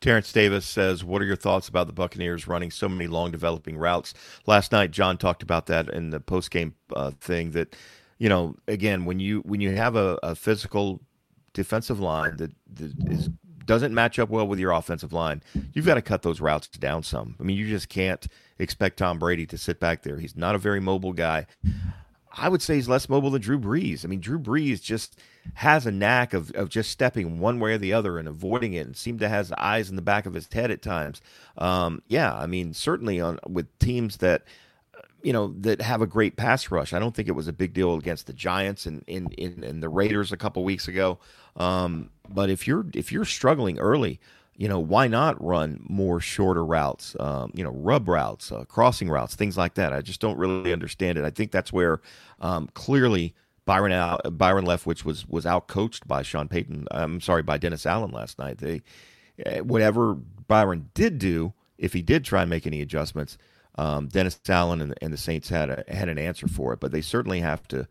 Terrence 0.00 0.32
Davis 0.32 0.66
says, 0.66 1.04
"What 1.04 1.22
are 1.22 1.24
your 1.24 1.36
thoughts 1.36 1.68
about 1.68 1.86
the 1.86 1.92
Buccaneers 1.92 2.46
running 2.46 2.70
so 2.70 2.88
many 2.88 3.06
long 3.06 3.30
developing 3.30 3.76
routes?" 3.76 4.12
Last 4.46 4.70
night, 4.72 4.90
John 4.90 5.18
talked 5.18 5.42
about 5.42 5.66
that 5.66 5.88
in 5.88 6.10
the 6.10 6.20
post 6.20 6.50
game 6.50 6.74
uh, 6.94 7.12
thing. 7.20 7.52
That 7.52 7.74
you 8.18 8.28
know, 8.28 8.56
again, 8.66 9.04
when 9.04 9.18
you 9.18 9.40
when 9.40 9.60
you 9.60 9.74
have 9.74 9.96
a, 9.96 10.18
a 10.22 10.34
physical 10.34 11.00
defensive 11.54 12.00
line 12.00 12.36
that, 12.36 12.52
that 12.74 12.92
is 13.10 13.30
doesn't 13.68 13.94
match 13.94 14.18
up 14.18 14.30
well 14.30 14.48
with 14.48 14.58
your 14.58 14.72
offensive 14.72 15.12
line, 15.12 15.42
you've 15.72 15.86
got 15.86 15.94
to 15.94 16.02
cut 16.02 16.22
those 16.22 16.40
routes 16.40 16.66
down 16.68 17.04
some. 17.04 17.36
I 17.38 17.44
mean, 17.44 17.56
you 17.56 17.68
just 17.68 17.88
can't 17.88 18.26
expect 18.58 18.96
Tom 18.96 19.18
Brady 19.18 19.46
to 19.46 19.58
sit 19.58 19.78
back 19.78 20.02
there. 20.02 20.18
He's 20.18 20.36
not 20.36 20.56
a 20.56 20.58
very 20.58 20.80
mobile 20.80 21.12
guy. 21.12 21.46
I 22.32 22.48
would 22.48 22.62
say 22.62 22.76
he's 22.76 22.88
less 22.88 23.08
mobile 23.08 23.30
than 23.30 23.42
Drew 23.42 23.58
Brees. 23.58 24.04
I 24.04 24.08
mean, 24.08 24.20
Drew 24.20 24.38
Brees 24.38 24.82
just 24.82 25.18
has 25.54 25.86
a 25.86 25.90
knack 25.90 26.34
of, 26.34 26.50
of 26.52 26.68
just 26.68 26.90
stepping 26.90 27.40
one 27.40 27.60
way 27.60 27.74
or 27.74 27.78
the 27.78 27.92
other 27.92 28.18
and 28.18 28.26
avoiding 28.26 28.72
it 28.72 28.86
and 28.86 28.96
seemed 28.96 29.20
to 29.20 29.28
has 29.28 29.52
eyes 29.52 29.90
in 29.90 29.96
the 29.96 30.02
back 30.02 30.24
of 30.24 30.34
his 30.34 30.48
head 30.52 30.70
at 30.70 30.82
times. 30.82 31.20
Um, 31.56 32.02
yeah, 32.08 32.34
I 32.34 32.46
mean, 32.46 32.74
certainly 32.74 33.20
on 33.20 33.38
with 33.46 33.66
teams 33.78 34.18
that 34.18 34.44
you 35.22 35.32
know 35.32 35.54
that 35.60 35.80
have 35.80 36.02
a 36.02 36.06
great 36.06 36.36
pass 36.36 36.70
rush. 36.70 36.92
I 36.92 36.98
don't 36.98 37.14
think 37.14 37.28
it 37.28 37.32
was 37.32 37.48
a 37.48 37.52
big 37.52 37.72
deal 37.72 37.94
against 37.94 38.26
the 38.26 38.32
Giants 38.32 38.86
and 38.86 39.02
in, 39.06 39.28
in, 39.32 39.80
the 39.80 39.88
Raiders 39.88 40.32
a 40.32 40.36
couple 40.36 40.62
weeks 40.64 40.88
ago. 40.88 41.18
Um, 41.56 42.10
but 42.28 42.50
if 42.50 42.66
you're 42.66 42.86
if 42.94 43.10
you're 43.10 43.24
struggling 43.24 43.78
early, 43.78 44.20
you 44.56 44.68
know 44.68 44.78
why 44.78 45.08
not 45.08 45.42
run 45.42 45.84
more 45.88 46.20
shorter 46.20 46.64
routes? 46.64 47.16
Um, 47.18 47.50
you 47.54 47.64
know, 47.64 47.70
rub 47.70 48.08
routes, 48.08 48.52
uh, 48.52 48.64
crossing 48.64 49.08
routes, 49.08 49.34
things 49.34 49.56
like 49.56 49.74
that. 49.74 49.92
I 49.92 50.02
just 50.02 50.20
don't 50.20 50.38
really 50.38 50.72
understand 50.72 51.18
it. 51.18 51.24
I 51.24 51.30
think 51.30 51.50
that's 51.50 51.72
where 51.72 52.00
um, 52.40 52.68
clearly 52.74 53.34
Byron 53.68 53.92
out, 53.92 54.38
Byron 54.38 54.64
Leftwich 54.64 55.04
was 55.04 55.28
was 55.28 55.44
out 55.44 55.66
coached 55.66 56.08
by 56.08 56.22
Sean 56.22 56.48
Payton. 56.48 56.86
I'm 56.90 57.20
sorry, 57.20 57.42
by 57.42 57.58
Dennis 57.58 57.84
Allen 57.86 58.12
last 58.12 58.38
night. 58.38 58.58
They 58.58 58.82
eh, 59.44 59.60
whatever 59.60 60.14
Byron 60.14 60.90
did 60.94 61.18
do, 61.18 61.52
if 61.76 61.92
he 61.92 62.00
did 62.00 62.24
try 62.24 62.42
and 62.42 62.50
make 62.50 62.66
any 62.66 62.80
adjustments, 62.80 63.36
um, 63.78 64.08
Dennis 64.08 64.38
Allen 64.48 64.82
and, 64.82 64.94
and 65.00 65.12
the 65.12 65.16
Saints 65.16 65.48
had 65.48 65.70
a, 65.70 65.84
had 65.88 66.08
an 66.08 66.18
answer 66.18 66.48
for 66.48 66.72
it. 66.72 66.80
But 66.80 66.92
they 66.92 67.00
certainly 67.00 67.40
have 67.40 67.66
to. 67.68 67.88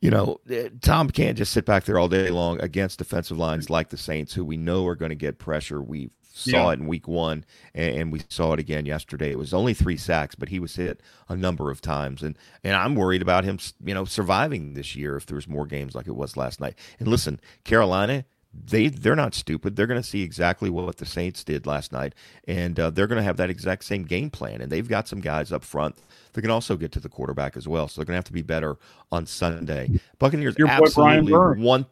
You 0.00 0.10
know, 0.10 0.40
eh, 0.50 0.68
Tom 0.80 1.10
can't 1.10 1.38
just 1.38 1.52
sit 1.52 1.64
back 1.64 1.84
there 1.84 1.96
all 1.96 2.08
day 2.08 2.28
long 2.30 2.60
against 2.60 2.98
defensive 2.98 3.38
lines 3.38 3.70
like 3.70 3.90
the 3.90 3.96
Saints, 3.96 4.34
who 4.34 4.44
we 4.44 4.56
know 4.56 4.84
are 4.88 4.96
going 4.96 5.10
to 5.10 5.14
get 5.16 5.38
pressure. 5.38 5.80
We've 5.80 6.10
saw 6.32 6.50
yeah. 6.50 6.70
it 6.70 6.80
in 6.80 6.86
week 6.86 7.06
one, 7.06 7.44
and, 7.74 7.96
and, 7.96 8.12
we 8.12 8.22
saw 8.28 8.54
it 8.54 8.60
again 8.60 8.86
yesterday. 8.86 9.30
It 9.30 9.38
was 9.38 9.52
only 9.52 9.74
three 9.74 9.96
sacks, 9.96 10.34
but 10.34 10.48
he 10.48 10.58
was 10.58 10.74
hit 10.76 11.00
a 11.28 11.36
number 11.36 11.70
of 11.70 11.80
times, 11.80 12.22
and 12.22 12.36
and 12.64 12.74
I'm 12.74 12.94
worried 12.94 13.22
about 13.22 13.44
him, 13.44 13.58
you 13.84 13.94
know, 13.94 14.04
surviving 14.04 14.74
this 14.74 14.96
year 14.96 15.16
if 15.16 15.26
there's 15.26 15.46
more 15.46 15.66
games 15.66 15.94
like 15.94 16.06
it 16.06 16.16
was 16.16 16.36
last 16.36 16.60
night. 16.60 16.74
And 16.98 17.08
listen, 17.08 17.40
Carolina. 17.64 18.24
They 18.54 18.88
they're 18.88 19.16
not 19.16 19.34
stupid. 19.34 19.76
They're 19.76 19.86
going 19.86 20.00
to 20.02 20.06
see 20.06 20.22
exactly 20.22 20.68
what 20.68 20.98
the 20.98 21.06
Saints 21.06 21.42
did 21.42 21.66
last 21.66 21.90
night, 21.90 22.14
and 22.46 22.78
uh, 22.78 22.90
they're 22.90 23.06
going 23.06 23.18
to 23.18 23.22
have 23.22 23.38
that 23.38 23.50
exact 23.50 23.84
same 23.84 24.04
game 24.04 24.30
plan. 24.30 24.60
And 24.60 24.70
they've 24.70 24.86
got 24.86 25.08
some 25.08 25.20
guys 25.20 25.52
up 25.52 25.64
front 25.64 25.96
that 26.34 26.42
can 26.42 26.50
also 26.50 26.76
get 26.76 26.92
to 26.92 27.00
the 27.00 27.08
quarterback 27.08 27.56
as 27.56 27.66
well. 27.66 27.88
So 27.88 28.00
they're 28.00 28.06
going 28.06 28.14
to 28.14 28.18
have 28.18 28.24
to 28.24 28.32
be 28.32 28.42
better 28.42 28.76
on 29.10 29.26
Sunday. 29.26 30.00
Buccaneers 30.18 30.54
Your 30.58 30.68
absolutely 30.68 31.32
want. 31.32 31.86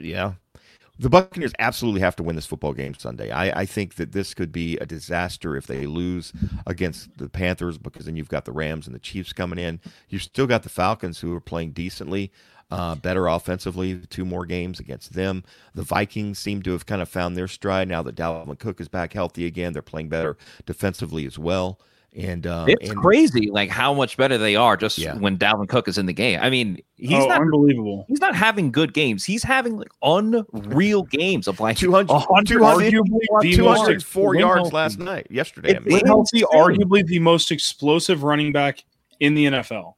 Yeah, 0.00 0.34
the 0.98 1.10
Buccaneers 1.10 1.52
absolutely 1.58 2.00
have 2.02 2.14
to 2.16 2.22
win 2.22 2.36
this 2.36 2.46
football 2.46 2.72
game 2.72 2.94
Sunday. 2.94 3.30
I, 3.30 3.60
I, 3.60 3.66
think 3.66 3.96
that 3.96 4.12
this 4.12 4.32
could 4.32 4.52
be 4.52 4.76
a 4.78 4.86
disaster 4.86 5.56
if 5.56 5.66
they 5.66 5.86
lose 5.86 6.32
against 6.66 7.16
the 7.18 7.28
Panthers 7.28 7.78
because 7.78 8.06
then 8.06 8.16
you've 8.16 8.28
got 8.28 8.44
the 8.44 8.52
Rams 8.52 8.86
and 8.86 8.94
the 8.94 9.00
Chiefs 9.00 9.32
coming 9.32 9.58
in. 9.58 9.80
You've 10.08 10.22
still 10.22 10.46
got 10.46 10.62
the 10.62 10.68
Falcons 10.68 11.18
who 11.18 11.34
are 11.34 11.40
playing 11.40 11.72
decently, 11.72 12.30
uh, 12.70 12.94
better 12.96 13.26
offensively. 13.26 14.00
Two 14.10 14.24
more 14.24 14.46
games 14.46 14.80
against 14.80 15.12
them. 15.12 15.44
The 15.74 15.82
Vikings 15.82 16.38
seem 16.38 16.62
to 16.62 16.72
have 16.72 16.86
kind 16.86 17.02
of 17.02 17.08
found 17.08 17.36
their 17.36 17.48
stride 17.48 17.88
now 17.88 18.02
that 18.02 18.16
Dalvin 18.16 18.58
Cook 18.58 18.80
is 18.80 18.88
back 18.88 19.12
healthy 19.12 19.46
again. 19.46 19.72
They're 19.72 19.82
playing 19.82 20.08
better 20.08 20.36
defensively 20.66 21.26
as 21.26 21.38
well. 21.38 21.80
And 22.16 22.46
uh, 22.46 22.66
it's 22.68 22.90
and, 22.90 23.00
crazy, 23.00 23.50
like 23.50 23.70
how 23.70 23.92
much 23.92 24.16
better 24.16 24.38
they 24.38 24.54
are 24.54 24.76
just 24.76 24.98
yeah. 24.98 25.16
when 25.16 25.36
Dalvin 25.36 25.68
Cook 25.68 25.88
is 25.88 25.98
in 25.98 26.06
the 26.06 26.12
game. 26.12 26.38
I 26.40 26.48
mean, 26.48 26.80
he's 26.96 27.24
oh, 27.24 27.26
not 27.26 27.40
unbelievable. 27.40 28.04
He's 28.06 28.20
not 28.20 28.36
having 28.36 28.70
good 28.70 28.94
games. 28.94 29.24
He's 29.24 29.42
having 29.42 29.78
like 29.78 29.90
unreal 30.00 31.02
games 31.02 31.48
of 31.48 31.58
like 31.58 31.76
200, 31.76 32.06
204 32.08 34.36
yards 34.36 34.72
last 34.72 35.00
night, 35.00 35.26
yesterday. 35.28 35.76
When 35.84 36.06
healthy, 36.06 36.42
arguably 36.42 37.04
the 37.04 37.18
most 37.18 37.50
explosive 37.50 38.22
running 38.22 38.52
back 38.52 38.84
in 39.18 39.34
the 39.34 39.46
NFL. 39.46 39.94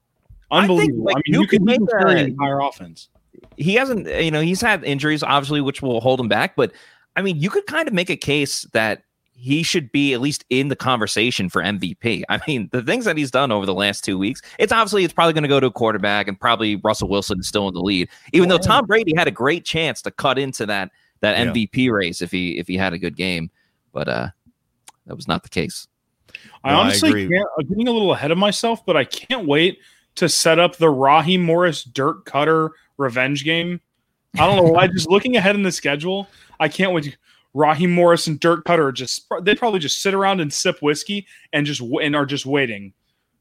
Unbelievable. 0.51 1.09
I, 1.09 1.13
think, 1.13 1.15
like, 1.15 1.17
I 1.17 1.31
mean, 1.31 1.35
you, 1.35 1.41
you 1.41 1.47
can 1.47 1.65
make 1.65 1.81
carry 1.91 2.21
an 2.21 2.31
entire 2.31 2.61
offense. 2.61 3.09
He 3.57 3.75
hasn't, 3.75 4.07
you 4.07 4.31
know, 4.31 4.41
he's 4.41 4.61
had 4.61 4.85
injuries, 4.85 5.23
obviously, 5.23 5.61
which 5.61 5.83
will 5.83 6.01
hold 6.01 6.21
him 6.21 6.29
back. 6.29 6.57
But 6.57 6.73
I 7.17 7.23
mean, 7.23 7.41
you 7.41 7.51
could 7.51 7.67
kind 7.67 7.89
of 7.89 7.95
make 7.95 8.11
a 8.11 8.17
case 8.17 8.63
that 8.73 9.03
he 9.39 9.63
should 9.63 9.93
be 9.93 10.15
at 10.15 10.21
least 10.21 10.45
in 10.49 10.69
the 10.69 10.77
conversation 10.77 11.49
for 11.49 11.63
MVP. 11.63 12.23
I 12.29 12.41
mean, 12.47 12.69
the 12.73 12.83
things 12.83 13.05
that 13.05 13.17
he's 13.17 13.31
done 13.31 13.53
over 13.53 13.67
the 13.67 13.75
last 13.75 14.05
two 14.05 14.19
weeks, 14.19 14.41
it's 14.59 14.73
obviously 14.73 15.05
it's 15.05 15.13
probably 15.13 15.35
going 15.35 15.43
to 15.43 15.49
go 15.49 15.61
to 15.61 15.67
a 15.67 15.73
quarterback, 15.73 16.29
and 16.29 16.39
probably 16.39 16.77
Russell 16.77 17.09
Wilson 17.09 17.41
is 17.41 17.49
still 17.49 17.69
in 17.69 17.75
the 17.75 17.83
lead. 17.83 18.09
Even 18.33 18.49
though 18.49 18.59
Tom 18.59 18.87
Brady 18.87 19.13
had 19.17 19.29
a 19.29 19.33
great 19.33 19.65
chance 19.65 20.03
to 20.03 20.11
cut 20.11 20.39
into 20.39 20.67
that 20.67 20.91
that 21.21 21.39
yeah. 21.39 21.53
MVP 21.53 21.91
race 21.91 22.21
if 22.21 22.31
he 22.31 22.59
if 22.59 22.67
he 22.67 22.77
had 22.77 22.93
a 22.93 22.99
good 22.99 23.17
game, 23.17 23.51
but 23.93 24.09
uh, 24.09 24.29
that 25.07 25.17
was 25.17 25.29
not 25.29 25.43
the 25.43 25.49
case. 25.49 25.87
I 26.65 26.73
no, 26.73 26.81
honestly 26.81 27.09
I 27.11 27.29
can't. 27.29 27.49
I'm 27.59 27.67
getting 27.69 27.89
a 27.89 27.93
little 27.93 28.13
ahead 28.13 28.31
of 28.31 28.39
myself, 28.39 28.85
but 28.85 28.97
I 28.97 29.05
can't 29.05 29.47
wait 29.47 29.79
to 30.17 30.29
set 30.29 30.59
up 30.59 30.77
the 30.77 30.91
Raheem 30.91 31.43
Morris 31.43 31.85
Dirk 31.85 32.27
Koetter 32.27 32.71
revenge 32.97 33.45
game. 33.45 33.81
I 34.39 34.47
don't 34.47 34.57
know 34.57 34.73
why. 34.73 34.87
just 34.93 35.09
looking 35.09 35.37
ahead 35.37 35.55
in 35.55 35.62
the 35.62 35.73
schedule, 35.73 36.29
I 36.59 36.69
can't 36.69 36.93
wait. 36.93 37.05
To, 37.05 37.12
Raheem 37.57 37.91
Morris 37.91 38.27
and 38.27 38.39
Dirk 38.39 38.67
Koetter 38.67 38.93
just 38.93 39.27
they 39.43 39.55
probably 39.55 39.81
just 39.81 40.03
sit 40.03 40.12
around 40.12 40.41
and 40.41 40.53
sip 40.53 40.83
whiskey 40.83 41.27
and 41.55 41.64
just 41.64 41.81
and 41.81 42.14
are 42.14 42.27
just 42.27 42.45
waiting, 42.45 42.93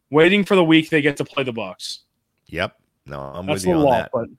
waiting 0.09 0.45
for 0.45 0.55
the 0.55 0.63
week 0.63 0.89
they 0.89 1.01
get 1.01 1.17
to 1.17 1.25
play 1.25 1.43
the 1.43 1.51
Bucks. 1.51 2.05
Yep, 2.47 2.79
no, 3.05 3.19
I'm 3.19 3.45
That's 3.45 3.65
with 3.65 3.67
you 3.67 3.73
on 3.75 3.81
lot, 3.81 3.91
that. 3.91 4.11
But... 4.13 4.29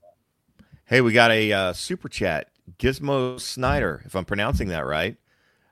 Hey, 0.87 1.03
we 1.03 1.13
got 1.13 1.31
a 1.31 1.53
uh, 1.53 1.73
super 1.75 2.09
chat. 2.09 2.49
Gizmo 2.79 3.39
Snyder, 3.39 4.03
if 4.07 4.17
I'm 4.17 4.25
pronouncing 4.25 4.69
that 4.69 4.87
right, 4.87 5.17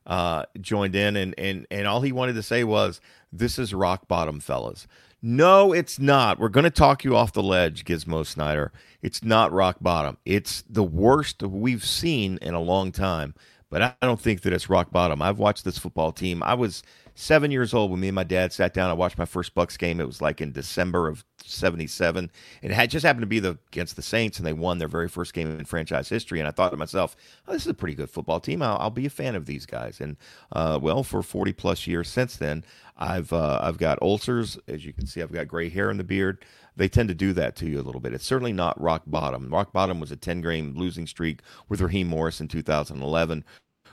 uh, 0.07 0.45
joined 0.61 0.95
in 0.95 1.17
and 1.17 1.35
and 1.39 1.67
and 1.71 1.87
all 1.87 2.03
he 2.03 2.13
wanted 2.13 2.35
to 2.35 2.43
say 2.43 2.63
was, 2.63 3.01
"This 3.33 3.59
is 3.59 3.73
rock 3.73 4.07
bottom, 4.07 4.39
fellas." 4.39 4.87
No, 5.27 5.73
it's 5.73 5.99
not. 5.99 6.39
We're 6.39 6.51
going 6.51 6.65
to 6.65 6.71
talk 6.71 7.03
you 7.03 7.17
off 7.17 7.33
the 7.33 7.43
ledge, 7.43 7.87
Gizmo 7.87 8.27
Snyder. 8.27 8.73
It's 9.01 9.25
not 9.25 9.53
rock 9.53 9.79
bottom. 9.81 10.19
It's 10.27 10.63
the 10.69 10.83
worst 10.83 11.43
we've 11.43 11.83
seen 11.83 12.39
in 12.43 12.53
a 12.53 12.61
long 12.61 12.93
time 12.93 13.33
but 13.75 13.83
I 13.83 13.93
don't 14.03 14.21
think 14.21 14.43
that 14.43 14.53
it's 14.53 14.71
rock 14.71 14.93
bottom. 14.93 15.21
I've 15.21 15.41
watched 15.41 15.65
this 15.65 15.79
football 15.79 16.13
team. 16.13 16.45
I 16.45 16.55
was 16.55 16.85
seven 17.15 17.51
years 17.51 17.73
old 17.75 17.91
when 17.91 18.01
me 18.01 18.09
and 18.09 18.15
my 18.15 18.25
dad 18.25 18.53
sat 18.53 18.75
down. 18.75 18.91
I 18.91 18.95
watched 18.95 19.19
my 19.19 19.25
first 19.25 19.55
Bucks 19.55 19.77
game. 19.77 20.01
It 20.01 20.07
was 20.07 20.21
like 20.21 20.41
in 20.41 20.53
December 20.53 21.09
of 21.09 21.25
'77, 21.45 22.31
and 22.63 22.73
it 22.73 22.75
had 22.75 22.91
just 22.91 23.05
happened 23.05 23.23
to 23.23 23.27
be 23.27 23.41
the 23.41 23.59
against 23.69 23.97
the 23.97 24.03
Saints, 24.03 24.39
and 24.39 24.47
they 24.47 24.53
won 24.53 24.79
their 24.79 24.89
very 24.89 25.09
first 25.09 25.35
game 25.35 25.59
in 25.59 25.65
franchise 25.65 26.09
history. 26.09 26.39
And 26.39 26.49
I 26.49 26.53
thought 26.53 26.71
to 26.71 26.77
myself, 26.77 27.17
oh, 27.47 27.53
"This 27.53 27.63
is 27.63 27.69
a 27.69 27.75
pretty 27.75 27.95
good 27.95 28.11
football 28.11 28.41
team. 28.41 28.63
I'll, 28.63 28.79
I'll 28.79 28.91
be 28.91 29.07
a 29.07 29.11
fan 29.11 29.35
of 29.35 29.47
these 29.47 29.67
guys." 29.67 30.01
And 30.01 30.17
uh, 30.53 30.79
well, 30.81 31.03
for 31.03 31.23
40 31.23 31.53
plus 31.53 31.87
years 31.87 32.09
since 32.09 32.37
then, 32.37 32.65
I've 32.97 33.33
uh, 33.33 33.61
I've 33.63 33.79
got 33.79 34.03
ulcers. 34.03 34.59
As 34.69 34.85
you 34.85 34.93
can 34.93 35.07
see, 35.07 35.23
I've 35.23 35.33
got 35.33 35.49
gray 35.49 35.69
hair 35.69 35.91
in 35.91 35.97
the 35.97 36.05
beard 36.05 36.45
they 36.77 36.89
tend 36.89 37.09
to 37.09 37.15
do 37.15 37.33
that 37.33 37.57
to 37.57 37.67
you 37.67 37.81
a 37.81 37.83
little 37.83 38.01
bit. 38.01 38.15
It's 38.15 38.25
certainly 38.25 38.53
not 38.53 38.81
rock 38.81 39.03
bottom. 39.07 39.49
Rock 39.49 39.73
bottom 39.73 40.01
was 40.01 40.11
a 40.11 40.17
10 40.17 40.41
game 40.41 40.75
losing 40.77 41.07
streak 41.07 41.41
with 41.69 41.81
Raheem 41.81 42.09
Morris 42.09 42.41
in 42.41 42.49
2011. 42.49 43.45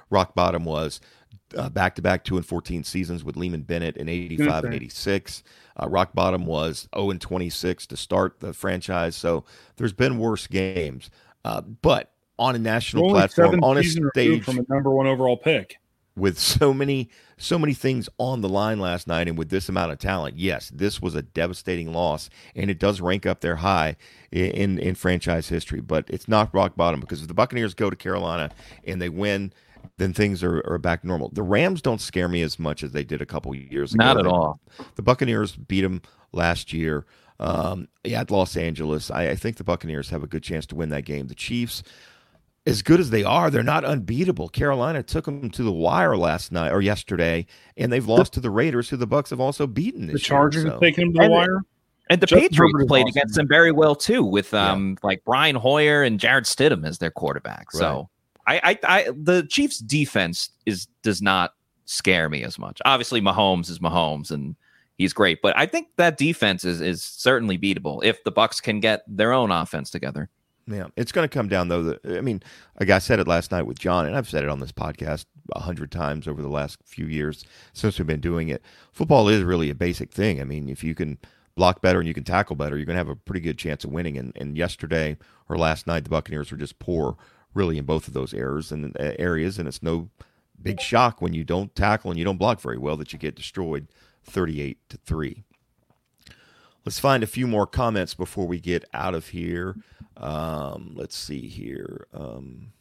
Rock 0.09 0.35
bottom 0.35 0.65
was 0.65 0.99
back 1.69 1.95
to 1.95 2.01
back 2.01 2.23
two 2.23 2.37
and 2.37 2.45
14 2.45 2.83
seasons 2.83 3.23
with 3.23 3.35
Leeman 3.35 3.65
Bennett 3.65 3.97
in 3.97 4.09
85 4.09 4.65
and 4.65 4.73
86. 4.73 5.43
Uh, 5.81 5.87
rock 5.87 6.13
bottom 6.13 6.45
was 6.45 6.87
0 6.95 7.11
and 7.11 7.21
26 7.21 7.87
to 7.87 7.97
start 7.97 8.39
the 8.39 8.53
franchise. 8.53 9.15
So 9.15 9.45
there's 9.77 9.93
been 9.93 10.17
worse 10.17 10.47
games. 10.47 11.09
Uh, 11.43 11.61
but 11.61 12.11
on 12.37 12.55
a 12.55 12.59
national 12.59 13.09
platform, 13.09 13.63
on 13.63 13.77
a 13.77 13.83
stage 13.83 14.43
from 14.43 14.59
a 14.59 14.65
number 14.67 14.89
one 14.89 15.07
overall 15.07 15.37
pick 15.37 15.77
with 16.15 16.37
so 16.37 16.73
many 16.73 17.09
so 17.37 17.57
many 17.57 17.73
things 17.73 18.09
on 18.17 18.41
the 18.41 18.49
line 18.49 18.79
last 18.79 19.07
night 19.07 19.27
and 19.27 19.37
with 19.37 19.49
this 19.49 19.69
amount 19.69 19.91
of 19.91 19.97
talent 19.97 20.37
yes 20.37 20.69
this 20.73 21.01
was 21.01 21.15
a 21.15 21.21
devastating 21.21 21.93
loss 21.93 22.29
and 22.55 22.69
it 22.69 22.77
does 22.77 22.99
rank 22.99 23.25
up 23.25 23.41
there 23.41 23.57
high 23.57 23.95
in 24.31 24.77
in 24.77 24.93
franchise 24.93 25.47
history 25.47 25.79
but 25.79 26.05
it's 26.09 26.27
not 26.27 26.53
rock 26.53 26.75
bottom 26.75 26.99
because 26.99 27.21
if 27.21 27.27
the 27.27 27.33
buccaneers 27.33 27.73
go 27.73 27.89
to 27.89 27.95
carolina 27.95 28.49
and 28.83 29.01
they 29.01 29.09
win 29.09 29.53
then 30.01 30.13
things 30.13 30.43
are, 30.43 30.61
are 30.67 30.77
back 30.77 31.03
normal 31.03 31.29
the 31.33 31.43
rams 31.43 31.81
don't 31.81 32.01
scare 32.01 32.27
me 32.27 32.41
as 32.41 32.57
much 32.57 32.83
as 32.83 32.91
they 32.91 33.03
did 33.03 33.21
a 33.21 33.25
couple 33.25 33.53
years 33.55 33.93
ago 33.93 34.03
not 34.03 34.17
at 34.17 34.25
all 34.25 34.59
the 34.95 35.01
buccaneers 35.01 35.55
beat 35.55 35.81
them 35.81 36.01
last 36.31 36.73
year 36.73 37.05
um, 37.39 37.87
at 38.05 38.31
los 38.31 38.55
angeles 38.55 39.11
I, 39.11 39.29
I 39.29 39.35
think 39.35 39.57
the 39.57 39.63
buccaneers 39.63 40.09
have 40.09 40.23
a 40.23 40.27
good 40.27 40.43
chance 40.43 40.65
to 40.67 40.75
win 40.75 40.89
that 40.89 41.05
game 41.05 41.27
the 41.27 41.35
chiefs 41.35 41.83
as 42.65 42.81
good 42.81 42.99
as 42.99 43.09
they 43.09 43.23
are, 43.23 43.49
they're 43.49 43.63
not 43.63 43.83
unbeatable. 43.83 44.49
Carolina 44.49 45.01
took 45.01 45.25
them 45.25 45.49
to 45.49 45.63
the 45.63 45.71
wire 45.71 46.15
last 46.15 46.51
night 46.51 46.71
or 46.71 46.81
yesterday, 46.81 47.45
and 47.75 47.91
they've 47.91 48.05
lost 48.05 48.33
to 48.33 48.39
the 48.39 48.51
Raiders, 48.51 48.89
who 48.89 48.97
the 48.97 49.07
Bucks 49.07 49.31
have 49.31 49.39
also 49.39 49.65
beaten. 49.65 50.07
the 50.07 50.19
Chargers 50.19 50.63
year, 50.63 50.69
so. 50.69 50.73
have 50.73 50.81
taken 50.81 51.05
them 51.05 51.13
to 51.13 51.17
the 51.17 51.23
and, 51.23 51.33
wire. 51.33 51.61
And 52.09 52.21
the 52.21 52.27
Justin 52.27 52.49
Patriots 52.49 52.87
played 52.87 53.07
against 53.07 53.35
them 53.35 53.47
very 53.47 53.71
well 53.71 53.95
too, 53.95 54.23
with 54.23 54.53
um 54.53 54.89
yeah. 54.89 55.07
like 55.07 55.23
Brian 55.25 55.55
Hoyer 55.55 56.03
and 56.03 56.19
Jarrett 56.19 56.45
Stidham 56.45 56.85
as 56.85 56.97
their 56.97 57.11
quarterback. 57.11 57.71
So 57.71 57.97
right. 57.97 58.05
I, 58.47 58.61
I, 58.63 58.79
I, 58.83 59.07
the 59.15 59.43
Chiefs' 59.49 59.79
defense 59.79 60.49
is 60.65 60.87
does 61.03 61.21
not 61.21 61.53
scare 61.85 62.29
me 62.29 62.43
as 62.43 62.57
much. 62.57 62.81
Obviously, 62.85 63.21
Mahomes 63.21 63.69
is 63.69 63.79
Mahomes, 63.79 64.31
and 64.31 64.55
he's 64.97 65.13
great, 65.13 65.41
but 65.41 65.57
I 65.57 65.65
think 65.65 65.87
that 65.97 66.17
defense 66.17 66.63
is 66.63 66.81
is 66.81 67.03
certainly 67.03 67.57
beatable 67.57 68.03
if 68.03 68.23
the 68.23 68.31
Bucks 68.31 68.61
can 68.61 68.79
get 68.79 69.03
their 69.07 69.33
own 69.33 69.51
offense 69.51 69.89
together. 69.89 70.29
Yeah, 70.67 70.87
it's 70.95 71.11
going 71.11 71.27
to 71.27 71.33
come 71.33 71.47
down 71.47 71.67
though. 71.67 71.97
I 72.05 72.21
mean, 72.21 72.41
like 72.79 72.89
I 72.89 72.99
said 72.99 73.19
it 73.19 73.27
last 73.27 73.51
night 73.51 73.63
with 73.63 73.79
John, 73.79 74.05
and 74.05 74.15
I've 74.15 74.29
said 74.29 74.43
it 74.43 74.49
on 74.49 74.59
this 74.59 74.71
podcast 74.71 75.25
a 75.53 75.59
hundred 75.59 75.91
times 75.91 76.27
over 76.27 76.41
the 76.41 76.49
last 76.49 76.77
few 76.85 77.07
years 77.07 77.43
since 77.73 77.97
we've 77.97 78.07
been 78.07 78.21
doing 78.21 78.49
it. 78.49 78.63
Football 78.93 79.27
is 79.27 79.43
really 79.43 79.69
a 79.69 79.75
basic 79.75 80.11
thing. 80.11 80.39
I 80.39 80.43
mean, 80.43 80.69
if 80.69 80.83
you 80.83 80.95
can 80.95 81.17
block 81.55 81.81
better 81.81 81.99
and 81.99 82.07
you 82.07 82.13
can 82.13 82.23
tackle 82.23 82.55
better, 82.55 82.77
you're 82.77 82.85
going 82.85 82.95
to 82.95 82.99
have 82.99 83.09
a 83.09 83.15
pretty 83.15 83.41
good 83.41 83.57
chance 83.57 83.83
of 83.83 83.91
winning. 83.91 84.17
And, 84.17 84.33
and 84.37 84.57
yesterday 84.57 85.17
or 85.49 85.57
last 85.57 85.87
night, 85.87 86.03
the 86.03 86.09
Buccaneers 86.09 86.51
were 86.51 86.57
just 86.57 86.79
poor, 86.79 87.17
really, 87.53 87.77
in 87.77 87.85
both 87.85 88.07
of 88.07 88.13
those 88.13 88.33
errors 88.33 88.71
and 88.71 88.95
uh, 88.97 89.13
areas. 89.19 89.59
And 89.59 89.67
it's 89.67 89.83
no 89.83 90.09
big 90.61 90.79
shock 90.79 91.21
when 91.21 91.33
you 91.33 91.43
don't 91.43 91.75
tackle 91.75 92.11
and 92.11 92.19
you 92.19 92.25
don't 92.25 92.37
block 92.37 92.61
very 92.61 92.77
well 92.77 92.97
that 92.97 93.13
you 93.13 93.19
get 93.19 93.35
destroyed, 93.35 93.87
thirty-eight 94.23 94.77
to 94.89 94.97
three. 94.97 95.43
Let's 96.85 96.99
find 96.99 97.23
a 97.23 97.27
few 97.27 97.45
more 97.45 97.67
comments 97.67 98.15
before 98.15 98.47
we 98.47 98.59
get 98.59 98.85
out 98.93 99.13
of 99.13 99.27
here. 99.27 99.75
Um, 100.17 100.93
let's 100.95 101.15
see 101.15 101.47
here. 101.47 102.07
Um, 102.13 102.73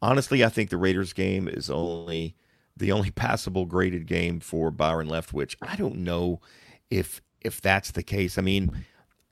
honestly, 0.00 0.42
I 0.42 0.48
think 0.48 0.70
the 0.70 0.78
Raiders 0.78 1.12
game 1.12 1.46
is 1.46 1.68
only 1.68 2.34
the 2.76 2.92
only 2.92 3.10
passable 3.10 3.66
graded 3.66 4.06
game 4.06 4.40
for 4.40 4.70
Byron 4.70 5.08
Leftwich. 5.08 5.54
I 5.60 5.76
don't 5.76 5.96
know 5.96 6.40
if 6.88 7.20
if 7.42 7.60
that's 7.60 7.90
the 7.90 8.02
case. 8.02 8.38
I 8.38 8.42
mean, 8.42 8.84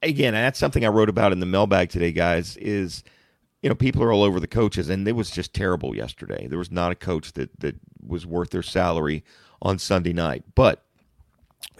again, 0.02 0.34
that's 0.34 0.58
something 0.58 0.84
I 0.84 0.88
wrote 0.88 1.08
about 1.08 1.32
in 1.32 1.40
the 1.40 1.46
mailbag 1.46 1.88
today, 1.88 2.12
guys. 2.12 2.58
Is 2.58 3.02
you 3.62 3.68
know 3.68 3.74
people 3.74 4.02
are 4.02 4.12
all 4.12 4.22
over 4.22 4.40
the 4.40 4.46
coaches, 4.46 4.88
and 4.88 5.06
it 5.06 5.12
was 5.12 5.30
just 5.30 5.54
terrible 5.54 5.96
yesterday. 5.96 6.46
There 6.46 6.58
was 6.58 6.70
not 6.70 6.92
a 6.92 6.96
coach 6.96 7.32
that 7.32 7.58
that 7.60 7.76
was 8.06 8.26
worth 8.26 8.50
their 8.50 8.62
salary 8.62 9.24
on 9.60 9.78
Sunday 9.78 10.12
night. 10.12 10.44
But 10.54 10.84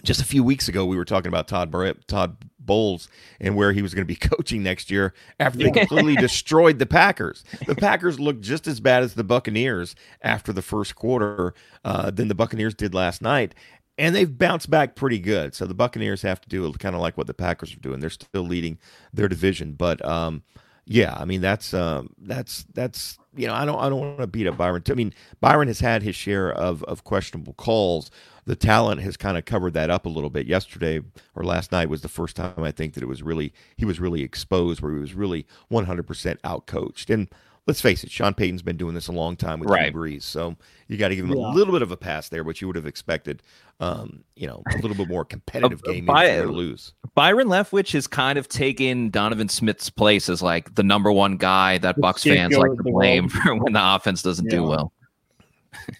just 0.03 0.21
a 0.21 0.25
few 0.25 0.43
weeks 0.43 0.67
ago, 0.67 0.85
we 0.85 0.97
were 0.97 1.05
talking 1.05 1.29
about 1.29 1.47
Todd 1.47 1.73
Todd 2.07 2.37
Bowles 2.59 3.07
and 3.39 3.55
where 3.55 3.73
he 3.73 3.81
was 3.81 3.93
going 3.93 4.05
to 4.05 4.13
be 4.13 4.15
coaching 4.29 4.63
next 4.63 4.91
year 4.91 5.13
after 5.39 5.59
they 5.59 5.71
completely 5.71 6.15
destroyed 6.17 6.79
the 6.79 6.85
Packers. 6.85 7.43
The 7.65 7.75
Packers 7.75 8.19
looked 8.19 8.41
just 8.41 8.67
as 8.67 8.79
bad 8.79 9.03
as 9.03 9.13
the 9.13 9.23
Buccaneers 9.23 9.95
after 10.21 10.53
the 10.53 10.61
first 10.61 10.95
quarter 10.95 11.53
uh, 11.83 12.11
than 12.11 12.27
the 12.27 12.35
Buccaneers 12.35 12.75
did 12.75 12.93
last 12.93 13.21
night. 13.21 13.55
And 13.97 14.15
they've 14.15 14.37
bounced 14.37 14.69
back 14.69 14.95
pretty 14.95 15.19
good. 15.19 15.53
So 15.53 15.65
the 15.65 15.73
Buccaneers 15.73 16.21
have 16.21 16.39
to 16.41 16.47
do 16.47 16.71
kind 16.73 16.95
of 16.95 17.01
like 17.01 17.17
what 17.17 17.27
the 17.27 17.33
Packers 17.33 17.73
are 17.73 17.79
doing. 17.79 17.99
They're 17.99 18.09
still 18.09 18.43
leading 18.43 18.77
their 19.13 19.27
division, 19.27 19.73
but 19.73 20.03
um, 20.05 20.43
yeah, 20.91 21.13
I 21.15 21.23
mean 21.23 21.39
that's 21.39 21.71
um, 21.75 22.09
that's 22.17 22.65
that's 22.73 23.19
you 23.35 23.45
know 23.45 23.53
I 23.53 23.63
don't 23.63 23.79
I 23.79 23.89
don't 23.89 23.99
want 23.99 24.17
to 24.17 24.27
beat 24.27 24.47
up 24.47 24.57
Byron. 24.57 24.81
I 24.89 24.93
mean 24.95 25.13
Byron 25.39 25.67
has 25.67 25.79
had 25.79 26.01
his 26.01 26.15
share 26.15 26.51
of 26.51 26.83
of 26.85 27.03
questionable 27.03 27.53
calls, 27.53 28.09
the 28.49 28.55
talent 28.55 29.01
has 29.01 29.15
kind 29.15 29.37
of 29.37 29.45
covered 29.45 29.75
that 29.75 29.91
up 29.91 30.07
a 30.07 30.09
little 30.09 30.31
bit. 30.31 30.47
Yesterday 30.47 31.01
or 31.35 31.43
last 31.43 31.71
night 31.71 31.89
was 31.89 32.01
the 32.01 32.09
first 32.09 32.35
time 32.35 32.63
I 32.63 32.71
think 32.71 32.95
that 32.95 33.03
it 33.03 33.05
was 33.05 33.21
really 33.21 33.53
he 33.77 33.85
was 33.85 33.99
really 33.99 34.23
exposed 34.23 34.81
where 34.81 34.91
he 34.91 34.99
was 34.99 35.13
really 35.13 35.45
100% 35.71 36.41
outcoached. 36.41 37.13
And 37.13 37.27
let's 37.69 37.81
face 37.81 38.03
it, 38.03 38.11
Sean 38.11 38.33
Payton's 38.33 38.61
been 38.61 38.77
doing 38.77 38.93
this 38.93 39.07
a 39.07 39.11
long 39.11 39.35
time 39.35 39.59
with 39.59 39.69
right. 39.69 39.93
Drew 39.93 40.03
Brees, 40.03 40.23
so 40.23 40.55
you 40.87 40.97
got 40.97 41.09
to 41.09 41.15
give 41.15 41.25
him 41.25 41.35
yeah. 41.35 41.51
a 41.51 41.53
little 41.53 41.73
bit 41.73 41.81
of 41.81 41.91
a 41.91 41.97
pass 41.97 42.29
there, 42.29 42.43
but 42.43 42.59
you 42.59 42.67
would 42.67 42.75
have 42.75 42.85
expected, 42.85 43.41
um, 43.79 44.23
you 44.35 44.47
know, 44.47 44.63
a 44.73 44.77
little 44.77 44.97
bit 44.97 45.07
more 45.07 45.23
competitive 45.25 45.81
uh, 45.87 45.91
game 45.91 46.05
By, 46.05 46.27
to 46.37 46.47
lose. 46.47 46.93
Byron 47.15 47.47
Leftwich 47.47 47.93
has 47.93 48.07
kind 48.07 48.37
of 48.37 48.47
taken 48.47 49.09
Donovan 49.09 49.49
Smith's 49.49 49.89
place 49.89 50.27
as 50.27 50.41
like 50.41 50.75
the 50.75 50.83
number 50.83 51.11
one 51.11 51.37
guy 51.37 51.77
that 51.77 51.95
the 51.95 52.01
Bucks 52.01 52.23
fans 52.23 52.57
like 52.57 52.75
to 52.75 52.83
blame 52.83 53.29
for 53.29 53.55
when 53.55 53.73
the 53.73 53.95
offense 53.95 54.21
doesn't 54.21 54.45
yeah. 54.45 54.57
do 54.57 54.63
well. 54.63 54.91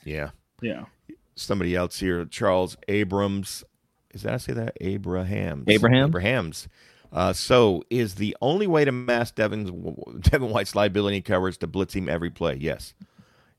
Yeah. 0.03 0.31
Yeah 0.61 0.85
somebody 1.39 1.75
else 1.75 1.99
here, 1.99 2.25
Charles 2.25 2.77
Abrams. 2.87 3.63
Is 4.13 4.23
that 4.23 4.33
I 4.33 4.37
say 4.37 4.53
that? 4.53 4.77
Abrahams. 4.81 5.65
Abraham. 5.67 6.07
Abrahams. 6.07 6.67
Uh, 7.11 7.33
so 7.33 7.83
is 7.89 8.15
the 8.15 8.35
only 8.41 8.67
way 8.67 8.85
to 8.85 8.91
mask 8.91 9.35
Devin's 9.35 9.71
Devin 10.19 10.49
White's 10.49 10.75
liability 10.75 11.21
coverage 11.21 11.57
to 11.59 11.67
blitz 11.67 11.95
him 11.95 12.07
every 12.07 12.29
play? 12.29 12.55
Yes. 12.55 12.93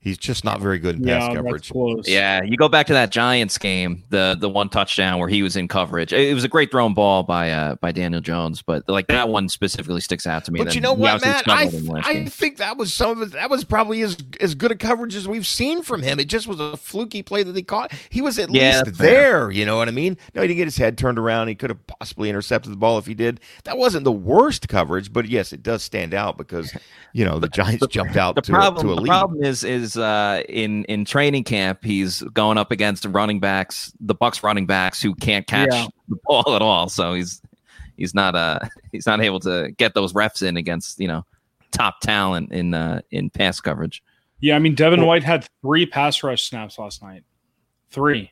He's 0.03 0.17
just 0.17 0.43
not 0.43 0.59
very 0.59 0.79
good 0.79 0.95
in 0.95 1.03
pass 1.03 1.29
yeah, 1.29 1.35
coverage. 1.35 1.71
Yeah, 2.07 2.41
you 2.41 2.57
go 2.57 2.67
back 2.67 2.87
to 2.87 2.93
that 2.93 3.11
Giants 3.11 3.59
game, 3.59 4.03
the 4.09 4.35
the 4.39 4.49
one 4.49 4.67
touchdown 4.67 5.19
where 5.19 5.29
he 5.29 5.43
was 5.43 5.55
in 5.55 5.67
coverage. 5.67 6.11
It 6.11 6.33
was 6.33 6.43
a 6.43 6.47
great 6.47 6.71
thrown 6.71 6.95
ball 6.95 7.21
by 7.21 7.51
uh 7.51 7.75
by 7.75 7.91
Daniel 7.91 8.19
Jones, 8.19 8.63
but 8.63 8.89
like 8.89 9.05
that 9.07 9.29
one 9.29 9.47
specifically 9.47 10.01
sticks 10.01 10.25
out 10.25 10.43
to 10.45 10.51
me. 10.51 10.63
But 10.63 10.73
you 10.73 10.81
know 10.81 10.93
what, 10.93 11.21
Matt? 11.21 11.47
I, 11.47 11.69
I 12.03 12.25
think 12.25 12.57
that 12.57 12.77
was 12.77 12.91
some 12.91 13.11
of 13.11 13.21
it. 13.21 13.33
That 13.33 13.51
was 13.51 13.63
probably 13.63 14.01
as 14.01 14.17
as 14.39 14.55
good 14.55 14.71
a 14.71 14.75
coverage 14.75 15.15
as 15.15 15.27
we've 15.27 15.45
seen 15.45 15.83
from 15.83 16.01
him. 16.01 16.19
It 16.19 16.29
just 16.29 16.47
was 16.47 16.59
a 16.59 16.77
fluky 16.77 17.21
play 17.21 17.43
that 17.43 17.55
he 17.55 17.61
caught. 17.61 17.91
He 18.09 18.21
was 18.21 18.39
at 18.39 18.49
yeah, 18.51 18.81
least 18.83 18.97
there. 18.97 19.51
You 19.51 19.67
know 19.67 19.77
what 19.77 19.87
I 19.87 19.91
mean? 19.91 20.17
No, 20.33 20.41
he 20.41 20.47
didn't 20.47 20.57
get 20.57 20.65
his 20.65 20.77
head 20.77 20.97
turned 20.97 21.19
around. 21.19 21.49
He 21.49 21.53
could 21.53 21.69
have 21.69 21.85
possibly 21.85 22.27
intercepted 22.27 22.71
the 22.71 22.77
ball 22.77 22.97
if 22.97 23.05
he 23.05 23.13
did. 23.13 23.39
That 23.65 23.77
wasn't 23.77 24.05
the 24.05 24.11
worst 24.11 24.67
coverage, 24.67 25.13
but 25.13 25.27
yes, 25.27 25.53
it 25.53 25.61
does 25.61 25.83
stand 25.83 26.15
out 26.15 26.39
because 26.39 26.75
you 27.13 27.23
know 27.23 27.37
the 27.37 27.49
Giants 27.49 27.85
jumped 27.85 28.17
out 28.17 28.33
the 28.33 28.41
to, 28.41 28.51
problem, 28.51 28.87
to 28.87 28.93
a 28.93 28.95
lead. 28.95 29.03
The 29.03 29.07
problem 29.07 29.43
is 29.43 29.63
is 29.63 29.90
uh, 29.97 30.43
in 30.49 30.85
in 30.85 31.05
training 31.05 31.43
camp 31.43 31.83
he's 31.83 32.21
going 32.33 32.57
up 32.57 32.71
against 32.71 33.05
running 33.05 33.39
backs, 33.39 33.93
the 33.99 34.13
Bucks 34.13 34.43
running 34.43 34.65
backs 34.65 35.01
who 35.01 35.15
can't 35.15 35.47
catch 35.47 35.69
yeah. 35.71 35.87
the 36.09 36.17
ball 36.25 36.55
at 36.55 36.61
all. 36.61 36.89
So 36.89 37.13
he's 37.13 37.41
he's 37.97 38.13
not 38.13 38.35
uh 38.35 38.59
he's 38.91 39.05
not 39.05 39.21
able 39.21 39.39
to 39.41 39.71
get 39.77 39.93
those 39.93 40.13
reps 40.13 40.41
in 40.41 40.57
against 40.57 40.99
you 40.99 41.07
know 41.07 41.25
top 41.71 41.99
talent 42.01 42.51
in 42.51 42.73
uh 42.73 43.01
in 43.11 43.29
pass 43.29 43.59
coverage. 43.59 44.03
Yeah, 44.39 44.55
I 44.55 44.59
mean 44.59 44.75
Devin 44.75 45.05
White 45.05 45.23
had 45.23 45.47
three 45.61 45.85
pass 45.85 46.23
rush 46.23 46.43
snaps 46.43 46.79
last 46.79 47.03
night. 47.03 47.23
Three. 47.89 48.31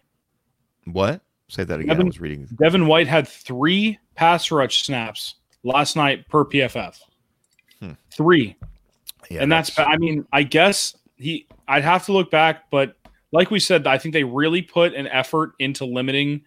What? 0.86 1.22
Say 1.50 1.64
that 1.64 1.80
again. 1.80 1.88
Devin, 1.88 2.06
I 2.06 2.10
was 2.10 2.22
reading. 2.22 2.48
Devin 2.60 2.88
White 2.88 3.08
had 3.08 3.28
three 3.28 3.98
pass 4.16 4.52
rush 4.52 4.84
snaps 4.84 5.36
last 5.64 5.96
night 5.96 6.28
per 6.30 6.46
PFF. 6.46 6.98
Hmm. 7.80 7.92
Three. 8.12 8.56
Yeah, 9.30 9.44
and 9.44 9.52
that's, 9.52 9.76
that's, 9.76 9.90
I 9.92 9.98
mean, 9.98 10.26
I 10.32 10.44
guess 10.44 10.96
he 11.20 11.48
I'd 11.68 11.84
have 11.84 12.06
to 12.06 12.14
look 12.14 12.32
back, 12.32 12.70
but 12.72 12.96
like 13.32 13.52
we 13.52 13.60
said, 13.60 13.86
I 13.86 13.98
think 13.98 14.14
they 14.14 14.24
really 14.24 14.62
put 14.62 14.94
an 14.96 15.08
effort 15.08 15.52
into 15.60 15.86
limiting 15.86 16.42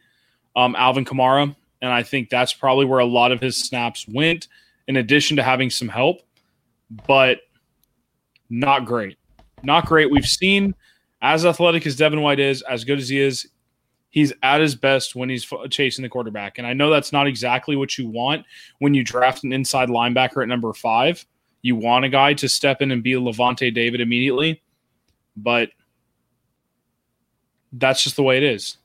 um, 0.57 0.75
Alvin 0.77 1.05
Kamara, 1.05 1.55
and 1.81 1.93
I 1.93 2.03
think 2.03 2.29
that's 2.29 2.53
probably 2.53 2.87
where 2.87 2.99
a 2.99 3.07
lot 3.07 3.31
of 3.33 3.41
his 3.41 3.57
snaps 3.57 4.07
went. 4.09 4.49
In 4.89 4.97
addition 4.97 5.37
to 5.37 5.45
having 5.45 5.71
some 5.71 5.89
help, 5.89 6.23
but 7.07 7.39
not 8.51 8.85
great, 8.85 9.17
not 9.63 9.87
great. 9.87 10.11
We've 10.11 10.27
seen 10.27 10.75
as 11.23 11.47
athletic 11.47 11.87
as 11.87 11.95
Devin 11.95 12.21
White 12.21 12.41
is, 12.41 12.63
as 12.63 12.83
good 12.83 12.99
as 12.99 13.09
he 13.09 13.21
is, 13.21 13.47
he's 14.11 14.33
at 14.43 14.61
his 14.61 14.75
best 14.75 15.15
when 15.15 15.29
he's 15.29 15.51
chasing 15.71 16.03
the 16.03 16.09
quarterback. 16.09 16.59
And 16.59 16.67
I 16.67 16.73
know 16.73 16.91
that's 16.91 17.13
not 17.13 17.29
exactly 17.29 17.77
what 17.77 17.97
you 17.97 18.09
want 18.09 18.45
when 18.81 18.93
you 18.93 19.05
draft 19.05 19.45
an 19.45 19.53
inside 19.53 19.89
linebacker 19.89 20.43
at 20.43 20.49
number 20.49 20.73
five. 20.73 21.25
You 21.63 21.77
want 21.77 22.05
a 22.05 22.09
guy 22.09 22.35
to 22.35 22.49
step 22.49 22.83
in 22.83 22.91
and 22.91 23.03
be 23.03 23.13
Lavonte 23.13 23.73
David 23.73 24.01
immediately, 24.01 24.63
but 25.37 25.71
that's 27.73 28.03
just 28.03 28.17
the 28.17 28.23
way 28.23 28.37
it 28.37 28.43
is. 28.43 28.79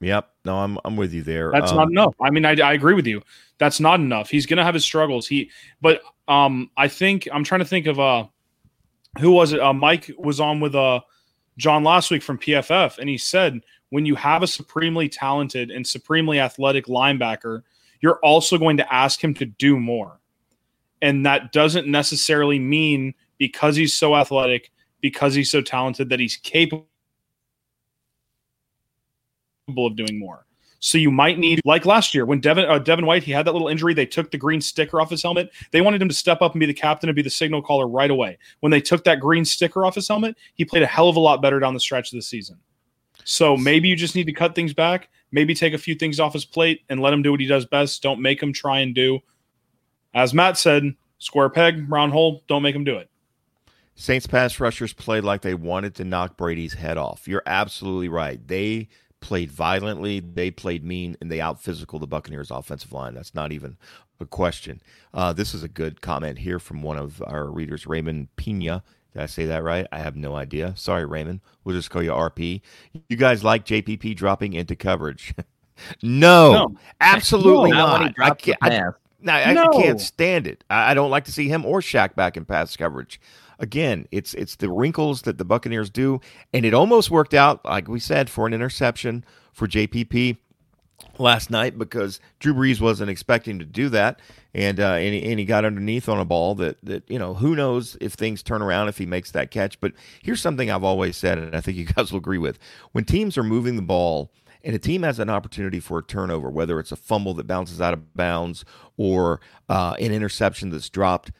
Yep. 0.00 0.30
No, 0.44 0.58
I'm 0.58 0.78
I'm 0.84 0.96
with 0.96 1.12
you 1.12 1.22
there. 1.22 1.50
That's 1.52 1.72
um, 1.72 1.76
not 1.76 1.88
enough. 1.90 2.14
I 2.20 2.30
mean, 2.30 2.44
I, 2.44 2.52
I 2.60 2.72
agree 2.72 2.94
with 2.94 3.06
you. 3.06 3.22
That's 3.58 3.80
not 3.80 4.00
enough. 4.00 4.30
He's 4.30 4.46
gonna 4.46 4.64
have 4.64 4.74
his 4.74 4.84
struggles. 4.84 5.26
He, 5.26 5.50
but 5.80 6.02
um, 6.28 6.70
I 6.76 6.88
think 6.88 7.28
I'm 7.32 7.44
trying 7.44 7.60
to 7.60 7.66
think 7.66 7.86
of 7.86 8.00
uh, 8.00 8.26
who 9.18 9.32
was 9.32 9.52
it? 9.52 9.60
Uh, 9.60 9.72
Mike 9.72 10.10
was 10.18 10.40
on 10.40 10.60
with 10.60 10.74
uh, 10.74 11.00
John 11.58 11.84
last 11.84 12.10
week 12.10 12.22
from 12.22 12.38
PFF, 12.38 12.98
and 12.98 13.08
he 13.08 13.18
said 13.18 13.60
when 13.90 14.06
you 14.06 14.14
have 14.14 14.42
a 14.42 14.46
supremely 14.46 15.08
talented 15.08 15.70
and 15.70 15.86
supremely 15.86 16.40
athletic 16.40 16.86
linebacker, 16.86 17.62
you're 18.00 18.20
also 18.22 18.56
going 18.56 18.76
to 18.78 18.94
ask 18.94 19.22
him 19.22 19.34
to 19.34 19.44
do 19.44 19.78
more. 19.78 20.19
And 21.02 21.24
that 21.26 21.52
doesn't 21.52 21.86
necessarily 21.86 22.58
mean 22.58 23.14
because 23.38 23.76
he's 23.76 23.94
so 23.94 24.14
athletic, 24.16 24.70
because 25.00 25.34
he's 25.34 25.50
so 25.50 25.62
talented, 25.62 26.10
that 26.10 26.20
he's 26.20 26.36
capable 26.36 26.86
of 29.78 29.96
doing 29.96 30.18
more. 30.18 30.46
So 30.82 30.96
you 30.96 31.10
might 31.10 31.38
need, 31.38 31.60
like 31.66 31.84
last 31.84 32.14
year 32.14 32.24
when 32.24 32.40
Devin 32.40 32.64
uh, 32.64 32.78
Devin 32.78 33.04
White 33.04 33.22
he 33.22 33.32
had 33.32 33.46
that 33.46 33.52
little 33.52 33.68
injury, 33.68 33.92
they 33.92 34.06
took 34.06 34.30
the 34.30 34.38
green 34.38 34.62
sticker 34.62 34.98
off 35.00 35.10
his 35.10 35.22
helmet. 35.22 35.50
They 35.72 35.82
wanted 35.82 36.00
him 36.00 36.08
to 36.08 36.14
step 36.14 36.40
up 36.40 36.52
and 36.52 36.60
be 36.60 36.66
the 36.66 36.72
captain 36.72 37.08
and 37.08 37.14
be 37.14 37.22
the 37.22 37.30
signal 37.30 37.60
caller 37.60 37.86
right 37.86 38.10
away. 38.10 38.38
When 38.60 38.72
they 38.72 38.80
took 38.80 39.04
that 39.04 39.20
green 39.20 39.44
sticker 39.44 39.84
off 39.84 39.94
his 39.94 40.08
helmet, 40.08 40.36
he 40.54 40.64
played 40.64 40.82
a 40.82 40.86
hell 40.86 41.10
of 41.10 41.16
a 41.16 41.20
lot 41.20 41.42
better 41.42 41.60
down 41.60 41.74
the 41.74 41.80
stretch 41.80 42.12
of 42.12 42.16
the 42.16 42.22
season. 42.22 42.58
So 43.24 43.58
maybe 43.58 43.88
you 43.88 43.96
just 43.96 44.14
need 44.14 44.24
to 44.24 44.32
cut 44.32 44.54
things 44.54 44.72
back, 44.72 45.10
maybe 45.32 45.54
take 45.54 45.74
a 45.74 45.78
few 45.78 45.94
things 45.94 46.18
off 46.18 46.32
his 46.32 46.46
plate 46.46 46.80
and 46.88 47.00
let 47.00 47.12
him 47.12 47.20
do 47.20 47.30
what 47.30 47.40
he 47.40 47.46
does 47.46 47.66
best. 47.66 48.02
Don't 48.02 48.20
make 48.20 48.42
him 48.42 48.52
try 48.52 48.80
and 48.80 48.94
do 48.94 49.20
as 50.14 50.34
Matt 50.34 50.58
said, 50.58 50.94
square 51.18 51.50
peg, 51.50 51.90
round 51.90 52.12
hole, 52.12 52.42
don't 52.48 52.62
make 52.62 52.74
them 52.74 52.84
do 52.84 52.96
it. 52.96 53.10
Saints 53.94 54.26
pass 54.26 54.58
rushers 54.58 54.92
played 54.92 55.24
like 55.24 55.42
they 55.42 55.54
wanted 55.54 55.94
to 55.96 56.04
knock 56.04 56.36
Brady's 56.36 56.74
head 56.74 56.96
off. 56.96 57.28
You're 57.28 57.42
absolutely 57.44 58.08
right. 58.08 58.46
They 58.46 58.88
played 59.20 59.50
violently, 59.50 60.20
they 60.20 60.50
played 60.50 60.84
mean, 60.84 61.16
and 61.20 61.30
they 61.30 61.40
out 61.40 61.60
physical 61.60 61.98
the 61.98 62.06
Buccaneers 62.06 62.50
offensive 62.50 62.92
line. 62.92 63.14
That's 63.14 63.34
not 63.34 63.52
even 63.52 63.76
a 64.18 64.26
question. 64.26 64.80
Uh, 65.12 65.32
this 65.32 65.54
is 65.54 65.62
a 65.62 65.68
good 65.68 66.00
comment 66.00 66.38
here 66.38 66.58
from 66.58 66.82
one 66.82 66.96
of 66.96 67.22
our 67.26 67.46
readers, 67.46 67.86
Raymond 67.86 68.34
Pina. 68.36 68.82
Did 69.12 69.22
I 69.22 69.26
say 69.26 69.44
that 69.46 69.62
right? 69.62 69.86
I 69.92 69.98
have 69.98 70.16
no 70.16 70.36
idea. 70.36 70.72
Sorry, 70.76 71.04
Raymond. 71.04 71.40
We'll 71.64 71.76
just 71.76 71.90
call 71.90 72.02
you 72.02 72.10
RP. 72.10 72.60
You 73.08 73.16
guys 73.16 73.42
like 73.42 73.66
JPP 73.66 74.16
dropping 74.16 74.52
into 74.52 74.76
coverage? 74.76 75.34
no, 76.02 76.52
no, 76.52 76.76
absolutely 77.00 77.72
no, 77.72 77.86
not. 77.86 78.14
I 78.18 78.30
can't. 78.30 78.58
I, 78.62 78.90
now, 79.22 79.36
I, 79.36 79.52
no. 79.52 79.64
I 79.64 79.82
can't 79.82 80.00
stand 80.00 80.46
it. 80.46 80.64
I, 80.70 80.92
I, 80.92 80.94
don't 80.94 81.10
like 81.10 81.24
to 81.24 81.32
see 81.32 81.48
him 81.48 81.64
or 81.64 81.80
Shaq 81.80 82.14
back 82.14 82.36
in 82.36 82.44
pass 82.44 82.76
coverage. 82.76 83.20
Again, 83.58 84.08
it's 84.10 84.32
it's 84.34 84.56
the 84.56 84.70
wrinkles 84.70 85.22
that 85.22 85.38
the 85.38 85.44
Buccaneers 85.44 85.90
do, 85.90 86.20
and 86.52 86.64
it 86.64 86.72
almost 86.72 87.10
worked 87.10 87.34
out, 87.34 87.64
like 87.64 87.88
we 87.88 88.00
said, 88.00 88.30
for 88.30 88.46
an 88.46 88.54
interception 88.54 89.24
for 89.52 89.66
JPP 89.68 90.38
last 91.18 91.50
night 91.50 91.78
because 91.78 92.20
Drew 92.38 92.54
Brees 92.54 92.80
wasn't 92.80 93.10
expecting 93.10 93.58
to 93.58 93.64
do 93.64 93.88
that, 93.90 94.20
and 94.54 94.80
uh, 94.80 94.94
and, 94.94 95.14
he, 95.14 95.30
and 95.30 95.38
he 95.38 95.44
got 95.44 95.64
underneath 95.64 96.08
on 96.08 96.18
a 96.18 96.24
ball 96.24 96.54
that 96.56 96.78
that 96.82 97.08
you 97.08 97.18
know 97.18 97.34
who 97.34 97.54
knows 97.54 97.96
if 98.00 98.14
things 98.14 98.42
turn 98.42 98.62
around 98.62 98.88
if 98.88 98.98
he 98.98 99.06
makes 99.06 99.30
that 99.32 99.50
catch. 99.50 99.78
But 99.80 99.92
here's 100.22 100.40
something 100.40 100.70
I've 100.70 100.84
always 100.84 101.16
said, 101.16 101.38
and 101.38 101.54
I 101.54 101.60
think 101.60 101.76
you 101.76 101.84
guys 101.96 102.12
will 102.12 102.18
agree 102.18 102.38
with: 102.38 102.58
when 102.92 103.04
teams 103.04 103.36
are 103.36 103.44
moving 103.44 103.76
the 103.76 103.82
ball 103.82 104.30
and 104.64 104.74
a 104.74 104.78
team 104.78 105.02
has 105.02 105.18
an 105.18 105.30
opportunity 105.30 105.80
for 105.80 105.98
a 105.98 106.02
turnover, 106.02 106.50
whether 106.50 106.78
it's 106.78 106.92
a 106.92 106.96
fumble 106.96 107.34
that 107.34 107.46
bounces 107.46 107.80
out 107.80 107.94
of 107.94 108.14
bounds 108.14 108.64
or 108.96 109.40
uh, 109.68 109.94
an 109.98 110.12
interception 110.12 110.70
that's 110.70 110.88
dropped, 110.90 111.30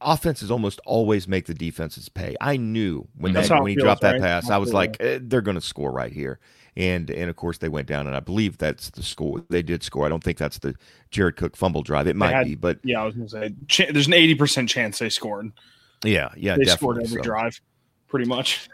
offenses 0.00 0.50
almost 0.50 0.80
always 0.84 1.28
make 1.28 1.46
the 1.46 1.54
defenses 1.54 2.08
pay. 2.08 2.36
I 2.40 2.56
knew 2.56 3.06
when 3.16 3.32
that, 3.34 3.48
when 3.50 3.66
he 3.68 3.74
feels, 3.74 3.84
dropped 3.84 4.00
that 4.02 4.12
right? 4.12 4.20
pass, 4.20 4.50
I 4.50 4.58
was 4.58 4.72
like, 4.72 4.96
eh, 5.00 5.18
they're 5.22 5.40
going 5.40 5.54
to 5.54 5.60
score 5.60 5.92
right 5.92 6.12
here. 6.12 6.38
And 6.74 7.10
and 7.10 7.28
of 7.28 7.36
course 7.36 7.58
they 7.58 7.68
went 7.68 7.86
down, 7.86 8.06
and 8.06 8.16
I 8.16 8.20
believe 8.20 8.56
that's 8.56 8.88
the 8.88 9.02
score. 9.02 9.44
They 9.50 9.62
did 9.62 9.82
score. 9.82 10.06
I 10.06 10.08
don't 10.08 10.24
think 10.24 10.38
that's 10.38 10.58
the 10.58 10.74
Jared 11.10 11.36
Cook 11.36 11.54
fumble 11.54 11.82
drive. 11.82 12.06
It 12.06 12.16
might 12.16 12.32
had- 12.34 12.46
be, 12.46 12.54
but 12.54 12.78
Yeah, 12.82 13.02
I 13.02 13.04
was 13.04 13.14
gonna 13.14 13.28
say 13.28 13.54
ch- 13.68 13.90
there's 13.92 14.06
an 14.06 14.14
eighty 14.14 14.34
percent 14.34 14.70
chance 14.70 14.98
they 14.98 15.10
scored. 15.10 15.52
yeah, 16.02 16.30
yeah, 16.34 16.56
they 16.56 16.64
scored 16.64 16.96
every 16.96 17.08
so. 17.18 17.20
drive, 17.20 17.60
pretty 18.08 18.24
much. 18.26 18.70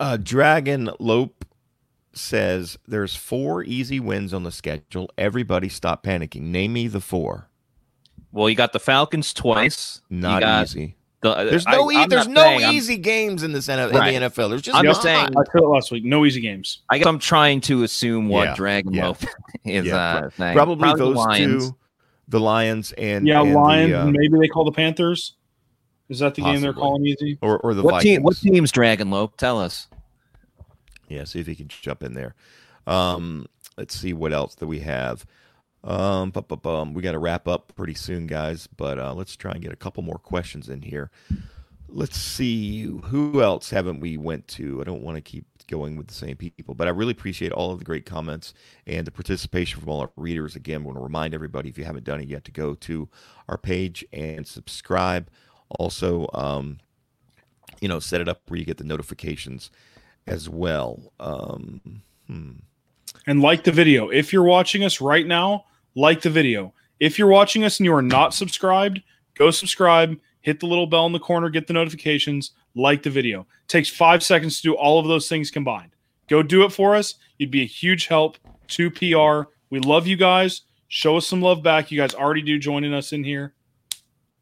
Uh, 0.00 0.16
Dragon 0.16 0.88
Lope 0.98 1.44
says 2.14 2.78
there's 2.86 3.14
four 3.16 3.62
easy 3.64 4.00
wins 4.00 4.32
on 4.34 4.42
the 4.44 4.52
schedule. 4.52 5.10
Everybody 5.16 5.68
stop 5.68 6.02
panicking. 6.04 6.42
Name 6.42 6.72
me 6.74 6.88
the 6.88 7.00
four. 7.00 7.48
Well, 8.32 8.48
you 8.48 8.56
got 8.56 8.72
the 8.72 8.80
Falcons 8.80 9.32
twice. 9.34 10.00
Not 10.10 10.42
easy. 10.64 10.96
the- 11.20 11.34
There's 11.44 11.66
no 11.66 11.90
e- 11.92 11.96
I'm 11.98 12.08
there's 12.08 12.26
no 12.26 12.40
saying- 12.42 12.64
I'm- 12.64 12.74
easy 12.74 12.96
games 12.96 13.42
in 13.44 13.52
this 13.52 13.68
NFL, 13.68 13.92
Right. 13.92 14.12
in 14.14 14.22
the 14.22 14.26
NFL. 14.28 14.48
There's 14.48 14.62
just 14.62 14.76
I'm 14.76 14.84
just 14.84 15.02
saying- 15.02 15.26
I 15.36 15.44
said 15.52 15.62
it 15.62 15.68
last 15.68 15.92
week. 15.92 16.04
No 16.04 16.24
easy 16.26 16.40
games. 16.40 16.80
I 16.90 16.98
guess 16.98 17.06
I'm 17.06 17.18
trying 17.20 17.60
to 17.62 17.84
assume 17.84 18.28
what 18.28 18.48
Yeah, 18.48 18.54
Dragon 18.56 18.92
yeah. 18.92 19.06
Loaf 19.06 19.24
is 19.64 19.86
Yeah, 19.86 19.96
uh, 19.96 20.30
saying. 20.30 20.54
probably, 20.54 20.88
the 20.90 20.96
those 20.96 21.16
Lions. 21.16 21.68
two, 21.68 21.76
the 22.28 22.40
Lions 22.40 22.92
and 22.98 23.26
Yeah, 23.28 23.42
and 23.42 23.54
Lions. 23.54 23.90
the, 23.92 24.00
uh, 24.02 24.06
maybe 24.06 24.38
they 24.40 24.48
call 24.48 24.64
the 24.64 24.72
Panthers. 24.72 25.34
Is 26.08 26.18
that 26.18 26.34
the 26.34 26.42
game 26.42 26.60
they're 26.60 26.72
calling 26.72 27.06
easy? 27.06 27.38
or 27.40 27.58
or 27.60 27.72
the 27.74 27.82
What 27.82 27.92
Vikings. 27.94 28.14
team? 28.16 28.22
What 28.24 28.36
team's 28.38 28.72
Dragon 28.72 29.10
Loaf? 29.10 29.36
Tell 29.36 29.60
us. 29.60 29.86
Yeah, 31.12 31.24
see 31.24 31.40
if 31.40 31.46
he 31.46 31.54
can 31.54 31.68
jump 31.68 32.02
in 32.02 32.14
there. 32.14 32.34
Um, 32.86 33.46
let's 33.76 33.94
see 33.94 34.12
what 34.12 34.32
else 34.32 34.54
that 34.56 34.66
we 34.66 34.80
have. 34.80 35.26
Um, 35.84 36.30
bu- 36.30 36.42
bu- 36.42 36.56
bum. 36.56 36.94
we 36.94 37.02
got 37.02 37.12
to 37.12 37.18
wrap 37.18 37.48
up 37.48 37.72
pretty 37.74 37.94
soon, 37.94 38.26
guys. 38.26 38.66
But 38.66 38.98
uh, 38.98 39.14
let's 39.14 39.36
try 39.36 39.52
and 39.52 39.62
get 39.62 39.72
a 39.72 39.76
couple 39.76 40.02
more 40.02 40.18
questions 40.18 40.68
in 40.68 40.82
here. 40.82 41.10
Let's 41.88 42.16
see 42.16 42.84
who 42.84 43.42
else 43.42 43.70
haven't 43.70 44.00
we 44.00 44.16
went 44.16 44.48
to. 44.48 44.80
I 44.80 44.84
don't 44.84 45.02
want 45.02 45.16
to 45.16 45.20
keep 45.20 45.44
going 45.66 45.96
with 45.96 46.08
the 46.08 46.14
same 46.14 46.36
people, 46.36 46.74
but 46.74 46.86
I 46.86 46.90
really 46.90 47.12
appreciate 47.12 47.52
all 47.52 47.70
of 47.70 47.78
the 47.78 47.84
great 47.84 48.06
comments 48.06 48.54
and 48.86 49.06
the 49.06 49.10
participation 49.10 49.80
from 49.80 49.90
all 49.90 50.00
our 50.00 50.10
readers. 50.16 50.56
Again, 50.56 50.84
want 50.84 50.96
to 50.96 51.02
remind 51.02 51.34
everybody 51.34 51.68
if 51.68 51.76
you 51.76 51.84
haven't 51.84 52.04
done 52.04 52.20
it 52.20 52.28
yet 52.28 52.44
to 52.44 52.50
go 52.50 52.74
to 52.74 53.08
our 53.48 53.58
page 53.58 54.04
and 54.12 54.46
subscribe. 54.46 55.28
Also, 55.78 56.28
um, 56.32 56.78
you 57.80 57.88
know, 57.88 57.98
set 57.98 58.20
it 58.20 58.28
up 58.28 58.40
where 58.48 58.58
you 58.58 58.64
get 58.64 58.78
the 58.78 58.84
notifications 58.84 59.70
as 60.26 60.48
well. 60.48 61.12
Um, 61.20 62.02
hmm. 62.26 62.52
And 63.26 63.40
like 63.40 63.64
the 63.64 63.72
video. 63.72 64.08
If 64.08 64.32
you're 64.32 64.42
watching 64.42 64.84
us 64.84 65.00
right 65.00 65.26
now, 65.26 65.66
like 65.94 66.22
the 66.22 66.30
video. 66.30 66.74
If 67.00 67.18
you're 67.18 67.28
watching 67.28 67.64
us 67.64 67.78
and 67.78 67.84
you 67.84 67.94
are 67.94 68.02
not 68.02 68.34
subscribed, 68.34 69.02
go 69.34 69.50
subscribe, 69.50 70.18
hit 70.40 70.60
the 70.60 70.66
little 70.66 70.86
bell 70.86 71.06
in 71.06 71.12
the 71.12 71.18
corner, 71.18 71.48
get 71.50 71.66
the 71.66 71.72
notifications, 71.72 72.52
like 72.74 73.02
the 73.02 73.10
video. 73.10 73.46
takes 73.68 73.88
five 73.88 74.22
seconds 74.22 74.56
to 74.56 74.62
do 74.62 74.74
all 74.74 74.98
of 74.98 75.06
those 75.06 75.28
things 75.28 75.50
combined. 75.50 75.94
Go 76.28 76.42
do 76.42 76.64
it 76.64 76.72
for 76.72 76.94
us. 76.94 77.16
You'd 77.38 77.50
be 77.50 77.62
a 77.62 77.66
huge 77.66 78.06
help 78.06 78.38
to 78.68 78.90
PR. 78.90 79.50
We 79.70 79.80
love 79.80 80.06
you 80.06 80.16
guys. 80.16 80.62
Show 80.88 81.16
us 81.16 81.26
some 81.26 81.42
love 81.42 81.62
back. 81.62 81.90
You 81.90 81.98
guys 81.98 82.14
already 82.14 82.42
do 82.42 82.58
joining 82.58 82.94
us 82.94 83.12
in 83.12 83.24
here. 83.24 83.54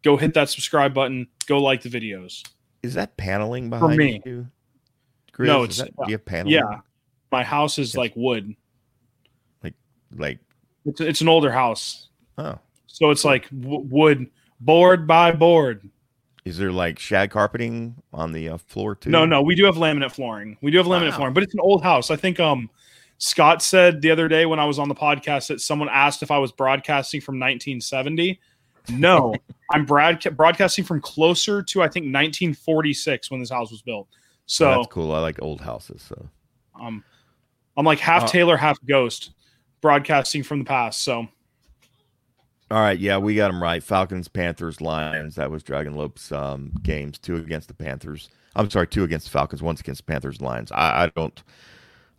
Go 0.02 0.16
hit 0.16 0.34
that 0.34 0.48
subscribe 0.48 0.94
button. 0.94 1.28
Go 1.46 1.58
like 1.62 1.82
the 1.82 1.88
videos. 1.88 2.46
Is 2.82 2.94
that 2.94 3.16
paneling 3.16 3.70
behind 3.70 3.96
me. 3.96 4.22
you? 4.24 4.46
Chris? 5.40 5.48
No, 5.48 5.64
it's- 5.64 5.78
that, 5.78 5.96
do 5.96 6.04
you 6.06 6.12
have 6.12 6.24
paneling? 6.24 6.54
Yeah. 6.54 6.80
My 7.32 7.42
house 7.44 7.78
is 7.78 7.96
like 7.96 8.12
wood. 8.16 8.54
Like, 9.62 9.74
like, 10.14 10.38
It's, 10.84 11.00
it's 11.00 11.20
an 11.20 11.28
older 11.28 11.50
house. 11.52 12.08
oh, 12.38 12.58
So 12.86 13.10
it's 13.10 13.24
like 13.24 13.48
w- 13.50 13.86
wood, 13.88 14.26
board 14.60 15.06
by 15.06 15.32
board. 15.32 15.88
is 16.44 16.58
there 16.58 16.72
like 16.72 16.98
shag 16.98 17.30
carpeting 17.30 17.94
on 18.12 18.32
the 18.32 18.48
uh, 18.48 18.58
floor 18.58 18.94
too? 18.96 19.10
No, 19.10 19.24
no, 19.26 19.42
we 19.42 19.54
do 19.54 19.64
have 19.64 19.76
laminate 19.76 20.10
flooring. 20.12 20.56
We 20.60 20.70
do 20.70 20.78
have 20.78 20.86
laminate 20.86 21.10
Wow. 21.10 21.16
flooring, 21.16 21.34
but 21.34 21.42
it's 21.44 21.54
an 21.54 21.60
old 21.60 21.82
house. 21.82 22.10
I 22.10 22.16
think 22.16 22.40
um 22.40 22.68
Scott 23.18 23.62
said 23.62 24.00
the 24.00 24.10
other 24.10 24.26
day 24.28 24.46
when 24.46 24.58
I 24.58 24.64
was 24.64 24.78
on 24.78 24.88
the 24.88 24.94
podcast 24.94 25.48
that 25.48 25.60
someone 25.60 25.88
asked 25.90 26.22
if 26.22 26.30
I 26.30 26.38
was 26.38 26.50
broadcasting 26.52 27.20
from 27.20 27.34
1970. 27.38 28.40
No, 28.88 29.34
I'm 29.70 29.84
broad- 29.84 30.26
broadcasting 30.36 30.84
from 30.84 31.00
closer 31.02 31.62
to 31.62 31.82
I 31.82 31.86
think 31.88 32.04
1946 32.06 33.30
when 33.30 33.38
this 33.40 33.50
house 33.50 33.70
was 33.70 33.82
built. 33.82 34.08
Oh, 34.50 34.64
So 34.64 34.70
that's 34.70 34.86
cool. 34.88 35.12
I 35.12 35.20
like 35.20 35.40
old 35.42 35.60
houses. 35.60 36.02
So 36.02 36.28
um, 36.80 37.04
I'm 37.76 37.84
like 37.86 37.98
half 38.00 38.24
Uh, 38.24 38.26
Taylor, 38.26 38.56
half 38.56 38.78
Ghost, 38.86 39.30
broadcasting 39.80 40.42
from 40.42 40.58
the 40.60 40.64
past. 40.64 41.02
So 41.02 41.28
All 42.70 42.80
right, 42.80 42.98
yeah, 42.98 43.18
we 43.18 43.34
got 43.34 43.48
them 43.50 43.62
right. 43.62 43.82
Falcons, 43.82 44.28
Panthers, 44.28 44.80
Lions. 44.80 45.34
That 45.36 45.50
was 45.50 45.62
Dragon 45.62 45.94
Lope's 45.94 46.30
um, 46.32 46.72
games. 46.82 47.18
Two 47.18 47.36
against 47.36 47.68
the 47.68 47.74
Panthers. 47.74 48.28
I'm 48.56 48.68
sorry, 48.70 48.86
two 48.86 49.04
against 49.04 49.26
the 49.26 49.30
Falcons. 49.32 49.62
Once 49.62 49.80
against 49.80 50.04
the 50.06 50.12
Panthers, 50.12 50.40
Lions. 50.40 50.70
I, 50.72 51.04
I 51.04 51.06
don't, 51.14 51.42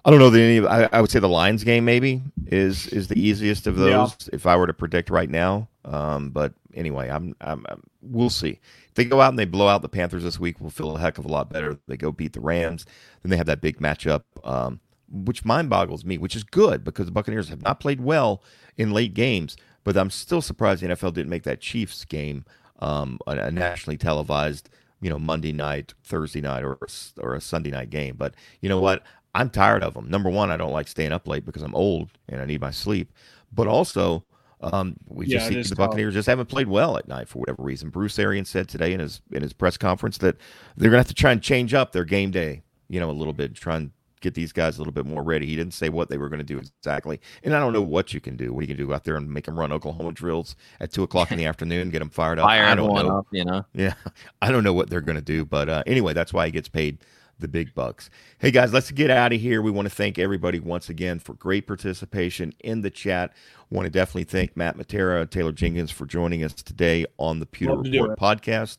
I 0.06 0.10
don't 0.10 0.20
know 0.20 0.30
that 0.30 0.40
any. 0.42 0.58
of 0.58 0.66
I, 0.66 0.90
I 0.92 1.02
would 1.02 1.12
say 1.12 1.20
the 1.20 1.28
Lions 1.30 1.64
game 1.64 1.86
maybe 1.86 2.22
is 2.48 2.88
is 2.88 3.08
the 3.08 3.20
easiest 3.20 3.68
of 3.68 3.78
Yeah. 3.78 3.86
those 3.86 4.30
if 4.34 4.46
I 4.46 4.56
were 4.56 4.68
to 4.68 4.74
predict 4.74 5.10
right 5.10 5.30
now. 5.30 5.68
Um, 5.86 6.30
but 6.30 6.54
anyway, 6.74 7.10
I'm, 7.10 7.36
I'm, 7.42 7.66
I'm 7.70 7.84
we'll 8.02 8.30
see. 8.30 8.60
If 8.92 8.96
they 8.96 9.06
go 9.06 9.22
out 9.22 9.30
and 9.30 9.40
they 9.40 9.46
blow 9.46 9.68
out 9.68 9.82
the 9.82 9.90
Panthers 9.90 10.24
this 10.24 10.40
week, 10.40 10.60
we'll 10.60 10.70
feel 10.70 10.96
a 10.96 11.00
heck 11.00 11.18
of 11.18 11.26
a 11.26 11.30
lot 11.30 11.50
better. 11.50 11.80
They 11.88 11.96
go 11.96 12.12
beat 12.12 12.34
the 12.34 12.42
Rams, 12.42 12.86
then 13.24 13.30
they 13.30 13.38
have 13.38 13.46
that 13.46 13.62
big 13.62 13.80
matchup. 13.80 14.24
Um, 14.44 14.82
which 15.10 15.44
mind 15.46 15.70
boggles 15.70 16.06
me, 16.06 16.18
which 16.18 16.36
is 16.36 16.44
good 16.44 16.84
because 16.84 17.06
the 17.06 17.12
Buccaneers 17.12 17.50
have 17.50 17.62
not 17.62 17.80
played 17.80 18.02
well 18.02 18.44
in 18.78 18.92
late 18.92 19.14
games. 19.14 19.58
But 19.84 19.98
I'm 19.98 20.10
still 20.10 20.42
surprised 20.42 20.82
the 20.82 20.88
NFL 20.88 21.14
didn't 21.14 21.30
make 21.30 21.44
that 21.44 21.60
Chiefs 21.60 22.06
game 22.06 22.46
um, 22.80 23.20
a, 23.28 23.32
a 23.32 23.52
nationally 23.52 23.98
televised, 23.98 24.70
you 25.02 25.10
know, 25.10 25.20
Monday 25.20 25.52
night, 25.52 25.94
Thursday 26.04 26.42
night, 26.42 26.64
or 26.64 26.78
or 27.20 27.34
a 27.34 27.42
Sunday 27.42 27.72
night 27.72 27.90
game. 27.90 28.16
But 28.18 28.36
you 28.62 28.70
know 28.70 28.80
what? 28.80 29.04
I'm 29.34 29.50
tired 29.50 29.84
of 29.84 29.94
them. 29.94 30.10
Number 30.10 30.30
one, 30.30 30.52
I 30.52 30.58
don't 30.58 30.74
like 30.74 30.88
staying 30.88 31.14
up 31.14 31.28
late 31.28 31.46
because 31.46 31.62
I'm 31.62 31.76
old 31.76 32.10
and 32.28 32.42
I 32.42 32.46
need 32.46 32.62
my 32.62 32.72
sleep. 32.72 33.12
But 33.52 33.68
also, 33.68 34.26
um, 34.62 34.96
we 35.08 35.28
Yeah, 35.28 35.50
just 35.50 35.70
see 35.70 35.70
the. 35.70 35.76
Buccaneers 35.76 36.14
just 36.14 36.28
haven't 36.28 36.48
played 36.48 36.68
well 36.68 36.98
at 36.98 37.08
night 37.08 37.28
for 37.28 37.40
whatever 37.40 37.64
reason. 37.64 37.90
Bruce 37.90 38.18
Arians 38.20 38.50
said 38.50 38.68
today 38.68 38.94
in 38.94 39.00
his 39.00 39.22
in 39.32 39.42
his 39.42 39.54
press 39.54 39.78
conference 39.78 40.18
that 40.20 40.38
they're 40.78 40.90
gonna 40.90 41.00
have 41.00 41.08
to 41.08 41.14
try 41.14 41.32
and 41.32 41.42
change 41.42 41.74
up 41.74 41.92
their 41.92 42.06
game 42.06 42.32
day, 42.32 42.64
you 42.90 43.00
know, 43.00 43.10
a 43.10 43.12
little 43.12 43.34
bit, 43.34 43.56
try 43.56 43.76
and 43.78 43.92
get 44.22 44.36
these 44.36 44.52
guys 44.54 44.78
a 44.78 44.80
little 44.80 44.94
bit 44.94 45.06
more 45.06 45.24
ready. 45.24 45.48
He 45.48 45.56
didn't 45.56 45.74
say 45.74 45.90
what 45.90 46.08
they 46.10 46.18
were 46.18 46.30
going 46.30 46.40
to 46.40 46.46
do 46.46 46.60
exactly, 46.60 47.20
and 47.44 47.56
I 47.56 47.60
don't 47.60 47.74
know 47.74 47.82
what 47.82 48.14
you 48.14 48.22
can 48.22 48.38
do. 48.38 48.54
What 48.54 48.62
you 48.62 48.68
can 48.68 48.78
do 48.78 48.94
out 48.94 49.04
there 49.04 49.18
and 49.18 49.30
make 49.30 49.46
them 49.46 49.60
run 49.60 49.72
Oklahoma 49.72 50.12
drills 50.12 50.56
at 50.80 50.92
two 50.92 51.04
o'clock 51.04 51.32
in 51.32 51.38
the 51.38 51.46
afternoon, 51.48 51.90
get 51.90 52.00
them 52.00 52.10
fired 52.10 52.40
up. 52.40 52.46
Fire 52.46 52.66
I 52.66 52.76
don't 52.76 52.94
know. 52.94 53.18
up, 53.20 53.28
you 53.32 53.44
know. 53.44 53.66
Yeah, 53.74 53.96
I 54.42 54.52
don't 54.52 54.64
know 54.64 54.74
what 54.74 54.90
they're 54.90 55.02
going 55.02 55.16
to 55.18 55.22
do, 55.22 55.44
but 55.44 55.68
uh, 55.70 55.84
anyway, 55.88 56.14
that's 56.14 56.32
why 56.34 56.46
he 56.46 56.52
gets 56.52 56.70
paid 56.70 57.00
the 57.42 57.48
big 57.48 57.74
bucks. 57.74 58.10
Hey 58.40 58.52
guys, 58.52 58.72
let's 58.72 58.92
get 58.92 59.10
out 59.10 59.34
of 59.34 59.42
here. 59.42 59.62
We 59.62 59.72
want 59.72 59.88
to 59.88 59.94
thank 59.94 60.18
everybody 60.18 60.60
once 60.60 60.88
again 60.88 61.20
for 61.20 61.34
great 61.34 61.68
participation 61.68 62.54
in 62.62 62.82
the 62.82 62.90
chat. 62.90 63.34
Want 63.70 63.86
to 63.86 63.90
definitely 63.90 64.24
thank 64.24 64.56
Matt 64.56 64.78
Matera, 64.78 65.30
Taylor 65.30 65.52
Jenkins 65.52 65.92
for 65.92 66.06
joining 66.06 66.44
us 66.44 66.54
today 66.54 67.06
on 67.18 67.40
the 67.40 67.46
Pewter 67.46 67.76
Love 67.76 67.86
Report 67.86 68.20
podcast. 68.20 68.78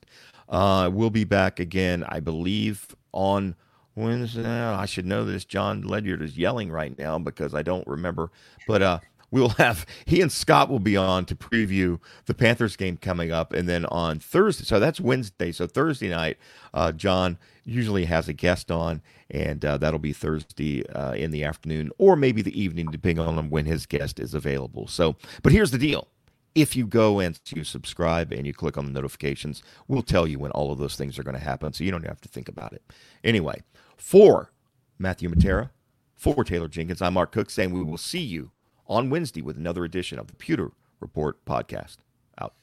Uh, 0.48 0.88
we'll 0.92 1.10
be 1.10 1.24
back 1.24 1.60
again, 1.60 2.04
I 2.08 2.20
believe, 2.20 2.94
on 3.12 3.54
Wednesday. 3.94 4.46
I 4.46 4.86
should 4.86 5.06
know 5.06 5.24
this. 5.24 5.44
Jon 5.44 5.82
Ledyard 5.82 6.22
is 6.22 6.38
yelling 6.38 6.70
right 6.70 6.96
now 6.98 7.18
because 7.18 7.54
I 7.54 7.62
don't 7.62 7.86
remember, 7.86 8.30
but 8.66 8.82
uh, 8.82 9.00
we'll 9.32 9.48
have 9.48 9.84
he 10.04 10.20
and 10.20 10.30
Scott 10.30 10.70
will 10.70 10.78
be 10.78 10.96
on 10.96 11.24
to 11.24 11.34
preview 11.34 11.98
the 12.26 12.34
Panthers 12.34 12.76
game 12.76 12.96
coming 12.96 13.32
up, 13.32 13.52
and 13.52 13.68
then 13.68 13.84
on 13.86 14.20
Thursday. 14.20 14.62
So 14.62 14.78
that's 14.78 15.00
Wednesday. 15.00 15.50
So 15.50 15.66
Thursday 15.66 16.08
night, 16.08 16.38
uh, 16.72 16.92
John 16.92 17.38
usually 17.64 18.04
has 18.04 18.28
a 18.28 18.32
guest 18.32 18.70
on, 18.70 19.02
and 19.30 19.64
uh, 19.64 19.78
that'll 19.78 19.98
be 19.98 20.12
Thursday 20.12 20.86
uh, 20.88 21.14
in 21.14 21.32
the 21.32 21.42
afternoon 21.42 21.90
or 21.98 22.14
maybe 22.14 22.42
the 22.42 22.60
evening, 22.60 22.86
depending 22.92 23.24
on 23.24 23.50
when 23.50 23.66
his 23.66 23.86
guest 23.86 24.20
is 24.20 24.34
available. 24.34 24.86
So, 24.86 25.16
but 25.42 25.52
here's 25.52 25.72
the 25.72 25.78
deal. 25.78 26.06
If 26.54 26.76
you 26.76 26.86
go 26.86 27.18
and 27.18 27.40
you 27.46 27.64
subscribe 27.64 28.30
and 28.30 28.46
you 28.46 28.52
click 28.52 28.76
on 28.76 28.84
the 28.84 28.92
notifications, 28.92 29.62
we'll 29.88 30.02
tell 30.02 30.26
you 30.26 30.38
when 30.38 30.50
all 30.50 30.70
of 30.70 30.78
those 30.78 30.96
things 30.96 31.18
are 31.18 31.22
going 31.22 31.36
to 31.36 31.42
happen, 31.42 31.72
so 31.72 31.82
you 31.82 31.90
don't 31.90 32.06
have 32.06 32.20
to 32.20 32.28
think 32.28 32.46
about 32.46 32.74
it. 32.74 32.82
Anyway, 33.24 33.62
for 33.96 34.52
Matthew 34.98 35.30
Matera, 35.30 35.70
for 36.14 36.44
Taylor 36.44 36.68
Jenkins, 36.68 37.00
I'm 37.00 37.14
Mark 37.14 37.32
Cook 37.32 37.48
saying 37.48 37.72
we 37.72 37.82
will 37.82 37.96
see 37.96 38.20
you 38.20 38.50
on 38.92 39.08
Wednesday 39.10 39.40
with 39.42 39.56
another 39.56 39.84
edition 39.84 40.18
of 40.18 40.26
the 40.26 40.34
Pewter 40.34 40.70
Report 41.00 41.42
podcast. 41.44 41.96
Out. 42.38 42.54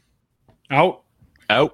out. 0.70 1.02
Out. 1.50 1.68